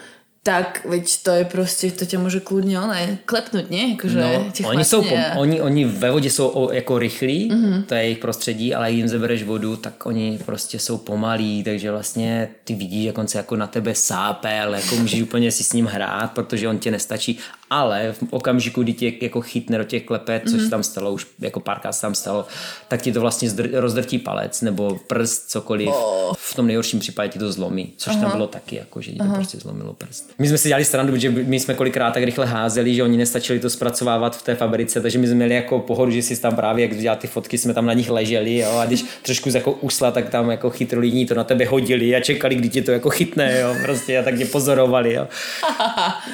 tak 0.43 0.85
veď 0.89 1.23
to 1.23 1.31
je 1.31 1.45
prostě, 1.45 1.91
to 1.91 2.05
tě 2.05 2.17
může 2.17 2.39
kludně 2.39 2.79
oné 2.79 3.17
klepnout, 3.25 3.71
ne? 3.71 3.77
Jakože 3.77 4.21
no, 4.21 4.69
oni, 4.69 4.85
jsou 4.85 5.01
pom, 5.01 5.19
oni, 5.37 5.61
oni 5.61 5.85
ve 5.85 6.11
vodě 6.11 6.29
jsou 6.29 6.47
o, 6.47 6.71
jako 6.71 6.99
rychlí, 6.99 7.51
mm-hmm. 7.51 7.83
to 7.83 7.95
je 7.95 8.01
jejich 8.01 8.17
prostředí, 8.17 8.75
ale 8.75 8.91
jim 8.91 9.07
zebereš 9.07 9.43
vodu, 9.43 9.75
tak 9.75 10.05
oni 10.05 10.39
prostě 10.45 10.79
jsou 10.79 10.97
pomalí, 10.97 11.63
takže 11.63 11.91
vlastně 11.91 12.49
ty 12.63 12.75
vidíš, 12.75 13.05
jak 13.05 13.17
on 13.17 13.27
se 13.27 13.37
jako 13.37 13.55
na 13.55 13.67
tebe 13.67 13.95
sápe, 13.95 14.61
ale 14.61 14.81
jako 14.81 14.95
můžeš 14.95 15.21
úplně 15.21 15.51
si 15.51 15.63
s 15.63 15.73
ním 15.73 15.85
hrát, 15.85 16.31
protože 16.31 16.67
on 16.67 16.79
tě 16.79 16.91
nestačí 16.91 17.39
ale 17.69 18.13
v 18.13 18.23
okamžiku, 18.30 18.84
kdy 18.84 18.93
tě 18.93 19.12
jako 19.21 19.41
chytne 19.41 19.77
do 19.77 19.84
těch 19.84 20.03
klepet, 20.03 20.43
což 20.45 20.62
mm-hmm. 20.62 20.69
tam 20.69 20.84
stalo, 20.84 21.12
už 21.12 21.27
jako 21.39 21.60
párkrát 21.60 21.91
se 21.91 22.01
tam 22.01 22.15
stalo, 22.15 22.45
tak 22.88 23.01
ti 23.01 23.12
to 23.12 23.21
vlastně 23.21 23.49
zdr- 23.49 23.80
rozdrtí 23.80 24.19
palec 24.19 24.62
nebo 24.62 24.99
prst, 25.08 25.49
cokoliv. 25.49 25.89
Oh. 25.89 26.34
V 26.38 26.56
tom 26.56 26.67
nejhorším 26.67 26.99
případě 26.99 27.30
ti 27.30 27.39
to 27.39 27.51
zlomí, 27.51 27.93
což 27.97 28.13
Aha. 28.13 28.21
tam 28.21 28.32
bylo 28.32 28.47
taky, 28.47 28.75
jako, 28.75 29.01
že 29.01 29.12
ti 29.12 29.17
to 29.17 29.23
Aha. 29.23 29.36
prostě 29.36 29.58
zlomilo 29.58 29.93
prst. 29.93 30.30
My 30.39 30.47
jsme 30.47 30.58
si 30.58 30.67
dělali 30.67 30.86
strandu, 30.86 31.17
že 31.17 31.30
my 31.30 31.60
jsme 31.60 31.73
kolikrát 31.73 32.13
tak 32.13 32.23
rychle 32.23 32.45
házeli, 32.45 32.95
že 32.95 33.03
oni 33.03 33.17
nestačili 33.17 33.60
to 33.60 33.69
zpracovávat 33.69 34.38
v 34.38 34.41
té 34.41 34.56
fabrice, 34.56 35.01
takže 35.01 35.19
my 35.19 35.27
jsme 35.27 35.36
měli 35.36 35.56
jako 35.56 35.80
pohodu, 35.80 36.12
že 36.12 36.21
si 36.21 36.41
tam 36.41 36.56
právě, 36.56 36.88
jak 36.88 36.97
dělali 36.97 37.19
ty 37.19 37.27
fotky, 37.27 37.58
jsme 37.58 37.73
tam 37.73 37.86
na 37.86 37.93
nich 37.93 38.10
leželi, 38.10 38.58
jo, 38.58 38.77
a 38.77 38.86
když 38.86 39.06
trošku 39.21 39.49
jako 39.49 39.71
usla, 39.71 40.12
tak 40.12 40.30
tam 40.30 40.51
jako 40.51 40.69
chytrolíní 40.69 41.25
to 41.25 41.36
na 41.36 41.43
tebe 41.43 41.65
hodili 41.65 42.15
a 42.15 42.19
čekali, 42.19 42.56
kdy 42.56 42.69
ti 42.69 42.82
to 42.82 42.91
jako 42.91 43.10
chytne, 43.10 43.60
jo, 43.60 43.75
prostě 43.82 44.19
a 44.19 44.23
tak 44.23 44.38
tě 44.38 44.45
pozorovali, 44.45 45.13
jo. 45.13 45.27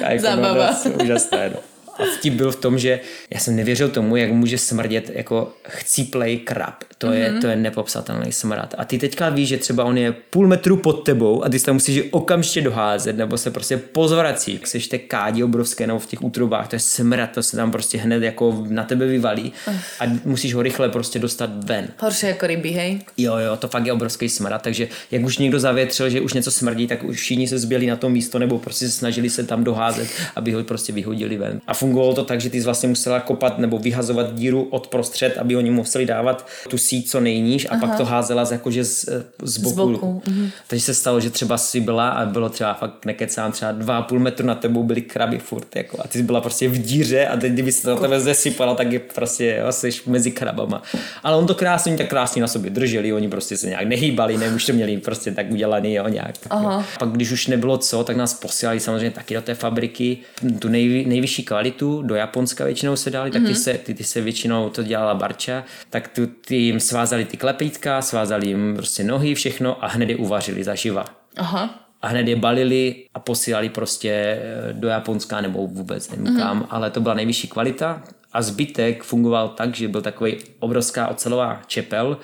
A 0.04 0.10
jako, 0.10 0.22
Zábava. 0.22 0.70
No, 0.98 1.04
understand 1.32 1.73
A 1.98 2.02
vtip 2.18 2.34
byl 2.34 2.52
v 2.52 2.56
tom, 2.56 2.78
že 2.78 3.00
já 3.30 3.40
jsem 3.40 3.56
nevěřil 3.56 3.88
tomu, 3.88 4.16
jak 4.16 4.32
může 4.32 4.58
smrdět 4.58 5.10
jako 5.14 5.52
chcíplej 5.68 6.38
krab. 6.38 6.74
To, 6.98 7.06
mm-hmm. 7.06 7.12
je, 7.12 7.30
mhm. 7.30 7.40
to 7.40 7.46
je 7.46 7.56
nepopsatelný 7.56 8.32
smrad. 8.32 8.74
A 8.78 8.84
ty 8.84 8.98
teďka 8.98 9.28
víš, 9.28 9.48
že 9.48 9.56
třeba 9.56 9.84
on 9.84 9.98
je 9.98 10.12
půl 10.12 10.46
metru 10.46 10.76
pod 10.76 10.92
tebou 10.92 11.44
a 11.44 11.48
ty 11.48 11.58
se 11.58 11.66
tam 11.66 11.74
musíš 11.74 12.02
okamžitě 12.10 12.62
doházet 12.62 13.16
nebo 13.16 13.38
se 13.38 13.50
prostě 13.50 13.76
pozvrací. 13.76 14.54
Jak 14.54 14.66
seš 14.66 14.88
té 14.88 14.98
kádí 14.98 15.44
obrovské 15.44 15.86
nebo 15.86 15.98
v 15.98 16.06
těch 16.06 16.22
útrubách, 16.22 16.68
to 16.68 16.76
je 16.76 16.80
smrad, 16.80 17.30
to 17.30 17.42
se 17.42 17.56
tam 17.56 17.70
prostě 17.70 17.98
hned 17.98 18.22
jako 18.22 18.64
na 18.68 18.84
tebe 18.84 19.06
vyvalí 19.06 19.52
a 20.00 20.04
musíš 20.24 20.54
ho 20.54 20.62
rychle 20.62 20.88
prostě 20.88 21.18
dostat 21.18 21.64
ven. 21.64 21.88
Horší 21.98 22.26
jako 22.26 22.46
ryby, 22.46 22.70
hej? 22.70 23.00
Jo, 23.16 23.36
jo, 23.36 23.56
to 23.56 23.68
fakt 23.68 23.86
je 23.86 23.92
obrovský 23.92 24.28
smrad, 24.28 24.62
takže 24.62 24.88
jak 25.10 25.24
už 25.24 25.38
někdo 25.38 25.60
zavětřil, 25.60 26.10
že 26.10 26.20
už 26.20 26.32
něco 26.32 26.50
smrdí, 26.50 26.86
tak 26.86 27.04
už 27.04 27.16
všichni 27.20 27.48
se 27.48 27.58
zběli 27.58 27.86
na 27.86 27.96
to 27.96 28.08
místo 28.08 28.38
nebo 28.38 28.58
prostě 28.58 28.86
se 28.86 28.92
snažili 28.92 29.30
se 29.30 29.44
tam 29.44 29.64
doházet, 29.64 30.08
aby 30.36 30.52
ho 30.52 30.64
prostě 30.64 30.92
vyhodili 30.92 31.36
ven. 31.36 31.60
A 31.66 31.74
fungovalo 31.84 32.14
to 32.14 32.24
tak, 32.24 32.40
že 32.40 32.50
ty 32.50 32.60
jsi 32.60 32.64
vlastně 32.64 32.88
musela 32.88 33.20
kopat 33.20 33.58
nebo 33.58 33.78
vyhazovat 33.78 34.34
díru 34.34 34.68
od 34.70 34.86
prostřed, 34.86 35.38
aby 35.38 35.56
oni 35.56 35.70
museli 35.70 36.06
dávat 36.06 36.46
tu 36.68 36.78
síť 36.78 37.10
co 37.10 37.20
nejníž 37.20 37.66
a 37.66 37.68
Aha. 37.70 37.86
pak 37.86 37.96
to 37.96 38.04
házela 38.04 38.44
z, 38.44 38.52
jakože 38.52 38.84
z, 38.84 39.08
z 39.42 39.58
boku. 39.58 39.74
Z 39.74 39.90
boku. 39.92 40.22
Mhm. 40.26 40.50
Takže 40.66 40.84
se 40.84 40.94
stalo, 40.94 41.20
že 41.20 41.30
třeba 41.30 41.58
si 41.58 41.80
byla 41.80 42.08
a 42.08 42.26
bylo 42.26 42.48
třeba 42.48 42.74
fakt 42.74 43.04
nekecám, 43.04 43.52
třeba 43.52 43.72
dva 43.72 43.98
a 43.98 44.02
půl 44.02 44.18
metru 44.18 44.46
nad 44.46 44.60
tebou 44.60 44.82
byly 44.82 45.02
kraby 45.02 45.38
furt 45.38 45.76
jako, 45.76 45.96
a 46.00 46.08
ty 46.08 46.18
jsi 46.18 46.24
byla 46.24 46.40
prostě 46.40 46.68
v 46.68 46.78
díře 46.78 47.26
a 47.26 47.36
teď 47.36 47.52
kdyby 47.52 47.72
se 47.72 47.82
to 47.82 47.90
na 47.90 47.96
tebe 47.96 48.20
zesypala, 48.20 48.74
tak 48.74 48.92
je 48.92 48.98
prostě 48.98 49.60
jo, 49.60 49.72
jsi 49.72 49.90
mezi 50.06 50.30
krabama. 50.30 50.82
Ale 51.22 51.36
on 51.36 51.46
to 51.46 51.54
krásně, 51.54 51.96
tak 51.96 52.08
krásně 52.08 52.42
na 52.42 52.48
sobě 52.48 52.70
drželi, 52.70 53.12
oni 53.12 53.28
prostě 53.28 53.56
se 53.56 53.66
nějak 53.66 53.86
nehýbali, 53.86 54.38
ne, 54.38 54.48
už 54.48 54.66
to 54.66 54.72
měli 54.72 54.96
prostě 54.96 55.32
tak 55.32 55.50
udělaný, 55.50 55.94
jo, 55.94 56.08
nějak. 56.08 56.38
Tak, 56.38 56.62
jo. 56.62 56.84
Pak 56.98 57.08
když 57.08 57.32
už 57.32 57.46
nebylo 57.46 57.78
co, 57.78 58.04
tak 58.04 58.16
nás 58.16 58.34
posílali 58.34 58.80
samozřejmě 58.80 59.10
taky 59.10 59.34
do 59.34 59.42
té 59.42 59.54
fabriky, 59.54 60.18
tu 60.58 60.68
nej, 60.68 61.04
nejvyšší 61.06 61.42
kvalitu, 61.42 61.73
do 62.02 62.14
Japonska 62.14 62.64
většinou 62.64 62.96
se 62.96 63.10
dali, 63.10 63.30
tak 63.30 63.42
ty, 63.42 63.48
mm-hmm. 63.48 63.62
se, 63.62 63.74
ty, 63.74 63.94
ty 63.94 64.04
se 64.04 64.20
většinou 64.20 64.70
to 64.70 64.82
dělala 64.82 65.14
Barča, 65.14 65.64
tak 65.90 66.08
tu, 66.08 66.26
ty 66.26 66.56
jim 66.56 66.80
svázali 66.80 67.24
ty 67.24 67.36
klepítka, 67.36 68.02
svázali 68.02 68.46
jim 68.46 68.74
prostě 68.76 69.04
nohy, 69.04 69.34
všechno 69.34 69.84
a 69.84 69.88
hned 69.88 70.10
je 70.10 70.16
uvařili 70.16 70.64
zaživa. 70.64 71.04
Aha 71.36 71.84
a 72.04 72.08
hned 72.08 72.28
je 72.28 72.36
balili 72.36 73.04
a 73.14 73.18
posílali 73.18 73.68
prostě 73.68 74.10
eh, 74.10 74.72
do 74.72 74.88
Japonska 74.88 75.40
nebo 75.40 75.66
vůbec 75.66 76.10
nevím 76.10 76.26
mm-hmm. 76.26 76.38
kam, 76.38 76.66
ale 76.70 76.90
to 76.90 77.00
byla 77.00 77.14
nejvyšší 77.14 77.48
kvalita 77.48 78.02
a 78.34 78.42
zbytek 78.42 79.02
fungoval 79.02 79.48
tak, 79.48 79.74
že 79.74 79.88
byl 79.88 80.02
takový 80.02 80.36
obrovská 80.58 81.08
ocelová 81.08 81.62
čepel, 81.66 82.18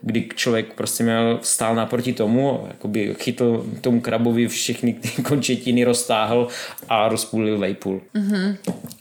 kdy 0.00 0.28
člověk 0.34 0.74
prostě 0.74 1.04
měl 1.04 1.38
stál 1.42 1.74
naproti 1.74 2.12
tomu, 2.12 2.64
jakoby 2.68 3.14
chytl 3.18 3.66
tomu 3.80 4.00
krabovi 4.00 4.48
všechny 4.48 4.92
ty 4.92 5.22
končetiny, 5.22 5.84
roztáhl 5.84 6.48
a 6.88 7.08
rozpůlil 7.08 7.58
vejpůl. 7.58 8.00
Mm-hmm. 8.14 8.56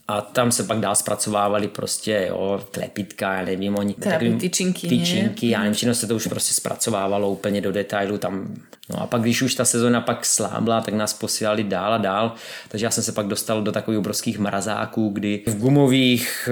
A 0.07 0.21
tam 0.21 0.51
se 0.51 0.63
pak 0.63 0.79
dál 0.79 0.95
zpracovávali 0.95 1.67
prostě, 1.67 2.25
jo, 2.29 2.61
klepitka, 2.71 3.33
já 3.33 3.45
nevím, 3.45 3.77
oni 3.77 3.93
takový 3.93 4.37
tyčinky, 4.37 4.87
tyčinky, 4.87 5.49
já 5.49 5.63
nevím, 5.63 5.93
se 5.93 6.07
to 6.07 6.15
už 6.15 6.27
prostě 6.27 6.53
zpracovávalo 6.53 7.29
úplně 7.29 7.61
do 7.61 7.71
detailu, 7.71 8.17
tam 8.17 8.55
No 8.89 9.01
a 9.01 9.07
pak, 9.07 9.21
když 9.21 9.41
už 9.41 9.55
ta 9.55 9.65
sezona 9.65 10.01
pak 10.01 10.25
slábla, 10.25 10.81
tak 10.81 10.93
nás 10.93 11.13
posílali 11.13 11.63
dál 11.63 11.93
a 11.93 11.97
dál. 11.97 12.33
Takže 12.67 12.85
já 12.85 12.91
jsem 12.91 13.03
se 13.03 13.11
pak 13.11 13.27
dostal 13.27 13.61
do 13.61 13.71
takových 13.71 13.99
obrovských 13.99 14.39
mrazáků, 14.39 15.09
kdy 15.09 15.41
v 15.47 15.57
gumových, 15.57 16.49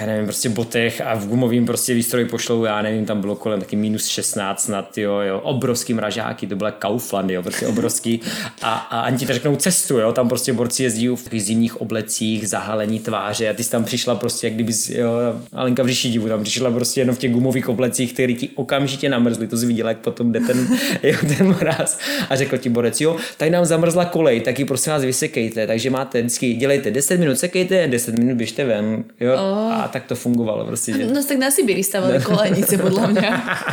eh, 0.00 0.06
nevím, 0.06 0.24
prostě 0.24 0.48
botech 0.48 1.00
a 1.00 1.14
v 1.14 1.26
gumovým 1.26 1.66
prostě 1.66 1.94
výstroji 1.94 2.26
pošlou, 2.26 2.64
já 2.64 2.82
nevím, 2.82 3.06
tam 3.06 3.20
bylo 3.20 3.36
kolem 3.36 3.60
taky 3.60 3.76
minus 3.76 4.06
16 4.06 4.60
snad, 4.60 4.98
jo, 4.98 5.18
jo, 5.18 5.40
obrovský 5.40 5.94
mražáky, 5.94 6.46
to 6.46 6.56
byla 6.56 6.70
Kaufland, 6.70 7.30
jo, 7.30 7.42
prostě 7.42 7.66
obrovský. 7.66 8.20
A, 8.62 8.74
a 8.74 9.00
ani 9.00 9.18
ti 9.18 9.26
to 9.26 9.32
řeknou 9.32 9.56
cestu, 9.56 9.98
jo, 9.98 10.12
tam 10.12 10.28
prostě 10.28 10.52
borci 10.52 10.82
jezdí 10.82 11.08
v 11.08 11.22
takových 11.22 11.44
zimních 11.44 11.80
oblecích, 11.80 12.48
zahalení 12.48 13.00
tváře 13.00 13.48
a 13.48 13.52
ty 13.52 13.64
jsi 13.64 13.70
tam 13.70 13.84
přišla 13.84 14.14
prostě, 14.14 14.46
jak 14.46 14.54
kdyby, 14.54 14.72
jo, 14.88 15.10
Alenka 15.52 15.82
v 15.82 15.86
divu, 15.86 16.28
tam 16.28 16.42
přišla 16.42 16.70
prostě 16.70 17.00
jenom 17.00 17.16
v 17.16 17.18
těch 17.18 17.32
gumových 17.32 17.68
oblecích, 17.68 18.12
které 18.12 18.32
ti 18.32 18.48
okamžitě 18.54 19.08
namrzly, 19.08 19.46
to 19.46 19.56
jsi 19.56 19.66
viděla, 19.66 19.88
jak 19.88 19.98
potom 19.98 20.32
jde 20.32 20.40
ten, 20.40 20.68
jo, 21.02 21.16
ten 21.36 21.55
mraz 21.60 21.98
a 22.30 22.36
řekl 22.36 22.58
ti 22.58 22.68
borec, 22.68 23.00
jo, 23.00 23.16
tady 23.36 23.50
nám 23.50 23.64
zamrzla 23.64 24.04
kolej, 24.04 24.40
tak 24.40 24.58
ji 24.58 24.64
prosím 24.64 24.92
vás 24.92 25.02
vysekejte, 25.02 25.66
takže 25.66 25.90
máte 25.90 26.20
vždycky, 26.20 26.54
dělejte 26.54 26.90
10 26.90 27.20
minut 27.20 27.38
sekejte, 27.38 27.88
10 27.88 28.18
minut 28.18 28.36
běžte 28.36 28.64
ven, 28.64 29.04
jo, 29.20 29.34
oh. 29.34 29.72
a 29.72 29.88
tak 29.92 30.04
to 30.04 30.14
fungovalo 30.14 30.66
prostě. 30.66 30.92
Že... 30.92 31.06
No 31.06 31.24
tak 31.24 31.38
na 31.38 31.50
Sibiri 31.50 31.84
stavali 31.84 32.20
kolejnice, 32.24 32.78
podle 32.78 33.06
mě. 33.06 33.20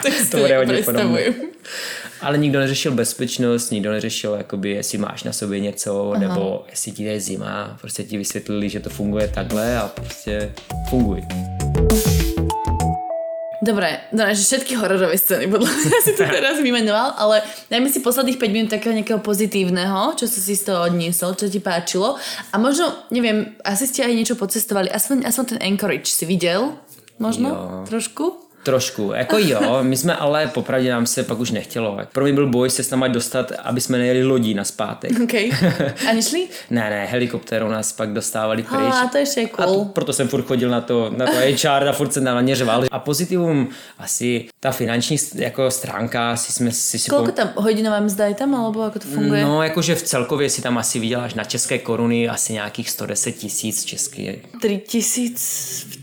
tak 0.04 0.14
to 0.32 0.38
bude 0.38 0.58
hodně 0.58 0.84
Ale 2.22 2.38
nikdo 2.38 2.60
neřešil 2.60 2.92
bezpečnost, 2.92 3.72
nikdo 3.72 3.92
neřešil, 3.92 4.34
jakoby, 4.34 4.70
jestli 4.70 4.98
máš 4.98 5.24
na 5.24 5.34
sobě 5.34 5.60
něco, 5.60 6.12
Aha. 6.12 6.20
nebo 6.20 6.66
jestli 6.70 6.92
ti 6.92 7.04
je 7.04 7.20
zima. 7.20 7.78
Prostě 7.82 8.04
ti 8.04 8.18
vysvětlili, 8.18 8.70
že 8.70 8.80
to 8.80 8.90
funguje 8.90 9.28
takhle 9.28 9.78
a 9.78 9.88
prostě 9.88 10.52
funguj. 10.90 11.22
Dobre, 13.64 14.12
no, 14.12 14.28
že 14.28 14.44
všetky 14.44 14.76
hororové 14.76 15.16
scény, 15.16 15.48
podľa 15.48 15.72
mňa 15.72 16.00
si 16.06 16.12
to 16.20 16.28
teraz 16.36 16.60
vymenoval, 16.60 17.16
ale 17.16 17.40
dajme 17.72 17.88
si 17.88 18.04
posledných 18.04 18.36
5 18.36 18.52
minút 18.52 18.70
takého 18.76 18.92
nejakého 18.92 19.24
pozitívneho, 19.24 20.20
čo 20.20 20.28
si 20.28 20.44
si 20.44 20.60
z 20.60 20.68
toho 20.68 20.92
odniesol, 20.92 21.40
čo 21.40 21.48
ti 21.48 21.64
páčilo. 21.64 22.20
A 22.52 22.60
možno, 22.60 22.92
neviem, 23.08 23.56
asi 23.64 23.88
ste 23.88 24.04
aj 24.04 24.14
niečo 24.20 24.36
pocestovali, 24.36 24.92
aspoň, 24.92 25.24
aspoň 25.24 25.46
ten 25.56 25.60
Anchorage 25.64 26.12
si 26.12 26.28
videl? 26.28 26.76
Možno? 27.24 27.48
Jo. 27.56 27.58
Trošku? 27.88 28.43
Trošku, 28.64 29.12
jako 29.14 29.38
jo, 29.38 29.80
my 29.82 29.98
jsme 29.98 30.16
ale 30.16 30.48
popravdě 30.48 30.92
nám 30.92 31.06
se 31.06 31.24
pak 31.24 31.40
už 31.40 31.52
nechtělo. 31.52 31.98
Pro 32.12 32.24
mě 32.24 32.34
byl 32.34 32.48
boj 32.48 32.70
se 32.70 32.84
s 32.84 32.90
náma 32.90 33.08
dostat, 33.08 33.52
aby 33.64 33.82
jsme 33.82 33.98
nejeli 33.98 34.24
lodí 34.24 34.54
na 34.54 34.64
zpátek. 34.64 35.12
Okay. 35.24 35.52
A 36.10 36.14
nešli? 36.14 36.48
ne, 36.70 36.90
ne, 36.90 37.06
helikoptérou 37.06 37.68
nás 37.68 37.92
pak 37.92 38.14
dostávali 38.14 38.64
pryč. 38.64 38.94
A 38.94 39.08
to 39.08 39.18
je 39.18 39.48
cool. 39.48 39.66
A 39.66 39.74
to, 39.74 39.86
proto 39.86 40.14
jsem 40.14 40.28
furt 40.28 40.46
chodil 40.46 40.70
na 40.70 40.82
to, 40.82 41.12
na 41.18 41.26
to 41.26 41.32
HR 41.32 41.88
a 41.88 41.92
furt 41.92 42.14
se 42.14 42.22
naměřoval. 42.22 42.84
A 42.92 43.00
pozitivum 43.00 43.70
asi 43.98 44.46
ta 44.60 44.72
finanční 44.72 45.18
jako 45.36 45.72
stránka 45.72 46.36
si 46.36 46.54
jsme 46.54 46.72
si... 46.72 47.00
si 47.00 47.10
Kolik 47.10 47.36
tam 47.36 47.50
hodinová 47.56 48.00
mzda 48.00 48.26
je 48.26 48.36
tam, 48.36 48.56
alebo 48.56 48.84
jako 48.84 49.00
to 49.00 49.08
funguje? 49.08 49.44
No, 49.44 49.64
jakože 49.64 49.96
v 49.96 50.02
celkově 50.02 50.50
si 50.50 50.62
tam 50.62 50.78
asi 50.78 51.00
vyděláš 51.00 51.34
na 51.34 51.44
české 51.44 51.78
koruny 51.78 52.30
asi 52.30 52.54
nějakých 52.54 52.90
110 52.90 53.32
tisíc 53.32 53.84
český. 53.86 54.42
3 54.62 54.82
tisíc, 54.88 55.44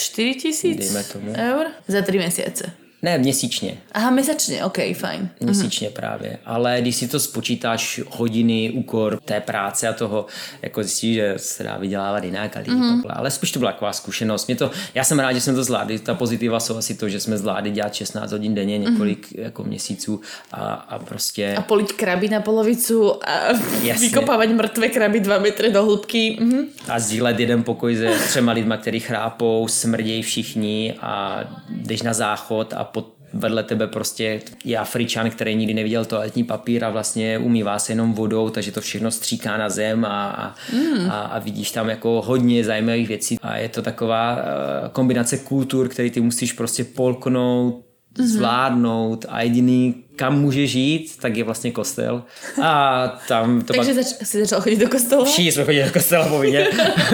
4 0.00 0.34
tisíc? 0.34 0.92
Eur? 1.36 1.66
Za 1.88 2.02
tři 2.02 2.18
měsíce. 2.18 2.72
Ne, 3.02 3.18
měsíčně. 3.18 3.78
Aha, 3.92 4.10
měsíčně, 4.10 4.64
ok, 4.64 4.78
fajn. 4.94 5.28
Měsíčně 5.40 5.88
mm-hmm. 5.88 5.92
právě. 5.92 6.38
Ale 6.44 6.78
když 6.80 6.96
si 6.96 7.08
to 7.08 7.20
spočítáš 7.20 8.00
hodiny, 8.08 8.70
úkor 8.74 9.20
té 9.24 9.40
práce 9.40 9.88
a 9.88 9.92
toho, 9.92 10.26
jako 10.62 10.82
zjistíš, 10.82 11.14
že 11.14 11.34
se 11.36 11.62
dá 11.62 11.76
vydělávat 11.76 12.24
jinak 12.24 12.56
a 12.56 12.60
mm-hmm. 12.60 13.02
Ale 13.08 13.30
spíš 13.30 13.52
to 13.52 13.58
byla 13.58 13.72
taková 13.72 13.92
zkušenost. 13.92 14.46
Mě 14.46 14.56
to, 14.56 14.70
já 14.94 15.04
jsem 15.04 15.18
rád, 15.18 15.32
že 15.32 15.40
jsme 15.40 15.54
to 15.54 15.64
zvládli. 15.64 15.98
Ta 15.98 16.14
pozitiva 16.14 16.60
jsou 16.60 16.76
asi 16.76 16.94
to, 16.94 17.08
že 17.08 17.20
jsme 17.20 17.38
zvládli 17.38 17.70
dělat 17.70 17.94
16 17.94 18.32
hodin 18.32 18.54
denně 18.54 18.78
několik 18.78 19.32
mm-hmm. 19.32 19.40
jako 19.42 19.64
měsíců 19.64 20.20
a, 20.52 20.72
a 20.72 20.98
prostě... 20.98 21.54
A 21.58 21.62
polit 21.62 21.92
kraby 21.92 22.28
na 22.28 22.40
polovicu 22.40 23.28
a 23.28 23.52
Jasně. 23.82 24.08
vykopávat 24.08 24.48
mrtvé 24.48 24.88
kraby 24.88 25.20
dva 25.20 25.38
metry 25.38 25.72
do 25.72 25.84
hloubky. 25.84 26.38
Mm-hmm. 26.40 26.64
A 26.88 26.98
sdílet 26.98 27.40
jeden 27.40 27.62
pokoj 27.62 27.96
se 27.96 28.10
třema 28.28 28.52
lidma, 28.52 28.76
který 28.76 29.00
chrápou, 29.00 29.68
smrdějí 29.68 30.22
všichni 30.22 30.94
a 31.00 31.44
jdeš 31.68 32.02
na 32.02 32.14
záchod 32.14 32.74
a 32.76 32.84
vedle 33.32 33.62
tebe 33.62 33.86
prostě 33.86 34.40
je 34.64 34.78
Afričan, 34.78 35.30
který 35.30 35.54
nikdy 35.54 35.74
neviděl 35.74 36.04
toaletní 36.04 36.44
papír 36.44 36.84
a 36.84 36.90
vlastně 36.90 37.38
umývá 37.38 37.78
se 37.78 37.92
jenom 37.92 38.12
vodou, 38.12 38.50
takže 38.50 38.72
to 38.72 38.80
všechno 38.80 39.10
stříká 39.10 39.56
na 39.56 39.68
zem 39.68 40.04
a, 40.04 40.30
a, 40.30 40.54
mm. 40.72 41.10
a, 41.10 41.20
a 41.20 41.38
vidíš 41.38 41.70
tam 41.70 41.88
jako 41.88 42.22
hodně 42.22 42.64
zajímavých 42.64 43.08
věcí 43.08 43.38
a 43.42 43.56
je 43.56 43.68
to 43.68 43.82
taková 43.82 44.36
uh, 44.36 44.88
kombinace 44.88 45.38
kultur, 45.38 45.88
který 45.88 46.10
ty 46.10 46.20
musíš 46.20 46.52
prostě 46.52 46.84
polknout, 46.84 47.74
mm-hmm. 48.18 48.24
zvládnout 48.24 49.26
a 49.28 49.42
jediný 49.42 50.05
kam 50.16 50.40
může 50.40 50.66
žít, 50.66 51.16
tak 51.20 51.36
je 51.36 51.44
vlastně 51.44 51.72
kostel. 51.72 52.22
A 52.62 53.08
tam 53.28 53.62
to 53.62 53.72
Takže 53.72 53.94
pak... 53.94 54.04
zač- 54.04 54.28
jsi 54.28 54.40
začal 54.40 54.60
chodit 54.60 54.76
do 54.76 54.88
kostela? 54.88 55.24
Všichni 55.24 55.52
jsme 55.52 55.64
chodili 55.64 55.84
do 55.84 55.92
kostela 55.92 56.28
povinně. 56.28 56.66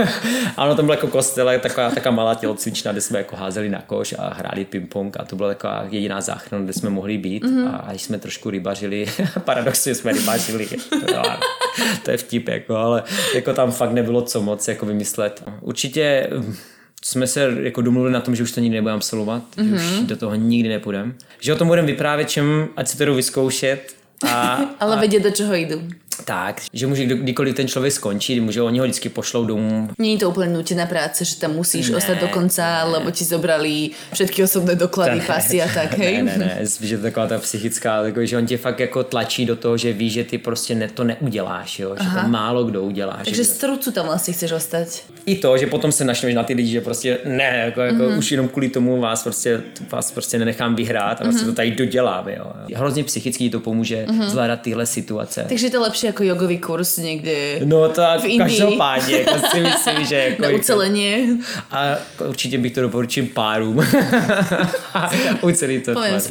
a 0.57 0.65
ono 0.65 0.75
tam 0.75 0.85
bylo 0.85 0.93
jako 0.93 1.07
kostel, 1.07 1.51
taková, 1.61 1.91
taková 1.91 2.15
malá 2.15 2.35
tělocvična, 2.35 2.93
kde 2.93 3.01
jsme 3.01 3.19
jako 3.19 3.37
házeli 3.37 3.69
na 3.69 3.83
koš 3.83 4.15
a 4.19 4.35
hráli 4.35 4.65
ping-pong 4.65 5.17
a 5.21 5.25
to 5.25 5.37
byla 5.37 5.49
taková 5.49 5.87
jediná 5.91 6.21
záchrana, 6.21 6.65
kde 6.65 6.73
jsme 6.73 6.91
mohli 6.91 7.19
být. 7.19 7.45
Mm-hmm. 7.45 7.81
A 7.85 7.93
jsme 7.93 8.19
trošku 8.19 8.51
rybařili, 8.51 9.07
paradoxně 9.45 9.95
jsme 9.95 10.13
rybařili. 10.13 10.69
no, 11.15 11.23
to 12.05 12.11
je 12.11 12.17
vtip, 12.17 12.49
jako, 12.49 12.77
ale 12.77 13.03
jako 13.35 13.53
tam 13.55 13.73
fakt 13.73 13.93
nebylo 13.93 14.23
co 14.23 14.43
moc 14.43 14.69
jako 14.69 14.87
vymyslet. 14.87 15.45
Určitě 15.61 16.29
jsme 17.05 17.27
se 17.27 17.57
jako 17.61 17.83
domluvili 17.83 18.13
na 18.13 18.21
tom, 18.21 18.37
že 18.37 18.43
už 18.43 18.53
to 18.53 18.61
nikdy 18.61 18.77
nebudeme 18.77 18.97
absolvovat, 18.97 19.43
mm-hmm. 19.57 19.69
že 19.69 19.75
už 19.75 19.91
mhm. 19.97 20.07
do 20.07 20.17
toho 20.17 20.35
nikdy 20.35 20.69
nepůjdeme. 20.69 21.13
Že 21.41 21.53
o 21.53 21.57
tom 21.57 21.69
budeme 21.69 21.87
vyprávět 21.87 22.31
čem, 22.31 22.69
ať 22.77 22.89
si 22.89 22.99
to 22.99 23.05
jdu 23.05 23.15
vyzkoušet. 23.15 23.95
A, 24.29 24.61
Ale 24.81 24.97
a, 24.97 25.01
vědět, 25.01 25.23
do 25.23 25.31
čeho 25.31 25.55
jdu. 25.55 25.83
Tak, 26.25 26.63
že 26.73 26.87
může 26.87 27.05
kdykoliv 27.05 27.55
ten 27.55 27.69
člověk 27.69 27.93
skončí, 27.93 28.41
může 28.41 28.63
oni 28.63 28.79
ho 28.79 28.85
vždycky 28.85 29.09
pošlou 29.09 29.45
domů. 29.45 29.89
Není 29.99 30.19
to 30.19 30.31
úplně 30.31 30.53
nutená 30.53 30.87
práce, 30.87 31.25
že 31.25 31.37
tam 31.37 31.53
musíš 31.53 31.91
ne, 31.91 31.97
ostať 31.97 32.21
do 32.21 32.29
konca, 32.29 32.85
ne. 32.85 32.93
lebo 32.93 33.11
ti 33.11 33.25
zobrali 33.25 33.91
všetky 34.13 34.45
osobné 34.45 34.75
doklady, 34.75 35.19
ne, 35.19 35.25
pasy 35.27 35.63
a 35.63 35.69
tak, 35.75 35.93
hej? 35.99 36.23
Ne, 36.23 36.23
ne, 36.23 36.39
ne, 36.39 36.59
je 36.81 36.97
to 36.97 37.03
taková 37.03 37.27
ta 37.27 37.39
psychická, 37.39 38.03
jako, 38.05 38.27
že 38.27 38.39
on 38.39 38.47
tě 38.47 38.57
fakt 38.57 38.81
jako 38.81 39.05
tlačí 39.05 39.47
do 39.47 39.57
toho, 39.57 39.77
že 39.77 39.93
ví, 39.93 40.11
že 40.11 40.25
ty 40.25 40.39
prostě 40.39 40.75
ne, 40.75 40.89
to 40.89 41.05
neuděláš, 41.05 41.79
jo? 41.79 41.95
že 42.01 42.07
Aha. 42.07 42.23
to 42.23 42.29
málo 42.29 42.65
kdo 42.65 42.83
udělá. 42.83 43.21
Takže 43.25 43.45
z 43.45 43.57
trucu 43.59 43.93
tam 43.93 44.07
vlastně 44.07 44.35
chceš 44.35 44.53
ostať. 44.53 45.03
I 45.27 45.37
to, 45.37 45.59
že 45.59 45.67
potom 45.67 45.93
se 45.93 46.05
našleš 46.05 46.35
na 46.35 46.43
ty 46.43 46.55
lidi, 46.55 46.71
že 46.71 46.81
prostě 46.81 47.19
ne, 47.25 47.63
jako, 47.65 47.81
jako 47.81 48.03
mm-hmm. 48.03 48.19
už 48.19 48.31
jenom 48.31 48.49
kvůli 48.49 48.69
tomu 48.69 49.01
vás 49.01 49.23
prostě, 49.23 49.63
vás 49.91 50.11
prostě 50.11 50.39
nenechám 50.39 50.75
vyhrát 50.75 51.21
a 51.21 51.25
mm-hmm. 51.25 51.47
to 51.47 51.53
tady 51.53 51.71
dodělám. 51.71 52.29
Jo? 52.29 52.53
Hrozně 52.75 53.05
psychicky 53.05 53.51
to 53.51 53.61
pomůže 53.61 54.07
mm-hmm. 54.07 54.29
zvládat 54.29 54.61
tyhle 54.61 54.87
situace. 54.87 55.45
Takže 55.49 55.71
to 55.71 55.81
lepší 55.81 56.02
lepší 56.03 56.07
jako 56.07 56.23
jogový 56.25 56.59
kurz 56.59 56.97
někdy 56.97 57.61
No 57.65 57.89
to 57.89 58.03
v 58.21 58.25
Indii. 58.25 58.39
každopádně, 58.39 59.17
jako 59.17 59.35
si 59.51 59.61
myslím, 59.71 60.05
že 60.07 60.17
jako... 60.17 60.43
na 60.43 60.49
ucelenie. 60.51 61.27
A 61.71 61.97
určitě 62.29 62.59
bych 62.59 62.73
to 62.73 62.81
doporučil 62.83 63.27
párům. 63.35 63.79
Ucelý 65.43 65.81
to 65.81 65.95
či 65.95 66.11
Ne. 66.11 66.21
sa 66.21 66.29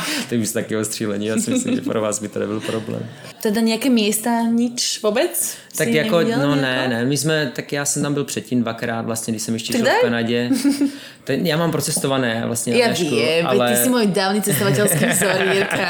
to 0.28 0.34
je 0.34 0.40
už 0.40 0.48
z 0.48 0.52
takého 0.52 0.84
střílení, 0.84 1.26
já 1.26 1.36
si 1.36 1.50
myslím, 1.50 1.74
že 1.74 1.80
pro 1.82 2.00
vás 2.00 2.18
by 2.22 2.28
to 2.28 2.38
nebyl 2.38 2.60
problém. 2.60 3.02
Teda 3.42 3.60
nějaké 3.60 3.90
místa, 3.90 4.30
nič 4.42 5.02
vůbec? 5.02 5.56
Tak 5.78 5.88
jako, 5.88 6.20
no 6.20 6.26
nejako? 6.26 6.54
ne, 6.54 6.88
ne, 6.88 7.04
my 7.04 7.16
jsme, 7.16 7.52
tak 7.54 7.72
já 7.72 7.84
jsem 7.84 8.02
tam 8.02 8.14
byl 8.14 8.24
předtím 8.24 8.62
dvakrát, 8.62 9.06
vlastně, 9.06 9.32
když 9.32 9.42
jsem 9.42 9.54
ještě 9.54 9.72
žil 9.72 9.86
v 9.86 10.02
Kanadě. 10.02 10.50
Ten, 11.24 11.46
já 11.46 11.56
mám 11.56 11.70
procestované 11.70 12.42
vlastně 12.46 12.72
na 12.72 12.78
Ja 12.78 12.86
dnešku, 12.88 13.12
viem, 13.12 13.44
ale... 13.46 13.68
ty 13.68 13.76
si 13.84 13.88
môj 13.92 14.06
dávny 14.08 14.40
cestovateľský 14.40 15.04
vzor, 15.12 15.36
Jirka. 15.52 15.86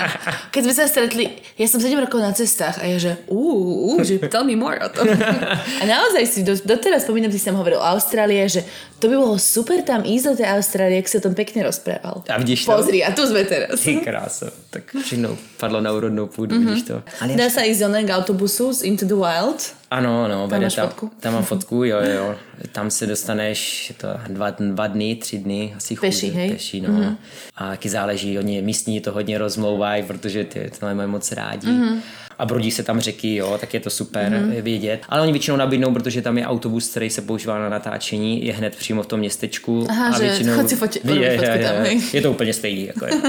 Keď 0.51 0.63
sme 0.67 0.75
sa 0.75 0.85
stretli, 0.91 1.25
ja 1.55 1.67
som 1.71 1.79
7 1.79 1.95
rokov 1.95 2.19
na 2.19 2.35
cestách 2.35 2.83
a 2.83 2.91
ja 2.91 2.99
že, 2.99 3.13
uú, 3.31 3.95
uh, 3.95 4.03
že 4.03 4.19
tell 4.27 4.43
me 4.43 4.59
more 4.59 4.83
o 4.83 4.91
tom. 4.91 5.07
A 5.83 5.85
naozaj 5.87 6.27
si, 6.27 6.43
do, 6.43 6.59
doteraz 6.59 7.07
spomínam, 7.07 7.31
si 7.31 7.39
som 7.39 7.55
hovoril 7.55 7.79
o 7.79 7.87
Austrálii, 7.87 8.51
že 8.51 8.67
to 8.99 9.07
by 9.07 9.15
bolo 9.15 9.39
super 9.39 9.79
tam 9.87 10.03
ísť 10.03 10.25
do 10.27 10.35
tej 10.43 10.47
Austrálie, 10.59 10.99
ak 10.99 11.07
si 11.07 11.15
o 11.15 11.23
tom 11.23 11.39
pekne 11.39 11.63
rozprával. 11.71 12.27
A 12.27 12.35
vidíš 12.43 12.67
to? 12.67 12.75
Pozri, 12.75 13.07
a 13.07 13.15
tu 13.15 13.23
sme 13.23 13.47
teraz. 13.47 13.79
Ty 13.79 13.95
krása, 14.03 14.51
tak 14.75 14.91
všechno 14.91 15.39
padlo 15.55 15.79
na 15.79 15.95
úrodnou 15.95 16.27
půdu, 16.27 16.59
Mhm. 16.59 16.67
mm-hmm. 16.67 16.75
vidíš 16.75 16.83
to. 16.91 16.97
Ale 17.23 17.39
Dá 17.39 17.47
ísť 17.47 17.81
onen 17.87 18.03
k 18.03 18.11
autobusu 18.11 18.75
z 18.75 18.83
Into 18.91 19.07
the 19.07 19.15
Wild. 19.15 19.78
Ano, 19.91 20.25
ano, 20.25 20.49
Tam 20.49 20.61
vede 20.61 20.75
tam, 20.77 20.89
fotku? 20.89 21.11
tam 21.21 21.35
mám 21.35 21.45
fotku, 21.45 21.85
jo, 21.85 21.99
jo. 22.01 22.35
Tam 22.73 22.91
se 22.91 23.07
dostaneš 23.07 23.91
je 23.91 23.95
to 23.95 24.09
dva, 24.29 24.51
dva 24.51 24.87
dny, 24.87 25.17
tři 25.17 25.39
dny, 25.39 25.75
asi 25.77 25.97
Peši, 25.97 26.27
chůze, 26.27 26.39
hej? 26.39 26.51
Peši, 26.51 26.81
no. 26.81 26.89
Mm-hmm. 26.89 27.17
A 27.57 27.69
taky 27.69 27.89
záleží, 27.89 28.39
oni 28.39 28.63
místní 28.63 29.01
to 29.01 29.13
hodně 29.13 29.39
rozmlouvají, 29.39 30.03
protože 30.03 30.45
ty 30.45 30.71
to 30.81 30.95
mají 30.95 31.09
moc 31.09 31.33
rádi. 31.33 31.67
Mm-hmm. 31.67 32.01
A 32.39 32.47
brodí 32.47 32.71
se 32.71 32.83
tam 32.83 33.01
řeky, 33.01 33.35
jo, 33.35 33.59
tak 33.61 33.75
je 33.75 33.81
to 33.81 33.91
super 33.91 34.33
mm-hmm. 34.33 34.63
vědět. 34.63 35.01
Ale 35.09 35.23
oni 35.23 35.33
většinou 35.33 35.57
nabídnou, 35.57 35.93
protože 35.93 36.23
tam 36.23 36.39
je 36.39 36.47
autobus, 36.47 36.91
který 36.91 37.11
se 37.11 37.23
používá 37.23 37.59
na 37.59 37.69
natáčení, 37.69 38.47
je 38.47 38.53
hned 38.53 38.77
přímo 38.77 39.03
v 39.03 39.07
tom 39.07 39.21
městečku. 39.21 39.87
Aha, 39.91 40.09
a 40.09 40.19
že 40.19 40.25
většinou, 40.25 40.69
si 40.69 40.77
fotě- 40.77 41.01
je, 41.13 41.33
je, 41.33 41.39
fotku 41.39 41.63
tam, 41.63 41.85
je, 41.85 42.01
je 42.13 42.23
to 42.23 42.31
úplně 42.31 42.53
stejný. 42.53 42.87
Jako 42.87 43.07
je. 43.07 43.13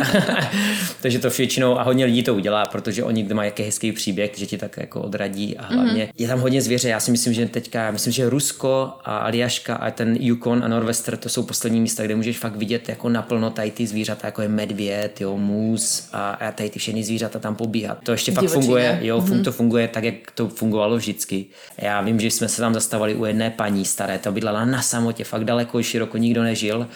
Takže 1.01 1.20
to 1.20 1.30
většinou 1.30 1.80
a 1.80 1.84
hodně 1.84 2.05
lidí 2.05 2.24
to 2.24 2.36
udělá, 2.36 2.66
protože 2.66 3.03
oni 3.03 3.24
mají 3.34 3.47
jaký 3.47 3.64
hezký 3.64 3.91
příběh, 3.91 4.32
že 4.36 4.45
ti 4.45 4.57
tak 4.57 4.78
jako 4.78 5.01
odradí 5.01 5.57
a 5.57 5.66
hlavně 5.66 6.05
mm-hmm. 6.05 6.14
je 6.18 6.28
tam 6.28 6.39
hodně 6.39 6.49
zvěře. 6.58 6.89
Já 6.89 7.00
si 7.00 7.12
myslím, 7.12 7.34
že 7.34 7.45
teďka, 7.45 7.84
já 7.84 7.91
myslím, 7.91 8.14
že 8.14 8.30
Rusko 8.30 8.93
a 9.04 9.18
Aljaška 9.18 9.76
a 9.76 9.91
ten 9.91 10.16
Yukon 10.20 10.64
a 10.64 10.68
Norwester, 10.68 11.18
to 11.18 11.30
jsou 11.30 11.43
poslední 11.43 11.82
místa, 11.82 12.04
kde 12.04 12.16
můžeš 12.16 12.38
fakt 12.38 12.56
vidět 12.56 12.89
jako 12.89 13.10
naplno 13.10 13.50
tady 13.50 13.72
ty 13.72 13.88
zvířata, 13.88 14.28
jako 14.28 14.41
je 14.41 14.47
medvěd, 14.47 15.22
jo, 15.22 15.38
mus 15.38 16.10
a, 16.12 16.32
a 16.32 16.52
tady 16.52 16.70
ty 16.70 16.80
všechny 16.80 17.04
zvířata 17.04 17.39
tam 17.39 17.56
pobíhat. 17.56 17.97
To 18.04 18.12
ještě 18.12 18.32
fakt 18.32 18.50
funguje, 18.50 19.00
jo, 19.02 19.20
mm-hmm. 19.20 19.43
to 19.43 19.52
funguje 19.52 19.88
tak, 19.88 20.04
jak 20.04 20.16
to 20.36 20.47
fungovalo 20.47 20.97
vždycky. 20.97 21.45
Já 21.78 22.02
vím, 22.02 22.20
že 22.20 22.28
jsme 22.28 22.47
se 22.47 22.62
tam 22.62 22.74
zastavili 22.74 23.16
u 23.16 23.26
jedné 23.26 23.50
paní 23.50 23.86
staré, 23.86 24.20
ta 24.20 24.32
bydlela 24.32 24.66
na 24.66 24.82
samotě, 24.82 25.24
fakt 25.24 25.43
daleko, 25.43 25.84
široko, 25.84 26.18
nikdo 26.18 26.43
nežil 26.43 26.88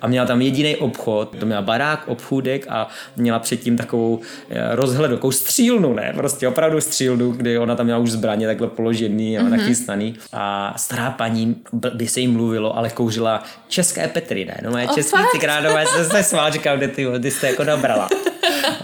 a 0.00 0.06
měla 0.06 0.26
tam 0.26 0.42
jediný 0.42 0.76
obchod, 0.76 1.36
to 1.40 1.46
měla 1.46 1.62
barák, 1.62 2.08
obchůdek 2.08 2.66
a 2.68 2.88
měla 3.16 3.38
předtím 3.38 3.76
takovou 3.76 4.20
eh, 4.50 4.76
rozhled, 4.76 5.10
takovou 5.10 5.32
střílnu, 5.32 5.94
ne, 5.94 6.12
prostě 6.16 6.48
opravdu 6.48 6.80
střílnu, 6.80 7.30
kdy 7.32 7.58
ona 7.58 7.76
tam 7.76 7.86
měla 7.86 7.98
už 7.98 8.10
zbraně 8.10 8.46
takhle 8.46 8.68
položený 8.68 9.38
a 9.38 9.42
mm-hmm. 9.42 9.48
nachystaný 9.48 10.14
a 10.32 10.74
stará 10.76 11.10
paní, 11.10 11.56
by 11.94 12.08
se 12.08 12.20
jí 12.20 12.28
mluvilo, 12.28 12.76
ale 12.76 12.90
kouřila 12.90 13.42
české 13.68 14.08
Petry, 14.08 14.44
ne, 14.44 14.60
no 14.64 14.70
moje 14.70 14.88
O, 14.88 14.94
český 14.94 15.16
fakt? 15.16 15.30
cigránové 15.32 15.86
se 15.96 16.04
se 16.04 16.22
smál, 16.22 16.52
říkám, 16.52 16.76
kde 16.76 16.88
ty, 16.88 17.06
ty 17.22 17.30
jste 17.30 17.46
jako 17.46 17.64
nabrala. 17.64 18.08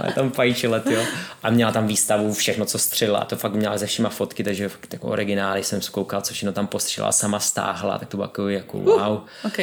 Ale 0.01 0.13
tam 0.13 0.31
pajčila, 0.31 0.81
jo. 0.91 1.03
A 1.43 1.51
měla 1.51 1.73
tam 1.73 1.87
výstavu, 1.87 2.35
všechno, 2.35 2.65
co 2.65 2.79
střelila. 2.79 3.19
A 3.19 3.25
to 3.25 3.37
fakt 3.37 3.53
měla 3.53 3.79
ze 3.79 3.87
všema 3.87 4.09
fotky, 4.09 4.45
takže 4.45 4.69
fakt 4.69 4.93
jako 4.93 5.09
originály 5.09 5.65
jsem 5.65 5.83
zkoukal, 5.83 6.21
co 6.21 6.35
všechno 6.35 6.53
tam 6.53 6.67
postřelila, 6.67 7.13
sama 7.13 7.41
stáhla, 7.41 7.99
tak 7.99 8.09
to 8.09 8.17
bylo 8.17 8.25
jako, 8.25 8.49
jako 8.49 8.79
wow. 8.79 9.21
OK. 9.45 9.59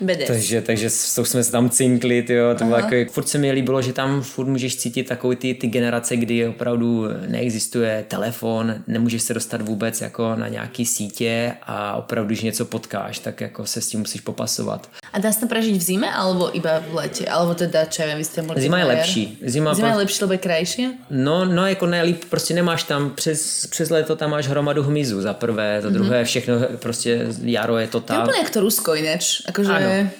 Bedes. 0.00 0.28
Takže, 0.28 0.62
takže 0.62 0.90
s 0.96 1.14
tou 1.14 1.24
jsme 1.24 1.44
se 1.44 1.52
tam 1.52 1.70
cinkli, 1.70 2.22
tyjo, 2.22 2.54
to 2.54 2.64
bylo 2.64 2.76
jako, 2.76 3.12
furt 3.12 3.28
se 3.28 3.38
mi 3.38 3.52
líbilo, 3.52 3.82
že 3.82 3.92
tam 3.92 4.22
furt 4.22 4.46
můžeš 4.46 4.76
cítit 4.76 5.08
takový 5.08 5.36
ty, 5.36 5.54
ty 5.54 5.66
generace, 5.66 6.16
kdy 6.16 6.48
opravdu 6.48 7.04
neexistuje 7.28 8.04
telefon, 8.08 8.74
nemůžeš 8.86 9.22
se 9.22 9.34
dostat 9.34 9.62
vůbec 9.62 10.00
jako 10.00 10.36
na 10.36 10.48
nějaký 10.48 10.86
sítě 10.86 11.52
a 11.62 11.96
opravdu, 11.96 12.26
když 12.26 12.42
něco 12.42 12.64
potkáš, 12.64 13.18
tak 13.18 13.40
jako 13.40 13.66
se 13.66 13.80
s 13.80 13.88
tím 13.88 14.00
musíš 14.00 14.20
popasovat. 14.20 14.90
A 15.16 15.18
dá 15.18 15.32
sa 15.32 15.40
to 15.40 15.48
prežiť 15.48 15.80
v 15.80 15.80
zime, 15.80 16.08
alebo 16.12 16.52
iba 16.52 16.76
v 16.84 16.92
lete? 17.00 17.24
Alebo 17.24 17.56
teda, 17.56 17.88
čo 17.88 18.04
ja 18.04 18.12
viem, 18.12 18.20
vy 18.20 18.26
ste 18.28 18.44
mohli... 18.44 18.60
Zima 18.60 18.84
je 18.84 18.84
lepší. 18.84 19.22
Zima, 19.48 19.72
Zima 19.72 19.88
je 19.88 19.92
pro- 19.96 20.02
lepší, 20.04 20.18
lebo 20.28 20.32
je 20.36 20.42
krajšie? 20.44 20.86
No, 21.08 21.44
no 21.48 21.66
jako 21.66 21.86
ne, 21.86 22.02
líp, 22.02 22.24
prostě 22.28 22.54
nemáš 22.54 22.82
tam, 22.82 23.10
přes, 23.16 23.66
přes 23.66 23.90
léto 23.90 24.16
tam 24.16 24.30
máš 24.30 24.48
hromadu 24.48 24.82
hmyzu 24.82 25.22
za 25.22 25.32
prvé, 25.32 25.80
za 25.82 25.88
druhé 25.88 26.24
všechno, 26.24 26.54
prostě 26.76 27.26
jaro 27.42 27.78
je 27.78 27.86
To 27.86 27.96
je 27.96 28.00
totál. 28.00 28.22
úplne 28.28 28.38
jak 28.44 28.50
to 28.50 28.60
Rusko 28.60 28.94
ináč. 28.94 29.40
Akože 29.48 29.72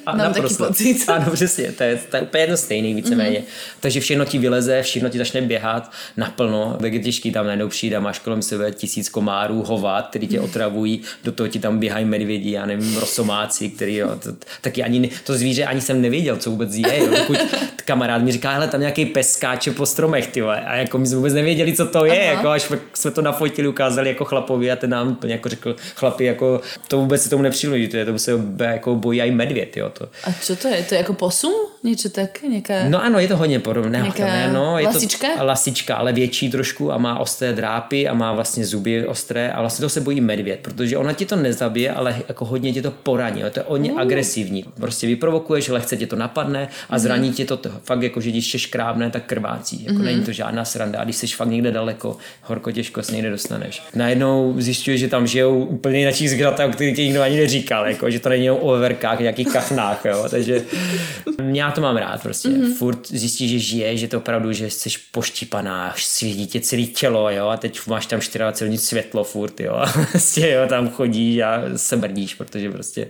a 0.07 0.17
mám 0.17 0.33
taký 0.33 0.41
naprosto. 0.41 0.67
pocit. 0.67 0.97
Ano, 1.09 1.31
přesně, 1.33 1.73
to 1.73 1.83
je, 1.83 1.97
to 2.11 2.17
je 2.17 2.23
úplně 2.23 2.43
jedno 2.43 2.57
stejný 2.57 2.95
víceméně. 2.95 3.39
Mm-hmm. 3.39 3.81
Takže 3.81 4.01
všechno 4.01 4.25
ti 4.25 4.39
vyleze, 4.39 4.83
všechno 4.83 5.09
ti 5.09 5.19
začne 5.19 5.43
běhat 5.43 5.93
naplno, 6.17 6.77
tak 6.81 6.93
je 6.93 7.01
těžký 7.01 7.33
tam 7.33 7.47
najednou 7.47 7.69
přijít 7.69 7.95
a 7.95 8.01
máš 8.01 8.19
kolem 8.19 8.43
sebe 8.43 8.73
tisíc 8.73 9.09
komárů, 9.09 9.63
hovat, 9.63 10.09
který 10.09 10.27
tě 10.27 10.41
otravují, 10.41 11.03
do 11.25 11.33
toho 11.33 11.49
ti 11.49 11.59
tam 11.61 11.79
běhají 11.79 12.05
medvědi, 12.05 12.51
já 12.51 12.67
nevím, 12.67 12.97
rosomáci, 12.97 13.69
který 13.69 13.97
jo, 13.97 14.17
to, 14.23 14.33
taky 14.61 14.86
ani, 14.87 15.11
to 15.25 15.35
zvíře 15.35 15.65
ani 15.65 15.81
jsem 15.81 16.01
nevěděl, 16.03 16.37
co 16.37 16.51
vůbec 16.51 16.75
je, 16.75 16.99
jo, 16.99 17.07
dokud 17.19 17.39
kamarád 17.85 18.23
mi 18.23 18.33
říká, 18.33 18.51
hele, 18.51 18.69
tam 18.69 18.81
nějaký 18.81 19.05
pes 19.07 19.33
skáče 19.33 19.71
po 19.71 19.87
stromech, 19.87 20.27
ty 20.27 20.43
a 20.43 20.77
jako 20.77 20.99
my 20.99 21.07
jsme 21.07 21.17
vůbec 21.17 21.35
nevěděli, 21.35 21.77
co 21.77 21.87
to 21.87 22.05
je, 22.05 22.23
Aha. 22.23 22.33
jako 22.33 22.49
až 22.49 22.73
jsme 22.95 23.11
to 23.11 23.23
nafotili, 23.23 23.69
ukázali 23.69 24.09
jako 24.09 24.25
chlapovi 24.25 24.71
a 24.71 24.77
ten 24.77 24.91
nám 24.91 25.09
úplně 25.09 25.33
jako 25.33 25.49
řekl, 25.49 25.77
chlapi, 25.95 26.25
jako 26.25 26.61
to 26.89 26.99
vůbec 26.99 27.23
se 27.23 27.31
tomu 27.31 27.43
nepřiloží, 27.43 27.89
to 27.89 27.97
je, 27.97 28.05
to 28.05 28.19
se 28.19 28.33
jako 28.59 28.95
bojí 28.95 29.23
aj 29.23 29.31
medvěd, 29.31 29.77
jo, 29.77 29.91
to. 29.91 30.09
A 30.25 30.33
čo 30.33 30.57
to 30.57 30.69
je? 30.69 30.83
To 30.83 30.95
je 30.95 31.01
ako 31.01 31.15
posun? 31.15 31.53
Niečo 31.87 32.11
také? 32.11 32.51
Nejaká... 32.51 32.91
No 32.91 32.99
ano, 32.99 33.19
je 33.23 33.29
to 33.29 33.37
hodně 33.37 33.61
podobné. 33.63 33.99
Nějaká 33.99 34.27
ne, 34.27 34.51
no, 34.53 34.79
je 34.79 34.87
lasička? 34.87 35.27
To, 35.39 35.45
lasička, 35.45 35.95
ale 35.95 36.13
větší 36.13 36.51
trošku 36.51 36.93
a 36.93 36.99
má 36.99 37.19
ostré 37.19 37.53
drápy 37.53 38.09
a 38.09 38.15
má 38.15 38.33
vlastně 38.33 38.67
zuby 38.67 39.07
ostré 39.07 39.53
a 39.53 39.61
vlastně 39.61 39.83
to 39.83 39.89
se 39.89 40.01
bojí 40.01 40.21
medvěd, 40.21 40.61
protože 40.63 40.97
ona 40.99 41.13
ti 41.13 41.27
to 41.27 41.37
nezabije, 41.37 41.91
ale 41.91 42.17
jako 42.29 42.45
hodně 42.45 42.73
tě 42.73 42.83
to 42.83 42.91
poraní. 42.91 43.43
To 43.51 43.61
je 43.61 43.65
hodně 43.69 43.93
Uh. 43.93 44.01
agresivní. 44.01 44.65
Prostě 44.81 45.07
vyprovokuješ, 45.07 45.69
lehce 45.69 45.97
tě 45.97 46.07
to 46.07 46.17
napadne 46.17 46.69
a 46.91 46.99
zraní 46.99 47.33
tě 47.33 47.45
to, 47.45 47.59
fakt 47.85 48.03
jako, 48.03 48.21
že 48.21 48.31
když 48.31 48.51
jsi 48.51 48.59
krávne, 48.59 49.11
tak 49.11 49.25
krvácí. 49.25 49.85
Jako 49.85 50.03
není 50.03 50.23
to 50.23 50.33
žádná 50.33 50.65
sranda. 50.65 50.99
A 50.99 51.05
když 51.05 51.17
jsi 51.17 51.27
fakt 51.27 51.49
někde 51.49 51.71
daleko, 51.71 52.17
horko 52.43 52.73
těžko 52.73 53.03
se 53.03 53.13
někde 53.13 53.31
dostaneš. 53.31 53.83
Najednou 53.95 54.55
zjišťuješ, 54.59 55.01
že 55.01 55.09
tam 55.09 55.27
žijou 55.27 55.65
úplně 55.65 55.99
jináčí 55.99 56.29
zvířata, 56.29 56.67
o 56.67 56.69
kterých 56.69 56.97
ti 56.97 57.05
nikdo 57.05 57.23
ani 57.23 57.37
neříkal, 57.37 57.87
jako, 57.87 58.11
že 58.11 58.19
to 58.19 58.29
není 58.29 58.51
o 58.51 58.71
veverkách, 58.71 59.21
nějakých 59.21 59.49
kafnách, 59.53 60.05
jo. 60.05 60.27
Takže 60.31 60.63
já 61.53 61.71
to 61.77 61.83
mám 61.83 61.97
rád 61.97 62.23
prostě. 62.23 62.49
Mm-hmm. 62.49 62.75
Furt 62.75 63.07
zjistíš, 63.09 63.51
že 63.51 63.59
žije, 63.59 63.97
že 63.97 64.09
to 64.09 64.19
opravdu, 64.19 64.53
že 64.53 64.71
jsi 64.71 64.89
poštípaná, 65.11 65.95
svídí 65.99 66.47
tě 66.47 66.61
celé 66.61 66.83
tělo, 66.83 67.31
jo, 67.31 67.49
a 67.49 67.57
teď 67.57 67.81
máš 67.87 68.07
tam 68.07 68.21
24 68.35 68.79
světlo 68.79 69.25
furt, 69.25 69.61
jo, 69.61 69.73
a 69.75 69.93
prostě, 70.13 70.51
jo, 70.51 70.67
tam 70.69 70.91
chodíš 70.91 71.41
a 71.41 71.63
se 71.77 71.97
brdíš, 71.97 72.35
protože 72.35 72.71
prostě 72.71 73.09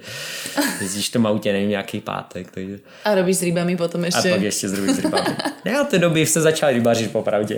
jezdíš 0.81 1.09
v 1.09 1.13
tom 1.13 1.27
autě, 1.27 1.53
nevím, 1.53 1.69
nějaký 1.69 2.01
pátek, 2.01 2.51
takže... 2.51 2.79
A 3.05 3.15
robíš 3.15 3.37
s 3.37 3.43
rybami 3.43 3.77
potom 3.77 4.03
A 4.05 4.07
ešte? 4.07 4.31
pak 4.31 4.43
ještě 4.43 4.69
s 4.69 4.99
rybami. 4.99 5.27
Ne, 5.65 5.81
od 5.81 5.89
té 5.89 5.99
doby 5.99 6.27
se 6.27 6.41
začal 6.41 6.71
rybařit 6.73 7.13
popravdě. 7.13 7.57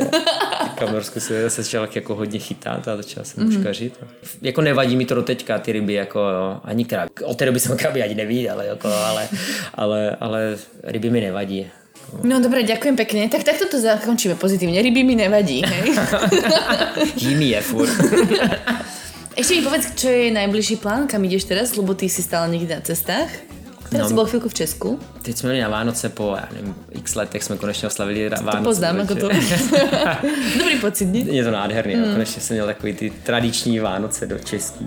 Norsku 0.93 1.21
se 1.21 1.51
začal 1.51 1.89
jako 1.95 2.15
hodně 2.15 2.39
chytat 2.39 2.89
a 2.89 2.97
začal 2.97 3.25
jsem 3.25 3.43
Mhm. 3.43 3.53
mm-hmm. 3.53 3.57
muškařit. 3.57 4.01
Jako 4.43 4.61
nevadí 4.61 4.97
mi 4.97 5.05
to 5.05 5.15
do 5.15 5.23
teďka, 5.23 5.59
ty 5.59 5.73
ryby, 5.73 5.93
jako 5.93 6.19
jo, 6.21 6.61
ani 6.65 6.85
krab. 6.85 7.09
Od 7.25 7.39
té 7.39 7.47
doby 7.47 7.61
jsem 7.61 7.77
kraby 7.77 8.03
ani 8.03 8.15
neviděl, 8.15 8.61
jako, 8.61 8.89
ale, 8.89 9.29
ale, 9.75 10.17
ale 10.21 10.57
ryby 10.89 11.11
mi 11.11 11.21
nevadí. 11.21 11.67
No 12.25 12.41
dobre, 12.41 12.65
ďakujem 12.65 12.97
pekne. 12.97 13.29
Tak 13.29 13.45
takto 13.45 13.69
to 13.69 13.77
zakončíme 13.77 14.33
pozitívne. 14.35 14.81
Ryby 14.81 15.05
mi 15.05 15.15
nevadí, 15.15 15.61
hej? 15.61 15.93
Jí 17.21 17.51
je 17.53 17.61
furt. 17.61 17.93
Ešte 19.39 19.55
mi 19.55 19.63
povedz, 19.63 19.93
čo 19.95 20.09
je 20.11 20.35
najbližší 20.35 20.83
plán, 20.83 21.07
kam 21.07 21.23
ideš 21.23 21.47
teraz, 21.47 21.77
lebo 21.77 21.95
ty 21.95 22.09
si 22.11 22.25
stále 22.25 22.49
niekde 22.51 22.75
na 22.75 22.83
cestách. 22.83 23.29
Teraz 23.89 24.05
No. 24.05 24.09
si 24.11 24.15
bol 24.19 24.27
chvíľku 24.29 24.49
v 24.49 24.57
Česku. 24.57 24.89
Teď 25.23 25.37
jsme 25.37 25.49
byli 25.49 25.61
na 25.61 25.69
Vánoce 25.69 26.09
po, 26.09 26.37
já 26.37 26.49
nevím, 26.53 26.75
x 26.93 27.15
letech 27.15 27.45
jsme 27.45 27.57
konečně 27.57 27.89
oslavili 27.89 28.29
ra- 28.29 28.37
Vánoce. 28.43 28.59
To 28.59 28.65
poznám, 28.65 29.01
ako 29.01 29.15
to. 29.15 29.29
Dobrý 30.59 30.77
pocit, 30.81 31.05
nie? 31.09 31.25
Je 31.25 31.45
to 31.45 31.51
nádherný, 31.51 31.97
mm. 31.97 32.13
konečně 32.13 32.41
jsem 32.43 32.55
měl 32.57 32.67
takový 32.67 32.93
ty 32.93 33.13
tradiční 33.23 33.81
Vánoce 33.81 34.27
do 34.27 34.39
český. 34.39 34.87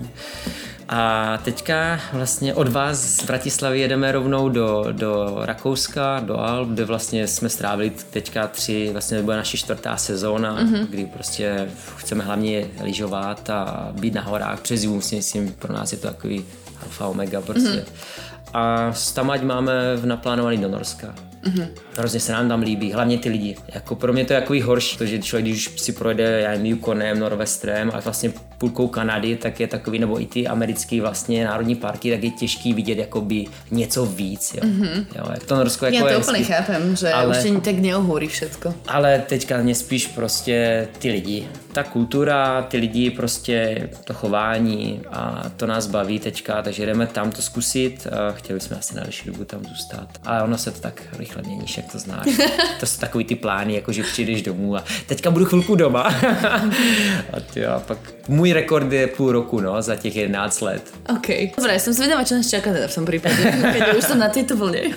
A 0.94 1.38
teďka 1.44 2.00
vlastně 2.12 2.54
od 2.54 2.68
vás 2.68 2.98
z 2.98 3.24
Bratislavy 3.24 3.80
jedeme 3.80 4.12
rovnou 4.12 4.48
do, 4.48 4.84
do 4.92 5.38
Rakouska, 5.42 6.20
do 6.20 6.38
Alp, 6.40 6.68
kde 6.68 6.84
vlastně 6.84 7.26
jsme 7.26 7.48
strávili 7.48 7.92
teďka 8.10 8.46
tři, 8.46 8.88
vlastně 8.92 9.16
to 9.16 9.22
bude 9.22 9.36
naše 9.36 9.56
čtvrtá 9.56 9.96
sezóna, 9.96 10.58
mm-hmm. 10.58 10.86
kdy 10.86 11.06
prostě 11.06 11.68
chceme 11.96 12.24
hlavně 12.24 12.66
lyžovat 12.82 13.50
a 13.50 13.88
být 13.92 14.14
na 14.14 14.22
horách 14.22 14.60
přes 14.60 14.80
zimu, 14.80 15.00
si 15.00 15.16
myslím, 15.16 15.52
pro 15.52 15.72
nás 15.72 15.92
je 15.92 15.98
to 15.98 16.08
takový 16.08 16.44
alfa 16.82 17.06
omega 17.06 17.40
prostě. 17.40 17.68
Mm-hmm. 17.68 18.54
A 18.54 18.92
tam 19.14 19.30
ať 19.30 19.42
máme 19.42 19.96
v 19.96 20.06
naplánovaný 20.06 20.58
do 20.58 20.68
Norska. 20.68 21.14
Mm-hmm. 21.44 21.68
Hrozně 21.96 22.20
se 22.20 22.32
nám 22.32 22.48
tam 22.48 22.62
líbí, 22.62 22.92
hlavně 22.92 23.18
ty 23.18 23.28
lidi. 23.28 23.56
Jako 23.74 23.94
pro 23.94 24.12
mě 24.12 24.24
to 24.24 24.32
je 24.32 24.40
jako 24.40 24.54
horší, 24.64 24.98
to, 24.98 25.06
že 25.06 25.18
člověk, 25.18 25.46
když 25.46 25.70
si 25.76 25.92
projde 25.92 26.40
já 26.40 26.50
nevím, 26.50 26.66
Yukonem, 26.66 27.18
Norvestrem 27.18 27.90
a 27.94 28.00
vlastně 28.00 28.32
půlkou 28.58 28.88
Kanady, 28.88 29.36
tak 29.36 29.60
je 29.60 29.66
takový, 29.66 29.98
nebo 29.98 30.20
i 30.20 30.26
ty 30.26 30.48
americký 30.48 31.00
vlastně 31.00 31.44
národní 31.44 31.74
parky, 31.74 32.10
tak 32.10 32.22
je 32.22 32.30
těžký 32.30 32.72
vidět 32.74 32.98
jakoby 32.98 33.46
něco 33.70 34.06
víc. 34.06 34.54
Jo. 34.54 34.60
Mm-hmm. 34.62 35.06
jo 35.16 35.24
jak 35.30 35.44
to 35.44 35.56
Norsko 35.56 35.86
jako 35.86 36.08
Já 36.08 36.14
to 36.14 36.20
úplně 36.20 36.44
chápem, 36.44 36.96
že 36.96 37.12
ale, 37.12 37.38
už 37.38 37.62
tak 37.64 37.74
neohůří 37.74 38.26
všetko. 38.26 38.74
Ale 38.88 39.22
teďka 39.28 39.62
mě 39.62 39.74
spíš 39.74 40.06
prostě 40.06 40.88
ty 40.98 41.10
lidi. 41.10 41.48
Ta 41.72 41.82
kultura, 41.82 42.62
ty 42.62 42.76
lidi, 42.76 43.10
prostě 43.10 43.88
to 44.04 44.14
chování 44.14 45.00
a 45.10 45.50
to 45.56 45.66
nás 45.66 45.86
baví 45.86 46.18
teďka, 46.18 46.62
takže 46.62 46.86
jdeme 46.86 47.06
tam 47.06 47.30
to 47.30 47.42
zkusit. 47.42 48.06
A 48.06 48.32
chtěli 48.32 48.60
jsme 48.60 48.76
asi 48.76 48.94
na 48.96 49.02
další 49.02 49.26
dobu 49.26 49.44
tam 49.44 49.64
zůstat. 49.64 50.08
Ale 50.24 50.42
ono 50.42 50.58
se 50.58 50.70
to 50.70 50.80
tak 50.80 51.02
rychle 51.18 51.31
měníš, 51.40 51.76
jak 51.76 51.92
to 51.92 51.98
znáš. 51.98 52.26
to 52.80 52.86
jsou 52.86 53.00
takový 53.00 53.24
ty 53.24 53.34
plány, 53.34 53.74
jako 53.74 53.92
že 53.92 54.02
přijdeš 54.02 54.42
domů 54.42 54.76
a 54.76 54.84
teďka 55.06 55.30
budu 55.30 55.44
chvilku 55.44 55.74
doma. 55.74 56.02
a 57.32 57.40
ty 57.54 57.66
a 57.66 57.80
pak 57.80 57.98
můj 58.28 58.52
rekord 58.52 58.92
je 58.92 59.06
půl 59.06 59.32
roku, 59.32 59.60
no, 59.60 59.82
za 59.82 59.96
těch 59.96 60.16
11 60.16 60.60
let. 60.60 60.82
OK. 61.08 61.28
Dobre, 61.56 61.78
jsem 61.78 61.92
zvedavá, 61.92 62.24
čo 62.24 62.34
nás 62.34 62.50
čaká 62.50 62.72
teda 62.72 62.86
v 62.86 62.94
tom 62.94 63.04
prípade, 63.06 63.34
keď 63.74 63.96
už 63.98 64.04
som 64.04 64.18
na 64.18 64.28
tejto 64.28 64.54
vlne. 64.56 64.94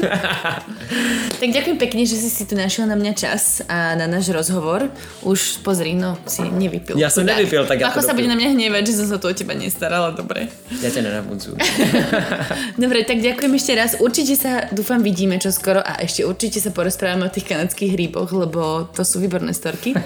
tak 1.42 1.50
ďakujem 1.50 1.78
pekne, 1.82 2.06
že 2.06 2.16
si 2.22 2.30
si 2.30 2.46
tu 2.46 2.54
našiel 2.54 2.86
na 2.86 2.94
mňa 2.94 3.14
čas 3.18 3.66
a 3.66 3.98
na 3.98 4.06
náš 4.06 4.30
rozhovor. 4.30 4.94
Už 5.26 5.66
pozri, 5.66 5.98
no, 5.98 6.18
si 6.30 6.46
nevypil. 6.46 6.94
Ja 7.02 7.10
som 7.10 7.26
nevypil, 7.26 7.66
tak 7.66 7.82
ja 7.82 7.90
Ako 7.90 8.06
sa 8.06 8.14
bude 8.14 8.30
na 8.30 8.38
mňa 8.38 8.54
hnevať, 8.54 8.84
že 8.94 8.94
som 9.02 9.08
sa 9.10 9.18
to 9.18 9.32
o 9.32 9.34
teba 9.34 9.58
nestarala, 9.58 10.14
dobre. 10.14 10.46
Ja 10.86 10.94
ťa 10.94 11.02
nenabudzu. 11.02 11.58
dobre, 12.84 13.02
tak 13.10 13.26
ďakujem 13.26 13.54
ešte 13.58 13.74
raz. 13.74 13.92
Určite 13.98 14.38
sa, 14.38 14.70
dúfam, 14.70 15.02
vidíme 15.02 15.42
čo 15.42 15.50
skoro 15.50 15.82
a 15.82 15.98
ešte 16.06 16.22
určite 16.22 16.62
sa 16.62 16.70
porozprávame 16.70 17.26
o 17.26 17.34
tých 17.34 17.50
kanadských 17.50 17.98
hríboch, 17.98 18.30
lebo 18.30 18.86
to 18.94 19.02
sú 19.02 19.18
výborné 19.18 19.56
storky. 19.58 19.98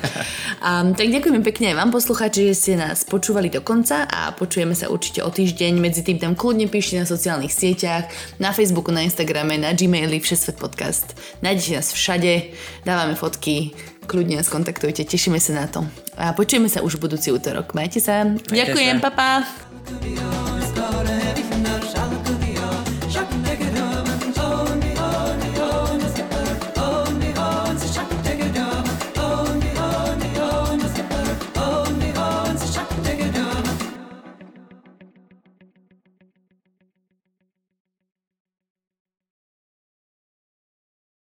Um, 0.63 0.95
tak 0.95 1.11
ďakujem 1.11 1.43
pekne 1.43 1.73
aj 1.73 1.75
vám, 1.75 1.89
poslucháči, 1.91 2.51
že 2.51 2.55
ste 2.55 2.73
nás 2.79 3.08
počúvali 3.09 3.49
do 3.49 3.65
konca 3.65 4.05
a 4.05 4.29
počujeme 4.31 4.77
sa 4.77 4.87
určite 4.93 5.25
o 5.25 5.33
týždeň. 5.33 5.81
Medzi 5.81 6.05
tým 6.05 6.21
tam 6.21 6.37
kľudne 6.37 6.69
píšte 6.69 7.01
na 7.01 7.09
sociálnych 7.09 7.49
sieťach, 7.49 8.05
na 8.37 8.53
Facebooku, 8.53 8.93
na 8.93 9.01
Instagrame, 9.01 9.57
na 9.57 9.73
Gmaili, 9.73 10.21
Všesvet 10.21 10.61
podcast. 10.61 11.17
Nájdete 11.41 11.81
nás 11.81 11.89
všade, 11.89 12.53
dávame 12.85 13.17
fotky, 13.17 13.73
kľudne 14.05 14.37
nás 14.37 14.47
kontaktujte, 14.47 15.01
tešíme 15.01 15.41
sa 15.41 15.51
na 15.57 15.65
to. 15.65 15.81
A 16.21 16.37
počujeme 16.37 16.69
sa 16.69 16.85
už 16.85 17.01
v 17.01 17.09
budúci 17.09 17.33
útorok. 17.33 17.73
Majte 17.73 17.97
sa. 17.97 18.29
Majte 18.29 18.53
Ďakujem, 18.53 19.01
sa. 19.01 19.03
papa. 19.09 20.58